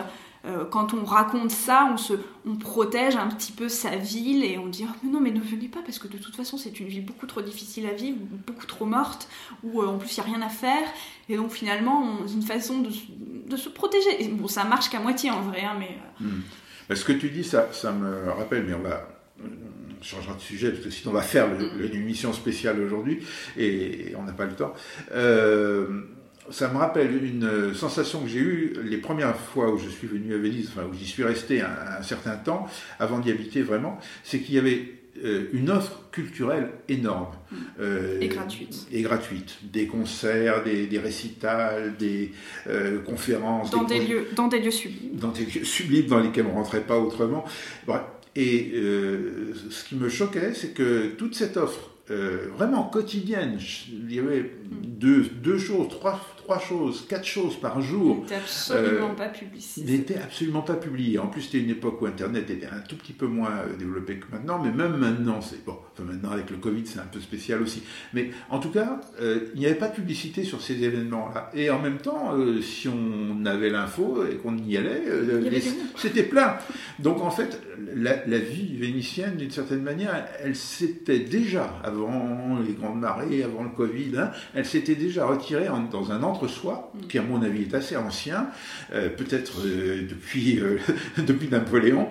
euh, 0.45 0.65
quand 0.65 0.95
on 0.95 1.05
raconte 1.05 1.51
ça, 1.51 1.89
on, 1.93 1.97
se, 1.97 2.13
on 2.47 2.55
protège 2.55 3.15
un 3.15 3.27
petit 3.27 3.51
peu 3.51 3.69
sa 3.69 3.95
ville 3.95 4.43
et 4.43 4.57
on 4.57 4.65
dit 4.65 4.85
oh, 4.89 4.95
mais 5.03 5.11
non, 5.11 5.21
mais 5.21 5.29
ne 5.29 5.39
venez 5.39 5.67
pas 5.67 5.81
parce 5.85 5.99
que 5.99 6.07
de 6.07 6.17
toute 6.17 6.35
façon, 6.35 6.57
c'est 6.57 6.79
une 6.79 6.87
ville 6.87 7.05
beaucoup 7.05 7.27
trop 7.27 7.41
difficile 7.41 7.85
à 7.85 7.93
vivre, 7.93 8.17
beaucoup 8.47 8.65
trop 8.65 8.85
morte, 8.85 9.29
où 9.63 9.83
en 9.83 9.99
plus 9.99 10.17
il 10.17 10.23
n'y 10.23 10.27
a 10.31 10.33
rien 10.37 10.41
à 10.41 10.49
faire. 10.49 10.87
Et 11.29 11.37
donc, 11.37 11.51
finalement, 11.51 12.17
c'est 12.25 12.33
une 12.33 12.41
façon 12.41 12.79
de, 12.79 12.89
de, 13.47 13.57
se 13.57 13.69
protéger. 13.69 14.27
Bon, 14.29 14.47
ça 14.47 14.63
marche 14.63 14.89
qu'à 14.89 14.99
moitié 14.99 15.29
en 15.29 15.41
vrai, 15.41 15.61
hein, 15.63 15.75
mais. 15.77 15.97
Hmm. 16.19 16.41
Ce 16.93 17.05
que 17.05 17.13
tu 17.13 17.29
dis, 17.29 17.43
ça, 17.43 17.71
ça 17.71 17.91
me 17.91 18.31
rappelle, 18.31 18.65
mais 18.65 18.73
on 18.73 18.81
va 18.81 19.07
on 20.01 20.03
changera 20.03 20.33
de 20.33 20.41
sujet 20.41 20.71
parce 20.71 20.83
que 20.83 20.89
sinon 20.89 21.11
on 21.11 21.13
va 21.13 21.21
faire 21.21 21.47
une 21.79 21.95
émission 21.95 22.33
spéciale 22.33 22.79
aujourd'hui 22.81 23.19
et, 23.57 24.13
on 24.17 24.23
n'a 24.23 24.33
pas 24.33 24.45
le 24.45 24.53
temps. 24.53 24.73
Euh, 25.13 26.01
ça 26.49 26.67
me 26.69 26.77
rappelle 26.77 27.23
une 27.23 27.73
sensation 27.73 28.21
que 28.21 28.27
j'ai 28.27 28.39
eue 28.39 28.73
les 28.83 28.97
premières 28.97 29.37
fois 29.37 29.71
où 29.71 29.77
je 29.77 29.87
suis 29.87 30.07
venu 30.07 30.33
à 30.33 30.37
Venise, 30.37 30.71
enfin 30.71 30.87
où 30.89 30.93
j'y 30.93 31.05
suis 31.05 31.23
resté 31.23 31.61
un, 31.61 32.01
certain 32.01 32.35
temps 32.35 32.67
avant 32.99 33.19
d'y 33.19 33.31
habiter 33.31 33.61
vraiment, 33.61 33.99
c'est 34.23 34.39
qu'il 34.39 34.55
y 34.55 34.57
avait 34.57 34.95
euh, 35.23 35.45
une 35.53 35.69
offre 35.69 36.01
culturelle 36.11 36.69
énorme. 36.89 37.33
Euh, 37.79 38.19
et 38.19 38.27
gratuite. 38.27 38.87
Et 38.91 39.01
gratuite. 39.01 39.59
Des 39.71 39.85
concerts, 39.85 40.63
des, 40.63 40.89
récitals, 40.97 41.95
des 41.97 42.31
conférences. 43.05 43.69
Dans 43.69 43.83
des, 43.83 44.05
lieux, 44.05 44.27
dans 44.35 44.47
des 44.47 44.59
lieux 44.59 44.71
sublimes. 44.71 45.15
Dans 45.15 45.29
des 45.29 45.45
lieux 45.45 45.63
sublimes 45.63 46.07
dans 46.07 46.19
lesquels 46.19 46.47
on 46.47 46.53
ne 46.53 46.55
rentrait 46.55 46.81
pas 46.81 46.97
autrement. 46.97 47.45
Bref, 47.85 48.01
et 48.35 48.71
euh, 48.75 49.53
ce 49.69 49.83
qui 49.85 49.95
me 49.95 50.09
choquait, 50.09 50.53
c'est 50.53 50.73
que 50.73 51.07
toute 51.17 51.35
cette 51.35 51.57
offre 51.57 51.91
euh, 52.09 52.47
vraiment 52.55 52.83
quotidienne, 52.83 53.59
il 53.89 54.13
y 54.13 54.19
avait 54.19 54.51
deux, 54.71 55.23
deux 55.23 55.57
choses, 55.57 55.89
trois, 55.89 56.19
trois 56.41 56.59
choses, 56.59 57.05
quatre 57.07 57.25
choses 57.25 57.55
par 57.55 57.81
jour. 57.81 58.21
N'était 58.21 58.35
absolument 58.35 59.11
euh, 59.11 59.15
pas 59.15 59.29
publié. 59.29 59.63
N'était 59.77 60.17
absolument 60.17 60.61
pas 60.61 60.75
publié. 60.75 61.19
En 61.19 61.27
plus, 61.27 61.41
c'était 61.41 61.59
une 61.59 61.69
époque 61.69 62.01
où 62.01 62.05
Internet 62.05 62.49
était 62.49 62.67
un 62.67 62.79
tout 62.79 62.95
petit 62.95 63.13
peu 63.13 63.27
moins 63.27 63.51
développé 63.77 64.17
que 64.17 64.25
maintenant, 64.31 64.59
mais 64.61 64.71
même 64.71 64.97
maintenant, 64.97 65.41
c'est 65.41 65.63
bon. 65.63 65.77
Enfin, 65.93 66.03
maintenant 66.03 66.31
avec 66.31 66.49
le 66.49 66.57
Covid, 66.57 66.83
c'est 66.85 66.99
un 66.99 67.05
peu 67.11 67.19
spécial 67.19 67.61
aussi. 67.61 67.83
Mais 68.13 68.31
en 68.49 68.59
tout 68.59 68.69
cas, 68.69 69.01
il 69.19 69.59
n'y 69.59 69.65
avait 69.65 69.75
pas 69.75 69.89
de 69.89 69.95
publicité 69.95 70.43
sur 70.43 70.61
ces 70.61 70.83
événements-là. 70.83 71.51
Et 71.53 71.69
en 71.69 71.79
même 71.79 71.97
temps, 71.97 72.35
si 72.61 72.87
on 72.87 73.45
avait 73.45 73.69
l'info 73.69 74.25
et 74.25 74.35
qu'on 74.35 74.57
y 74.57 74.77
allait, 74.77 75.03
c'était 75.95 76.23
plein. 76.23 76.57
Donc 76.99 77.21
en 77.21 77.31
fait, 77.31 77.61
la, 77.95 78.25
la 78.25 78.39
vie 78.39 78.77
vénitienne, 78.77 79.35
d'une 79.37 79.51
certaine 79.51 79.81
manière, 79.81 80.25
elle 80.43 80.55
s'était 80.55 81.19
déjà, 81.19 81.79
avant 81.83 82.59
les 82.65 82.73
grandes 82.73 82.99
marées, 82.99 83.43
avant 83.43 83.63
le 83.63 83.69
Covid, 83.69 84.17
hein, 84.17 84.31
elle 84.53 84.65
s'était 84.65 84.95
déjà 84.95 85.25
retirée 85.25 85.67
dans 85.91 86.11
un 86.11 86.23
entre-soi, 86.23 86.30
mm. 86.33 87.07
qui 87.07 87.17
à 87.17 87.21
mon 87.21 87.41
avis 87.41 87.63
est 87.63 87.73
assez 87.73 87.95
ancien, 87.95 88.47
euh, 88.93 89.09
peut-être 89.09 89.65
euh, 89.65 90.07
depuis, 90.07 90.59
euh, 90.59 90.77
depuis 91.17 91.49
Napoléon, 91.49 92.07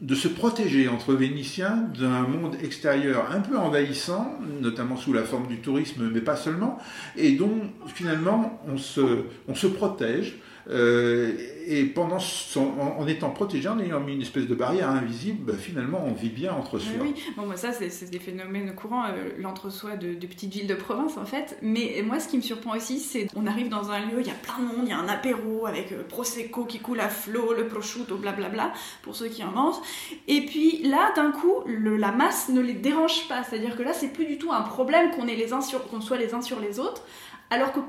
de 0.00 0.14
se 0.14 0.28
protéger 0.28 0.88
entre 0.88 1.14
Vénitiens 1.14 1.88
d'un 1.98 2.22
monde 2.22 2.56
extérieur 2.62 3.30
un 3.32 3.40
peu 3.40 3.56
envahissant, 3.56 4.38
notamment 4.60 4.96
sous 4.96 5.12
la 5.12 5.22
forme 5.22 5.46
du 5.46 5.58
tourisme, 5.58 6.10
mais 6.12 6.20
pas 6.20 6.36
seulement, 6.36 6.78
et 7.16 7.32
dont 7.32 7.60
finalement 7.94 8.60
on 8.66 8.76
se 8.76 9.66
protège 9.66 10.38
euh, 10.70 11.32
et 11.66 11.84
pendant 11.84 12.18
en, 12.56 13.06
étant 13.06 13.30
protégé, 13.30 13.68
en 13.68 13.78
ayant 13.80 14.00
mis 14.00 14.14
une 14.14 14.22
espèce 14.22 14.46
de 14.46 14.54
barrière 14.54 14.88
invisible, 14.88 15.52
bah, 15.52 15.58
finalement, 15.58 16.02
on 16.06 16.12
vit 16.12 16.28
bien 16.28 16.52
entre 16.52 16.78
soi. 16.78 16.92
Oui, 17.00 17.14
bon, 17.36 17.46
bah, 17.48 17.56
ça, 17.56 17.72
c'est 17.72 18.10
des 18.10 18.18
phénomènes 18.18 18.74
courants, 18.74 19.04
euh, 19.06 19.30
l'entre-soi 19.38 19.96
de, 19.96 20.14
petites 20.26 20.52
villes 20.52 20.66
de 20.66 20.74
province, 20.74 21.16
en 21.16 21.24
fait. 21.24 21.58
Mais 21.62 22.02
moi, 22.04 22.20
ce 22.20 22.28
qui 22.28 22.36
me 22.36 22.42
surprend 22.42 22.76
aussi, 22.76 22.98
c'est 23.00 23.26
on 23.34 23.46
arrive 23.46 23.68
dans 23.68 23.90
un 23.90 24.00
lieu, 24.00 24.20
il 24.20 24.26
y 24.26 24.30
a 24.30 24.34
plein 24.34 24.58
de 24.58 24.76
monde, 24.76 24.86
il 24.86 24.90
y 24.90 24.92
a 24.92 24.98
un 24.98 25.08
apéro 25.08 25.66
avec 25.66 25.92
euh, 25.92 26.02
Prosecco 26.08 26.64
qui 26.64 26.78
coule 26.78 27.00
à 27.00 27.08
flot, 27.08 27.52
le 27.52 27.66
prosciutto, 27.66 28.16
blablabla, 28.16 28.72
pour 29.02 29.16
ceux 29.16 29.28
qui 29.28 29.42
en 29.42 29.50
mangent. 29.50 29.80
Et 30.28 30.46
puis 30.46 30.82
là, 30.84 31.12
d'un 31.16 31.32
coup, 31.32 31.64
la 31.66 32.12
masse 32.12 32.48
ne 32.48 32.60
les 32.60 32.74
dérange 32.74 33.28
pas. 33.28 33.42
C'est-à-dire 33.42 33.76
que 33.76 33.82
là, 33.82 33.92
c'est 33.92 34.12
plus 34.12 34.26
du 34.26 34.38
tout 34.38 34.52
un 34.52 34.62
problème 34.62 35.10
qu'on 35.10 36.00
soit 36.00 36.16
les 36.18 36.34
uns 36.34 36.42
sur 36.42 36.60
les 36.60 36.78
autres. 36.78 37.02
Alors 37.50 37.72
que 37.72 37.80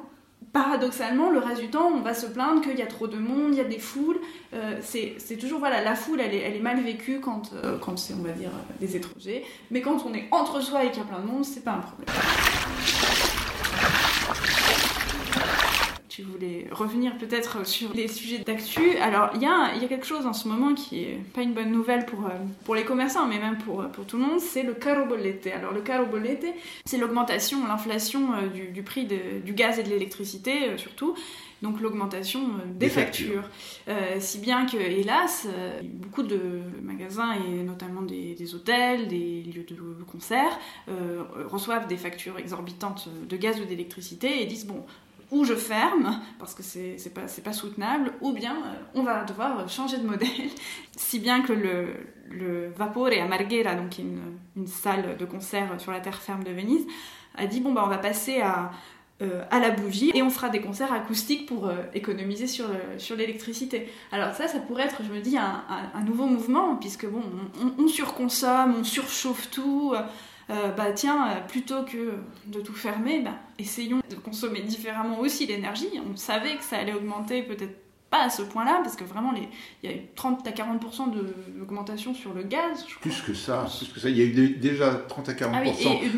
paradoxalement, 0.54 1.30
le 1.30 1.40
reste 1.40 1.62
du 1.62 1.70
temps, 1.70 1.88
on 1.88 2.02
va 2.02 2.14
se 2.14 2.26
plaindre 2.26 2.62
qu'il 2.62 2.78
y 2.78 2.82
a 2.82 2.88
trop 2.88 3.08
de 3.08 3.18
monde, 3.18 3.54
il 3.54 3.58
y 3.58 3.62
a 3.62 3.66
des 3.66 3.80
foules. 3.80 4.20
Euh, 4.54 4.80
c'est 4.82 5.38
toujours, 5.38 5.60
voilà, 5.60 5.82
la 5.82 5.96
foule, 5.96 6.20
elle 6.20 6.34
est, 6.34 6.40
elle 6.40 6.56
est 6.56 6.62
mal 6.62 6.82
vécue 6.82 7.20
quand, 7.20 7.52
euh, 7.54 7.78
quand 7.80 7.98
c'est, 7.98 8.14
on 8.14 8.24
va 8.24 8.32
dire, 8.32 8.52
des 8.80 8.96
étrangers. 8.96 9.46
Mais 9.70 9.82
quand 9.82 10.06
on 10.06 10.14
est 10.14 10.28
entre 10.32 10.62
soi 10.62 10.84
et 10.84 10.90
qu'il 10.90 11.00
y 11.00 11.06
a 11.06 11.08
plein 11.08 11.20
de 11.20 11.28
monde, 11.28 11.46
c'est 11.46 11.64
pas 11.64 11.74
un 11.74 11.80
problème 11.80 12.08
tu 16.12 16.24
voulais 16.24 16.68
revenir 16.72 17.18
peut-être 17.18 17.66
sur 17.66 17.94
les 17.94 18.10
sujets 18.10 18.40
d'actu. 18.40 18.98
Alors, 18.98 19.30
il 19.34 19.42
y 19.42 19.46
a, 19.46 19.74
y 19.76 19.86
a, 19.86 19.88
quelque 19.88 20.06
chose 20.06 20.26
en 20.26 20.34
ce 20.34 20.50
moment 20.50 20.74
qui 20.74 21.04
est 21.04 21.18
pas 21.34 21.42
une 21.42 21.54
bonne 21.54 21.72
nouvelle 21.72 22.06
pour, 22.06 22.26
euh, 22.26 22.32
pour 22.66 22.76
les 22.76 22.84
commerçants, 22.84 23.28
mais 23.28 23.40
même 23.40 23.58
pour, 23.58 23.88
pour 23.92 24.06
tout 24.06 24.18
le 24.18 24.24
monde, 24.24 24.42
c'est 24.42 24.64
le 24.64 24.74
caro 24.74 25.06
bollete. 25.06 25.48
Alors, 25.48 25.72
le 25.72 25.80
caro 25.80 26.06
bollete, 26.06 26.48
c'est 26.84 26.98
l'augmentation, 26.98 27.66
l'inflation 27.66 28.34
euh, 28.34 28.48
du, 28.48 28.68
du, 28.72 28.84
prix 28.84 29.06
de, 29.06 29.40
du 29.46 29.54
gaz 29.54 29.80
et 29.80 29.84
de 29.84 29.90
l'électricité, 29.90 30.68
euh, 30.68 30.78
surtout. 30.78 31.16
Donc 31.62 31.80
l'augmentation 31.80 32.42
des, 32.66 32.90
factures. 32.90 33.48
si 34.18 34.40
bien 34.40 34.66
que, 34.66 34.78
hélas, 34.78 35.48
beaucoup 35.84 36.24
de 36.24 36.40
magasins 36.82 37.34
et 37.34 37.62
notamment 37.62 38.02
des, 38.02 38.34
des 38.34 38.56
hôtels, 38.56 39.08
des 39.08 39.44
lieux 39.44 39.64
de 39.70 40.04
concert 40.04 40.60
reçoivent 41.52 41.86
des 41.86 41.98
factures 41.98 42.40
exorbitantes 42.40 43.10
de 43.30 43.38
gaz 43.38 43.62
ou 43.62 43.66
d'électricité 43.66 44.42
et 44.42 44.48
disent 44.48 44.66
bon, 44.66 44.84
ou 45.32 45.46
je 45.46 45.56
ferme 45.56 46.20
parce 46.38 46.54
que 46.54 46.62
c'est 46.62 47.14
pas, 47.14 47.26
pas 47.44 47.54
soutenable, 47.54 48.12
ou 48.22 48.34
bien 48.34 48.56
euh, 48.56 48.74
on 48.94 49.04
va 49.04 49.24
devoir 49.24 49.68
changer 49.70 49.98
de 49.98 50.06
modèle. 50.06 50.30
si 50.96 51.20
bien 51.20 51.42
que 51.42 51.54
le, 51.54 51.88
le 52.30 52.70
Vapore 52.76 53.14
Amarghera, 53.22 53.76
donc 53.76 53.98
une, 53.98 54.68
salle 54.68 55.18
de 55.18 55.26
concert 55.26 55.80
sur 55.80 55.92
la 55.92 56.02
terre 56.02 56.22
ferme 56.22 56.44
de 56.44 56.52
Venise, 56.52 56.86
a 57.36 57.48
dit 57.48 57.62
bon 57.62 57.72
bah 57.72 57.84
on 57.86 57.90
va 57.90 57.98
passer 57.98 58.42
à, 58.42 58.72
euh, 59.22 59.44
à 59.50 59.60
la 59.60 59.72
bougie 59.72 60.12
et 60.14 60.22
on 60.22 60.30
fera 60.30 60.50
des 60.50 60.60
concerts 60.60 60.92
acoustiques 60.92 61.48
pour 61.48 61.68
euh, 61.68 61.78
économiser 61.94 62.48
sur, 62.48 62.66
sur 62.98 63.16
l'électricité. 63.16 63.88
Alors 64.12 64.34
ça, 64.34 64.50
ça 64.50 64.60
pourrait 64.60 64.84
être, 64.84 65.02
je 65.04 65.14
me 65.14 65.22
dis, 65.22 65.38
un, 65.38 65.64
nouveau 66.06 66.26
mouvement, 66.26 66.76
puisque 66.76 67.08
bon, 67.08 67.24
on, 67.62 67.84
on, 67.84 67.88
surconsomme, 67.88 68.76
on 68.80 68.84
surchauffe 68.84 69.50
tout. 69.50 69.96
Bah 70.50 70.92
tiens, 70.94 71.28
euh, 71.28 71.48
plutôt 71.48 71.84
que 71.84 72.14
de 72.48 72.62
tout 72.62 72.74
fermer, 72.74 73.22
bah, 73.22 73.36
essayons 73.60 74.02
de 74.10 74.16
consommer 74.16 74.62
différemment 74.62 75.20
aussi 75.20 75.46
l'énergie. 75.46 75.90
On 76.12 76.16
savait 76.18 76.58
que 76.58 76.64
ça 76.64 76.78
allait 76.78 76.94
augmenter 76.94 77.44
peut-être 77.44 77.76
pas 78.10 78.26
à 78.26 78.30
ce 78.30 78.42
point-là, 78.42 78.82
parce 78.84 78.98
que 78.98 79.06
vraiment, 79.06 79.32
les, 79.32 79.48
il 79.82 79.90
y 79.90 79.94
a 79.94 79.96
eu 79.96 80.02
30 80.16 80.46
à 80.46 80.52
40% 80.52 81.14
d'augmentation 81.58 82.14
sur 82.14 82.34
le 82.34 82.44
gaz. 82.44 82.86
plus 83.00 83.22
que 83.22 83.34
ça, 83.34 83.66
plus 83.78 83.88
que 83.88 84.00
ça. 84.02 84.10
Il 84.10 84.18
y 84.18 84.22
a 84.22 84.26
eu 84.26 84.50
déjà 84.58 84.92
30 85.08 85.30
à 85.30 85.34
40% 85.34 85.48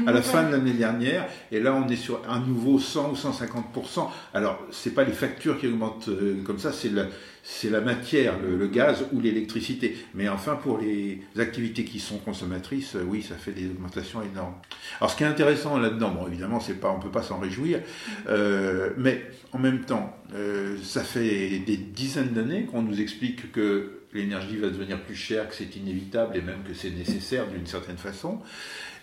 ah 0.08 0.10
à 0.10 0.12
la 0.12 0.22
fin 0.24 0.44
de 0.44 0.52
l'année 0.54 0.74
dernière, 0.74 1.28
et 1.52 1.60
là 1.60 1.76
on 1.76 1.88
est 1.88 1.96
sur 1.96 2.20
un 2.28 2.40
nouveau 2.40 2.80
100 2.80 3.12
ou 3.12 3.14
150%. 3.14 4.10
Alors, 4.34 4.60
c'est 4.72 4.96
pas 4.96 5.04
les 5.04 5.12
factures 5.12 5.60
qui 5.60 5.68
augmentent 5.68 6.10
euh, 6.10 6.42
comme 6.44 6.58
ça, 6.58 6.72
c'est 6.72 6.90
la, 6.90 7.06
c'est 7.46 7.70
la 7.70 7.82
matière, 7.82 8.36
le, 8.40 8.68
gaz 8.68 9.06
ou 9.12 9.20
l'électricité. 9.20 9.98
Mais 10.16 10.30
enfin, 10.30 10.56
pour 10.56 10.78
les 10.78 11.22
activités 11.38 11.84
qui 11.84 12.00
sont 12.00 12.18
consommatrices, 12.18 12.96
oui, 13.06 13.22
ça 13.22 13.36
fait 13.36 13.52
des 13.52 13.70
augmentations 13.70 14.22
énormes. 14.24 14.56
Alors, 15.00 15.12
ce 15.12 15.18
qui 15.18 15.24
est 15.24 15.28
intéressant 15.28 15.78
là-dedans, 15.78 16.12
bon, 16.12 16.28
évidemment, 16.28 16.62
c'est 16.62 16.80
pas, 16.80 16.90
on 16.90 17.00
peut 17.00 17.12
pas 17.12 17.22
s'en 17.22 17.40
réjouir, 17.40 17.82
euh, 18.30 18.92
mais 18.98 19.24
en 19.52 19.60
même 19.60 19.82
temps, 19.82 20.18
euh, 20.34 20.78
ça 20.82 21.04
fait 21.04 21.60
des 21.60 21.76
dizaines 21.76 22.30
d'années 22.30 22.64
qu'on 22.64 22.82
nous 22.82 23.02
explique 23.02 23.52
que 23.52 24.00
l'énergie 24.14 24.58
va 24.58 24.70
devenir 24.70 25.02
plus 25.02 25.16
chère, 25.16 25.50
que 25.50 25.56
c'est 25.56 25.76
inévitable 25.76 26.38
et 26.38 26.42
même 26.42 26.64
que 26.66 26.74
c'est 26.74 26.92
nécessaire 26.92 27.48
d'une 27.48 27.66
certaine 27.66 27.98
façon, 27.98 28.40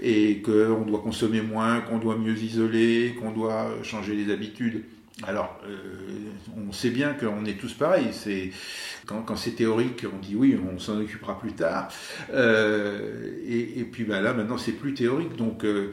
et 0.00 0.40
qu'on 0.40 0.86
doit 0.86 1.00
consommer 1.00 1.42
moins, 1.42 1.80
qu'on 1.82 1.98
doit 1.98 2.16
mieux 2.16 2.38
isoler, 2.38 3.16
qu'on 3.20 3.32
doit 3.32 3.70
changer 3.82 4.14
les 4.14 4.32
habitudes. 4.32 4.84
Alors, 5.26 5.60
euh, 5.66 5.76
on 6.56 6.72
sait 6.72 6.90
bien 6.90 7.12
qu'on 7.12 7.44
est 7.44 7.58
tous 7.58 7.74
pareils. 7.74 8.08
C'est 8.12 8.50
quand, 9.06 9.36
c'est 9.36 9.52
théorique, 9.52 10.04
on 10.12 10.18
dit 10.18 10.34
oui, 10.34 10.58
on 10.72 10.78
s'en 10.78 10.98
occupera 10.98 11.38
plus 11.38 11.52
tard. 11.52 11.88
Euh, 12.32 13.38
et, 13.46 13.84
puis 13.84 14.04
ben 14.04 14.20
là, 14.20 14.32
maintenant, 14.32 14.58
c'est 14.58 14.72
plus 14.72 14.94
théorique. 14.94 15.36
Donc, 15.36 15.64
euh, 15.64 15.92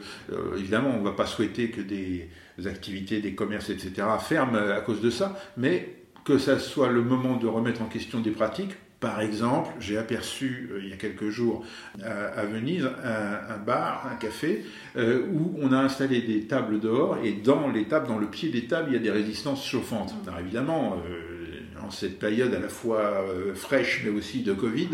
évidemment, 0.56 0.90
on 0.90 1.00
ne 1.00 1.04
va 1.04 1.12
pas 1.12 1.26
souhaiter 1.26 1.70
que 1.70 1.80
des 1.80 2.28
activités, 2.66 3.20
des 3.20 3.34
commerces, 3.34 3.70
etc., 3.70 4.06
ferment 4.20 4.58
à 4.58 4.80
cause 4.80 5.00
de 5.00 5.10
ça, 5.10 5.38
mais 5.56 5.96
que 6.24 6.38
ça 6.38 6.58
soit 6.58 6.90
le 6.90 7.02
moment 7.02 7.36
de 7.36 7.46
remettre 7.46 7.82
en 7.82 7.86
question 7.86 8.20
des 8.20 8.30
pratiques 8.30 8.76
par 9.00 9.20
exemple, 9.20 9.70
j'ai 9.78 9.96
aperçu 9.96 10.70
euh, 10.72 10.80
il 10.82 10.88
y 10.88 10.92
a 10.92 10.96
quelques 10.96 11.28
jours 11.28 11.64
à, 12.02 12.44
Venise 12.46 12.88
un, 13.04 13.56
bar, 13.58 14.10
un 14.10 14.16
café, 14.16 14.64
euh, 14.96 15.24
où 15.32 15.54
on 15.60 15.72
a 15.72 15.78
installé 15.78 16.20
des 16.20 16.46
tables 16.46 16.80
dehors 16.80 17.18
et 17.22 17.32
dans 17.32 17.68
les 17.68 17.84
tables, 17.84 18.08
dans 18.08 18.18
le 18.18 18.26
pied 18.26 18.48
des 18.48 18.64
tables, 18.64 18.88
il 18.90 18.94
y 18.94 18.96
a 18.96 19.00
des 19.00 19.10
résistances 19.10 19.64
chauffantes. 19.64 20.14
Alors 20.26 20.40
évidemment, 20.40 21.00
euh, 21.08 21.86
en 21.86 21.92
cette 21.92 22.18
période 22.18 22.52
à 22.54 22.58
la 22.58 22.68
fois 22.68 23.24
fraîche 23.54 24.02
mais 24.04 24.10
aussi 24.10 24.42
de 24.42 24.52
Covid, 24.52 24.88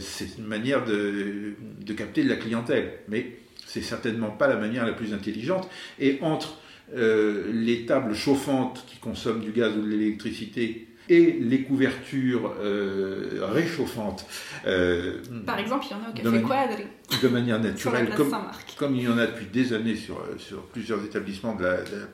c'est 0.00 0.36
une 0.36 0.46
manière 0.46 0.84
de, 0.84 1.54
de, 1.80 1.92
capter 1.92 2.24
de 2.24 2.28
la 2.28 2.34
clientèle. 2.34 2.90
Mais 3.08 3.38
c'est 3.64 3.82
certainement 3.82 4.30
pas 4.30 4.48
la 4.48 4.56
manière 4.56 4.84
la 4.84 4.92
plus 4.92 5.14
intelligente. 5.14 5.70
Et 6.00 6.18
entre 6.22 6.58
les 6.92 7.86
tables 7.86 8.14
chauffantes 8.14 8.84
qui 8.88 8.98
consomment 8.98 9.40
du 9.40 9.52
gaz 9.52 9.76
ou 9.76 9.82
de 9.82 9.88
l'électricité 9.88 10.85
et 11.08 11.38
les 11.40 11.62
couvertures 11.62 12.54
euh, 12.60 13.40
réchauffantes. 13.52 14.26
Euh, 14.66 15.18
Par 15.44 15.58
exemple, 15.58 15.86
il 15.88 15.92
y 15.92 15.94
en 15.94 16.04
a 16.04 16.10
au 16.10 16.12
Café 16.12 16.42
Quadri. 16.42 16.86
De 17.22 17.28
manière 17.28 17.60
naturelle, 17.60 18.10
comme, 18.16 18.36
comme, 18.76 18.96
il 18.96 19.02
y 19.02 19.08
en 19.08 19.16
a 19.16 19.26
depuis 19.26 19.46
des 19.46 19.72
années 19.72 19.94
sur, 19.94 20.20
sur 20.38 20.62
plusieurs 20.66 21.04
établissements 21.04 21.54
de 21.54 21.64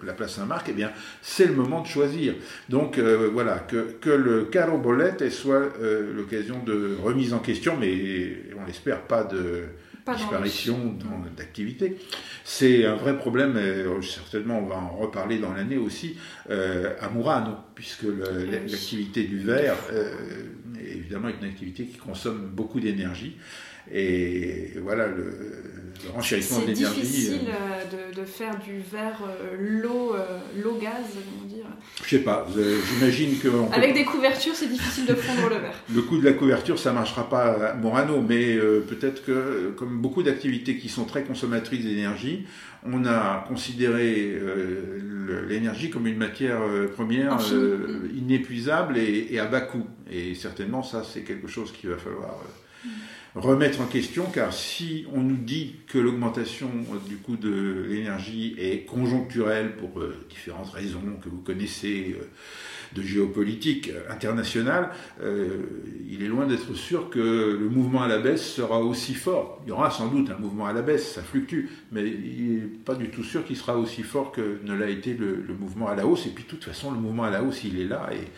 la, 0.05 0.13
place 0.13 0.35
Saint-Marc, 0.35 0.67
eh 0.69 0.75
bien, 0.75 0.91
c'est 1.23 1.47
le 1.47 1.55
moment 1.55 1.81
de 1.81 1.87
choisir. 1.87 2.35
Donc 2.69 2.99
euh, 2.99 3.31
voilà, 3.33 3.59
que, 3.59 3.97
que 4.01 4.11
le 4.11 4.45
Caro 4.45 4.77
Bolette 4.77 5.31
soit 5.31 5.71
l'occasion 6.15 6.63
de 6.63 6.97
remise 7.03 7.33
en 7.33 7.39
question, 7.39 7.77
mais 7.81 8.37
on 8.61 8.67
l'espère 8.67 9.03
pas 9.03 9.25
de 9.25 9.65
disparition 10.07 10.97
d'activité. 11.37 11.99
C'est 12.45 12.85
un 12.87 12.97
vrai 12.97 13.17
problème, 13.17 13.57
et 13.57 13.61
euh, 13.61 14.03
certainement 14.03 14.59
on 14.59 14.67
va 14.67 14.77
en 14.77 14.97
reparler 14.97 15.39
dans 15.39 15.53
l'année 15.53 15.77
aussi, 15.77 16.17
euh, 16.51 16.95
à 17.01 17.09
Murano, 17.11 17.53
puisque 17.75 18.07
l'activité 18.51 19.25
du 19.25 19.39
verre, 19.39 19.77
euh, 19.93 20.13
évidemment, 20.81 21.29
est 21.29 21.37
une 21.41 21.49
activité 21.49 21.85
qui 21.85 21.99
consomme 21.99 22.51
beaucoup 22.53 22.81
d'énergie. 22.81 23.37
Et 23.93 24.75
voilà, 24.81 25.09
le, 25.09 25.25
le 26.05 26.11
renchérissement 26.13 26.61
de 26.61 26.67
l'énergie. 26.67 26.95
C'est 26.95 27.01
difficile 27.03 27.41
de, 27.91 28.21
de, 28.21 28.25
faire 28.25 28.59
du 28.61 28.79
verre 28.79 29.23
l'eau, 29.59 30.15
l'eau 30.63 30.79
gaz. 30.81 31.17
Je 32.05 32.17
sais 32.17 32.23
pas, 32.23 32.47
j'imagine 32.55 33.39
que. 33.39 33.49
Avec 33.73 33.95
des 33.95 34.05
couvertures, 34.05 34.55
c'est 34.55 34.67
difficile 34.67 35.07
de 35.07 35.15
fondre 35.15 35.49
le 35.49 35.57
verre. 35.57 35.75
Le 35.95 36.03
coût 36.03 36.19
de 36.19 36.25
la 36.25 36.33
couverture, 36.33 36.79
ça 36.79 36.93
marchera 36.93 37.29
pas 37.29 37.71
à 37.71 37.75
Morano, 37.75 38.21
mais 38.21 38.57
peut-être 38.89 39.25
que, 39.25 39.73
comme 39.77 40.01
beaucoup 40.01 40.23
d'activités 40.23 40.77
qui 40.79 40.89
sont 40.89 41.05
très 41.05 41.23
consommatrices 41.23 41.85
d'énergie, 41.85 42.47
on 42.85 43.05
a 43.07 43.45
considéré 43.47 44.37
l'énergie 45.49 45.91
comme 45.91 46.07
une 46.07 46.17
matière 46.17 46.61
première 46.95 47.39
inépuisable 48.17 48.99
et, 48.99 49.29
et, 49.31 49.39
à 49.39 49.47
bas 49.47 49.61
coût. 49.61 49.87
Et 50.11 50.35
certainement, 50.35 50.83
ça, 50.83 51.05
c'est 51.05 51.23
quelque 51.23 51.47
chose 51.47 51.73
qu'il 51.73 51.91
va 51.91 51.97
falloir 51.97 52.37
remettre 53.35 53.81
en 53.81 53.87
question, 53.87 54.27
car 54.33 54.53
si 54.53 55.07
on 55.13 55.23
nous 55.23 55.37
dit 55.37 55.77
que 55.87 55.99
l'augmentation 55.99 56.71
euh, 56.93 57.09
du 57.09 57.17
coût 57.17 57.37
de 57.37 57.87
l'énergie 57.89 58.55
est 58.59 58.85
conjoncturelle 58.85 59.77
pour 59.77 60.01
euh, 60.01 60.15
différentes 60.29 60.71
raisons 60.71 61.01
que 61.23 61.29
vous 61.29 61.41
connaissez, 61.41 62.17
euh, 62.21 62.25
de 62.95 63.01
géopolitique 63.01 63.91
internationale, 64.11 64.91
il 65.23 66.23
est 66.23 66.27
loin 66.27 66.47
d'être 66.47 66.75
sûr 66.75 67.09
que 67.09 67.57
le 67.59 67.71
mouvement 67.71 68.03
à 68.03 68.07
la 68.07 68.19
baisse 68.19 68.47
sera 68.47 68.81
aussi 68.81 69.15
fort. 69.15 69.63
Il 69.65 69.71
y 69.71 69.73
aura 69.73 69.91
sans 69.91 70.09
doute 70.09 70.31
un 70.31 70.37
mouvement 70.37 70.67
à 70.67 70.75
la 70.75 70.83
baisse, 70.83 71.15
ça 71.15 71.23
fluctue, 71.23 71.69
mais 71.91 72.07
il 72.07 72.55
n'est 72.55 72.61
pas 72.85 72.95
du 72.95 73.09
tout 73.09 73.25
sûr 73.25 73.47
qu'il 73.47 73.57
sera 73.57 73.79
aussi 73.79 74.03
fort 74.03 74.31
que 74.31 74.59
ne 74.63 74.75
l'a 74.75 74.91
été 74.91 75.15
le, 75.15 75.43
mouvement 75.59 75.89
à 75.89 75.95
la 75.95 76.07
hausse. 76.07 76.27
Et 76.27 76.31
puis 76.31 76.45
de 76.45 76.49
toute 76.51 76.65
façon, 76.65 76.91
le 76.91 76.99
mouvement 76.99 77.25
à 77.25 77.31
la 77.31 77.43
hausse, 77.43 77.65
il 77.65 77.81
est 77.81 77.87
là. 77.87 78.11
Et, 78.13 78.29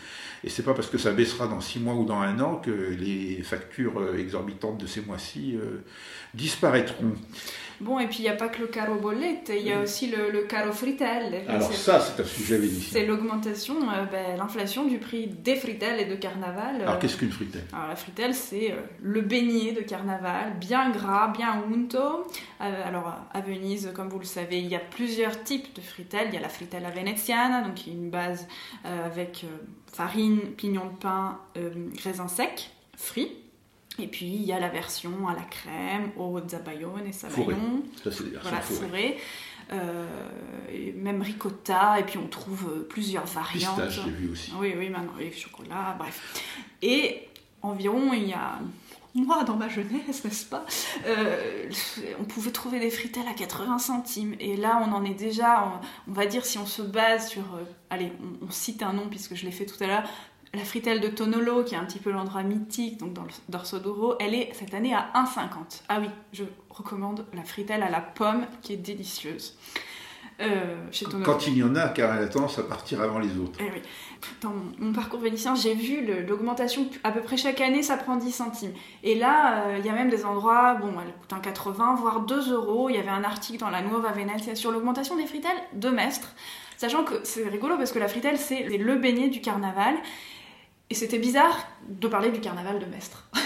et 0.44 0.50
c'est 0.50 0.62
pas 0.62 0.74
parce 0.74 0.88
que 0.88 0.98
ça 0.98 1.12
baissera 1.12 1.48
dans 1.48 1.60
six 1.60 1.80
mois 1.80 1.94
ou 1.94 2.04
dans 2.04 2.18
un 2.18 2.38
an 2.40 2.56
que 2.56 2.70
les 2.70 3.42
factures 3.42 4.14
exorbitantes 4.16 4.78
de 4.78 4.86
ces 4.86 5.00
mois-ci 5.00 5.56
disparaîtront. 6.34 7.14
Bon, 7.80 7.98
et 7.98 8.06
puis 8.06 8.18
il 8.18 8.22
n'y 8.22 8.28
a 8.28 8.36
pas 8.36 8.48
que 8.48 8.60
le 8.60 8.68
caro 8.68 8.96
bollette, 8.96 9.52
il 9.54 9.66
y 9.66 9.72
a 9.72 9.80
aussi 9.80 10.06
le, 10.06 10.30
le 10.30 10.42
caro 10.42 10.72
fritelle. 10.72 11.44
Alors 11.48 11.72
ça, 11.72 12.00
c'est 12.00 12.22
un 12.22 12.24
sujet 12.24 12.58
bénéfique. 12.58 12.92
C'est 12.92 13.04
l'augmentation, 13.04 13.76
euh, 13.90 14.04
ben, 14.04 14.36
l'inflation 14.36 14.84
du 14.84 14.98
prix 14.98 15.26
des 15.26 15.56
fritelles 15.56 16.00
et 16.00 16.04
de 16.04 16.14
carnaval. 16.14 16.82
Alors 16.82 16.98
qu'est-ce 16.98 17.16
qu'une 17.16 17.32
fritelle? 17.32 17.64
Alors 17.72 17.88
la 17.88 17.96
fritelle, 17.96 18.34
c'est 18.34 18.72
euh, 18.72 18.76
le 19.02 19.20
beignet 19.20 19.72
de 19.72 19.80
carnaval, 19.80 20.54
bien 20.58 20.90
gras, 20.90 21.28
bien 21.28 21.64
unto. 21.72 21.98
Euh, 21.98 22.88
alors 22.88 23.14
à 23.32 23.40
Venise, 23.40 23.90
comme 23.94 24.08
vous 24.08 24.20
le 24.20 24.24
savez, 24.24 24.58
il 24.58 24.68
y 24.68 24.76
a 24.76 24.80
plusieurs 24.80 25.42
types 25.42 25.74
de 25.74 25.80
fritelles. 25.80 26.28
Il 26.28 26.34
y 26.34 26.38
a 26.38 26.40
la 26.40 26.48
fritella 26.48 26.90
veneziana, 26.90 27.62
donc 27.62 27.86
une 27.86 28.10
base 28.10 28.46
avec 28.84 29.44
farine, 29.92 30.40
pignon 30.56 30.86
de 30.86 30.96
pain, 31.00 31.38
raisins 32.02 32.28
secs, 32.28 32.70
frits 32.96 33.32
et 33.98 34.06
puis 34.06 34.26
il 34.26 34.42
y 34.42 34.52
a 34.52 34.58
la 34.58 34.68
version 34.68 35.28
à 35.28 35.34
la 35.34 35.42
crème, 35.42 36.10
au 36.16 36.40
zabayon 36.46 36.94
et 37.06 37.12
sabayon. 37.12 37.82
Voilà, 38.42 38.60
fourré. 38.60 39.18
Euh, 39.72 40.06
même 40.94 41.22
ricotta, 41.22 41.98
et 41.98 42.02
puis 42.02 42.18
on 42.18 42.26
trouve 42.26 42.68
euh, 42.68 42.86
plusieurs 42.86 43.24
variantes. 43.24 43.76
Pistache, 43.76 44.04
j'ai 44.04 44.10
vu 44.10 44.30
aussi. 44.30 44.52
Oui, 44.58 44.74
oui, 44.76 44.90
maintenant, 44.90 45.18
et 45.18 45.32
chocolat, 45.32 45.96
bref. 45.98 46.42
Et 46.82 47.28
environ, 47.62 48.12
il 48.12 48.28
y 48.28 48.34
a 48.34 48.58
moi 49.14 49.44
dans 49.44 49.56
ma 49.56 49.68
jeunesse, 49.68 50.24
n'est-ce 50.24 50.44
pas 50.44 50.66
euh, 51.06 51.70
On 52.20 52.24
pouvait 52.24 52.50
trouver 52.50 52.78
des 52.78 52.90
fritelles 52.90 53.28
à 53.28 53.32
80 53.32 53.78
centimes. 53.78 54.34
Et 54.38 54.56
là, 54.56 54.82
on 54.86 54.92
en 54.92 55.04
est 55.04 55.14
déjà, 55.14 55.80
on, 56.08 56.12
va 56.12 56.26
dire, 56.26 56.44
si 56.44 56.58
on 56.58 56.66
se 56.66 56.82
base 56.82 57.28
sur. 57.28 57.44
allez, 57.90 58.12
on, 58.42 58.50
cite 58.50 58.82
un 58.82 58.92
nom 58.92 59.08
puisque 59.08 59.34
je 59.34 59.46
l'ai 59.46 59.52
fait 59.52 59.66
tout 59.66 59.82
à 59.82 59.86
l'heure 59.86 60.04
la 60.54 60.64
fritelle 60.64 61.00
de 61.00 61.08
Tonolo, 61.08 61.64
qui 61.64 61.74
est 61.74 61.78
un 61.78 61.84
petit 61.84 61.98
peu 61.98 62.10
l'endroit 62.10 62.42
mythique, 62.42 62.98
donc 62.98 63.12
dans 63.12 63.22
le 63.22 63.30
Dorso 63.48 63.78
d'Oro, 63.78 64.14
elle 64.20 64.34
est 64.34 64.50
cette 64.54 64.74
année 64.74 64.94
à 64.94 65.10
1,50. 65.14 65.82
Ah 65.88 65.98
oui, 66.00 66.08
je 66.32 66.44
recommande 66.70 67.26
la 67.34 67.44
fritelle 67.44 67.82
à 67.82 67.90
la 67.90 68.00
pomme, 68.00 68.46
qui 68.62 68.74
est 68.74 68.78
délicieuse. 68.78 69.56
Euh, 70.40 70.74
chez 70.90 71.04
Tonolo. 71.04 71.24
Quand 71.24 71.46
il 71.46 71.56
y 71.56 71.62
en 71.62 71.76
a, 71.76 71.88
car 71.88 72.16
elle 72.16 72.24
a 72.24 72.28
tendance 72.28 72.58
à 72.58 72.64
partir 72.64 73.00
avant 73.00 73.20
les 73.20 73.38
autres. 73.38 73.58
Eh 73.60 73.70
oui. 73.72 73.82
Dans 74.40 74.52
mon 74.78 74.92
parcours 74.92 75.20
vénitien, 75.20 75.54
j'ai 75.54 75.74
vu 75.74 76.04
l'augmentation 76.26 76.88
à 77.04 77.12
peu 77.12 77.20
près 77.20 77.36
chaque 77.36 77.60
année, 77.60 77.84
ça 77.84 77.96
prend 77.96 78.16
10 78.16 78.32
centimes. 78.32 78.72
Et 79.04 79.14
là, 79.14 79.66
euh, 79.66 79.78
il 79.78 79.86
y 79.86 79.88
a 79.88 79.92
même 79.92 80.10
des 80.10 80.24
endroits, 80.24 80.74
bon, 80.74 80.92
elle 81.00 81.12
coûte 81.12 81.32
un 81.32 81.40
80, 81.40 81.96
voire 82.00 82.20
2 82.22 82.52
euros. 82.52 82.88
Il 82.88 82.96
y 82.96 82.98
avait 82.98 83.10
un 83.10 83.22
article 83.22 83.60
dans 83.60 83.70
la 83.70 83.82
Nuova 83.82 84.10
Venezia 84.10 84.56
sur 84.56 84.72
l'augmentation 84.72 85.16
des 85.16 85.26
fritelles 85.26 85.62
de 85.74 85.88
Mestre. 85.88 86.34
Sachant 86.76 87.04
que 87.04 87.14
c'est 87.22 87.48
rigolo 87.48 87.76
parce 87.76 87.92
que 87.92 88.00
la 88.00 88.08
fritelle, 88.08 88.38
c'est 88.38 88.64
le 88.64 88.96
beignet 88.96 89.28
du 89.28 89.40
carnaval. 89.40 89.94
Et 90.90 90.94
c'était 90.94 91.18
bizarre 91.18 91.66
de 91.88 92.08
parler 92.08 92.30
du 92.30 92.40
carnaval 92.40 92.78
de 92.78 92.86
Mestre. 92.86 93.28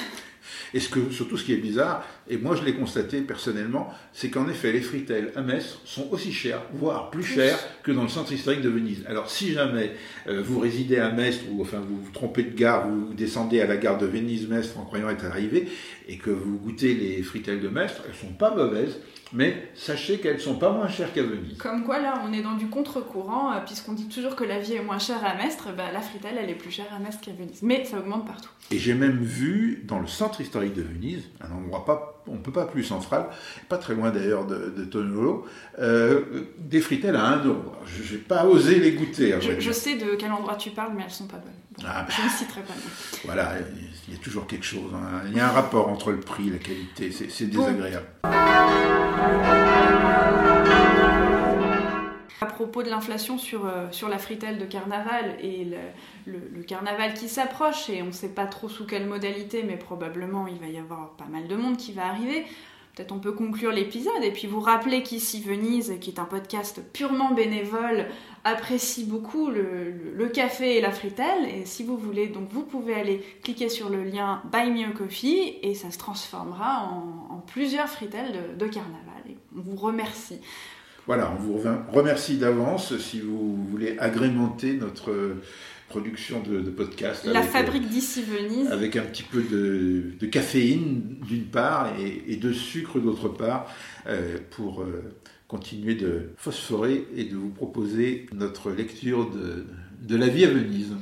Et 0.74 0.80
ce 0.80 0.88
que, 0.90 1.10
surtout 1.10 1.36
ce 1.36 1.44
qui 1.44 1.54
est 1.54 1.58
bizarre, 1.58 2.04
et 2.28 2.36
moi 2.36 2.54
je 2.54 2.62
l'ai 2.62 2.74
constaté 2.74 3.22
personnellement, 3.22 3.90
c'est 4.12 4.28
qu'en 4.28 4.48
effet 4.48 4.70
les 4.70 4.82
fritelles 4.82 5.32
à 5.34 5.40
Mestre 5.40 5.80
sont 5.84 6.08
aussi 6.10 6.30
chères, 6.30 6.62
voire 6.74 7.10
plus 7.10 7.22
chères 7.22 7.58
que 7.82 7.90
dans 7.90 8.02
le 8.02 8.08
centre 8.08 8.32
historique 8.32 8.60
de 8.60 8.68
Venise. 8.68 9.02
Alors 9.08 9.30
si 9.30 9.52
jamais 9.52 9.92
euh, 10.26 10.42
vous 10.42 10.60
résidez 10.60 10.98
à 10.98 11.10
Mestre, 11.10 11.44
ou 11.50 11.62
enfin 11.62 11.78
vous 11.80 11.96
vous 11.96 12.10
trompez 12.10 12.42
de 12.42 12.54
gare, 12.54 12.86
vous 12.86 13.14
descendez 13.14 13.60
à 13.60 13.66
la 13.66 13.78
gare 13.78 13.96
de 13.96 14.06
Venise-Mestre 14.06 14.78
en 14.78 14.84
croyant 14.84 15.08
être 15.08 15.24
arrivé, 15.24 15.68
et 16.06 16.18
que 16.18 16.30
vous 16.30 16.58
goûtez 16.58 16.94
les 16.94 17.22
fritelles 17.22 17.60
de 17.60 17.68
Mestre, 17.68 18.02
elles 18.06 18.14
sont 18.14 18.34
pas 18.34 18.54
mauvaises, 18.54 18.98
mais 19.32 19.70
sachez 19.74 20.18
qu'elles 20.18 20.40
sont 20.40 20.56
pas 20.56 20.70
moins 20.70 20.88
chères 20.88 21.12
qu'à 21.12 21.22
Venise. 21.22 21.58
Comme 21.58 21.84
quoi, 21.84 22.00
là, 22.00 22.22
on 22.26 22.32
est 22.32 22.42
dans 22.42 22.54
du 22.54 22.68
contre-courant, 22.68 23.52
euh, 23.52 23.60
puisqu'on 23.64 23.92
dit 23.92 24.08
toujours 24.08 24.36
que 24.36 24.44
la 24.44 24.58
vie 24.58 24.74
est 24.74 24.82
moins 24.82 24.98
chère 24.98 25.24
à 25.24 25.34
Mestre, 25.34 25.68
bah, 25.76 25.92
la 25.92 26.00
fritelle, 26.00 26.36
elle 26.40 26.50
est 26.50 26.54
plus 26.54 26.70
chère 26.70 26.92
à 26.94 26.98
Mestre 26.98 27.20
qu'à 27.20 27.32
Venise. 27.32 27.62
Mais 27.62 27.84
ça 27.84 27.98
augmente 27.98 28.26
partout. 28.26 28.50
Et 28.70 28.78
j'ai 28.78 28.94
même 28.94 29.22
vu, 29.22 29.82
dans 29.86 29.98
le 29.98 30.06
centre 30.06 30.40
historique 30.40 30.74
de 30.74 30.82
Venise, 30.82 31.24
un 31.40 31.50
endroit 31.52 31.84
pas, 31.84 32.17
on 32.32 32.36
peut 32.36 32.52
pas 32.52 32.66
plus 32.66 32.84
central, 32.84 33.26
pas 33.68 33.78
très 33.78 33.94
loin 33.94 34.10
d'ailleurs 34.10 34.46
de, 34.46 34.72
de 34.76 34.84
Tonolo, 34.84 35.46
euh, 35.78 36.44
des 36.58 36.80
fritelles 36.80 37.16
à 37.16 37.24
1 37.24 37.44
euro. 37.44 37.72
Je 37.86 38.14
n'ai 38.14 38.20
pas 38.20 38.44
osé 38.44 38.78
les 38.78 38.92
goûter. 38.92 39.34
Je, 39.58 39.72
sais 39.72 39.96
de 39.96 40.14
quel 40.16 40.32
endroit 40.32 40.56
tu 40.56 40.70
parles, 40.70 40.92
mais 40.96 41.04
elles 41.04 41.10
sont 41.10 41.26
pas 41.26 41.38
bonnes. 41.38 41.52
Ah, 41.86 42.06
je 42.08 42.22
ne 42.22 42.28
citerai 42.28 42.62
pas. 42.62 42.74
Voilà, 43.24 43.54
il 44.08 44.14
y 44.14 44.16
a 44.16 44.20
toujours 44.20 44.46
quelque 44.46 44.64
chose. 44.64 44.90
Hein. 44.94 45.22
Il 45.28 45.36
y 45.36 45.40
a 45.40 45.48
un 45.48 45.52
rapport 45.52 45.88
entre 45.88 46.10
le 46.10 46.20
prix 46.20 46.48
et 46.48 46.52
la 46.52 46.58
qualité. 46.58 47.12
C'est 47.12 47.46
désagréable. 47.46 48.06
À 52.40 52.46
propos 52.46 52.84
de 52.84 52.88
l'inflation 52.88 53.36
sur, 53.36 53.66
euh, 53.66 53.88
sur 53.90 54.08
la 54.08 54.18
fritelle 54.18 54.58
de 54.58 54.64
carnaval 54.64 55.36
et 55.42 55.66
le, 56.26 56.62
carnaval 56.62 57.14
qui 57.14 57.28
s'approche, 57.28 57.88
et 57.88 58.02
on 58.02 58.06
ne 58.06 58.12
sait 58.12 58.28
pas 58.28 58.46
trop 58.46 58.68
sous 58.68 58.86
quelle 58.86 59.06
modalité, 59.06 59.64
mais 59.64 59.76
probablement 59.76 60.46
il 60.46 60.58
va 60.58 60.66
y 60.66 60.78
avoir 60.78 61.10
pas 61.16 61.24
mal 61.24 61.48
de 61.48 61.56
monde 61.56 61.76
qui 61.76 61.92
va 61.92 62.06
arriver. 62.06 62.44
Peut-être 62.94 63.12
on 63.12 63.18
peut 63.18 63.32
conclure 63.32 63.70
l'épisode 63.70 64.22
et 64.24 64.32
puis 64.32 64.48
vous 64.48 64.60
rappeler 64.60 65.04
qu'ici 65.04 65.40
Venise, 65.40 65.94
qui 66.00 66.10
est 66.10 66.18
un 66.18 66.24
podcast 66.24 66.80
purement 66.92 67.32
bénévole, 67.32 68.06
apprécie 68.42 69.04
beaucoup 69.04 69.50
le, 69.50 70.28
café 70.28 70.76
et 70.76 70.80
la 70.80 70.90
fritelle. 70.90 71.46
Et 71.46 71.64
si 71.64 71.84
vous 71.84 71.96
voulez, 71.96 72.26
donc 72.26 72.48
vous 72.50 72.64
pouvez 72.64 72.94
aller 72.94 73.24
cliquer 73.44 73.68
sur 73.68 73.88
le 73.88 74.02
lien 74.02 74.42
Buy 74.52 74.70
Me 74.70 74.88
a 74.88 74.92
Coffee 74.92 75.58
et 75.62 75.74
ça 75.74 75.92
se 75.92 75.98
transformera 75.98 76.88
en, 76.90 77.40
plusieurs 77.46 77.88
fritelles 77.88 78.56
de, 78.58 78.66
carnaval. 78.66 79.22
On 79.56 79.60
vous 79.60 79.76
remercie. 79.76 80.40
Voilà, 81.08 81.32
on 81.32 81.42
vous 81.42 81.58
remercie 81.90 82.36
d'avance 82.36 82.94
si 82.98 83.20
vous 83.20 83.64
voulez 83.64 83.96
agrémenter 83.98 84.74
notre 84.74 85.36
production 85.88 86.42
de, 86.42 86.60
de 86.60 86.68
podcast. 86.68 87.24
La 87.24 87.40
fabrique 87.40 87.88
d'ici 87.88 88.22
Venise. 88.22 88.70
Avec 88.70 88.94
un 88.94 89.04
petit 89.04 89.22
peu 89.22 89.42
de, 89.42 90.26
caféine 90.26 91.16
d'une 91.26 91.46
part 91.46 91.94
et, 91.98 92.36
de 92.36 92.52
sucre 92.52 93.00
d'autre 93.00 93.30
part 93.30 93.74
euh, 94.06 94.36
pour 94.50 94.82
euh, 94.82 95.02
continuer 95.48 95.94
de 95.94 96.32
phosphorer 96.36 97.06
et 97.16 97.24
de 97.24 97.36
vous 97.36 97.48
proposer 97.48 98.26
notre 98.34 98.70
lecture 98.70 99.30
de, 99.30 99.64
de 100.02 100.14
la 100.14 100.28
vie 100.28 100.44
à 100.44 100.50
Venise. 100.50 100.92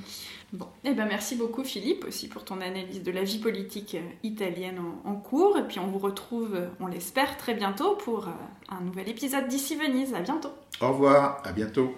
Bon, 0.57 0.69
eh 0.85 0.95
ben 0.95 1.05
merci 1.05 1.37
beaucoup 1.37 1.65
Philippe 1.65 2.07
aussi 2.09 2.29
pour 2.29 2.43
ton 2.43 2.63
analyse 2.63 3.03
de 3.03 3.13
la 3.13 3.23
vie 3.23 3.39
politique 3.39 3.95
italienne 4.23 4.81
en, 5.05 5.15
cours. 5.15 5.59
Et 5.59 5.63
puis 5.63 5.79
on 5.79 5.89
vous 5.89 5.99
retrouve, 5.99 6.57
on 6.81 6.87
l'espère, 6.87 7.37
très 7.37 7.53
bientôt 7.53 7.95
pour 7.97 8.29
euh, 8.29 8.31
un 8.71 8.81
nouvel 8.81 9.11
épisode 9.11 9.49
d'ici 9.49 9.77
Venise. 9.77 10.15
À 10.15 10.21
bientôt. 10.21 10.53
Au 10.81 10.89
revoir, 10.89 11.43
à 11.45 11.53
bientôt. 11.53 11.95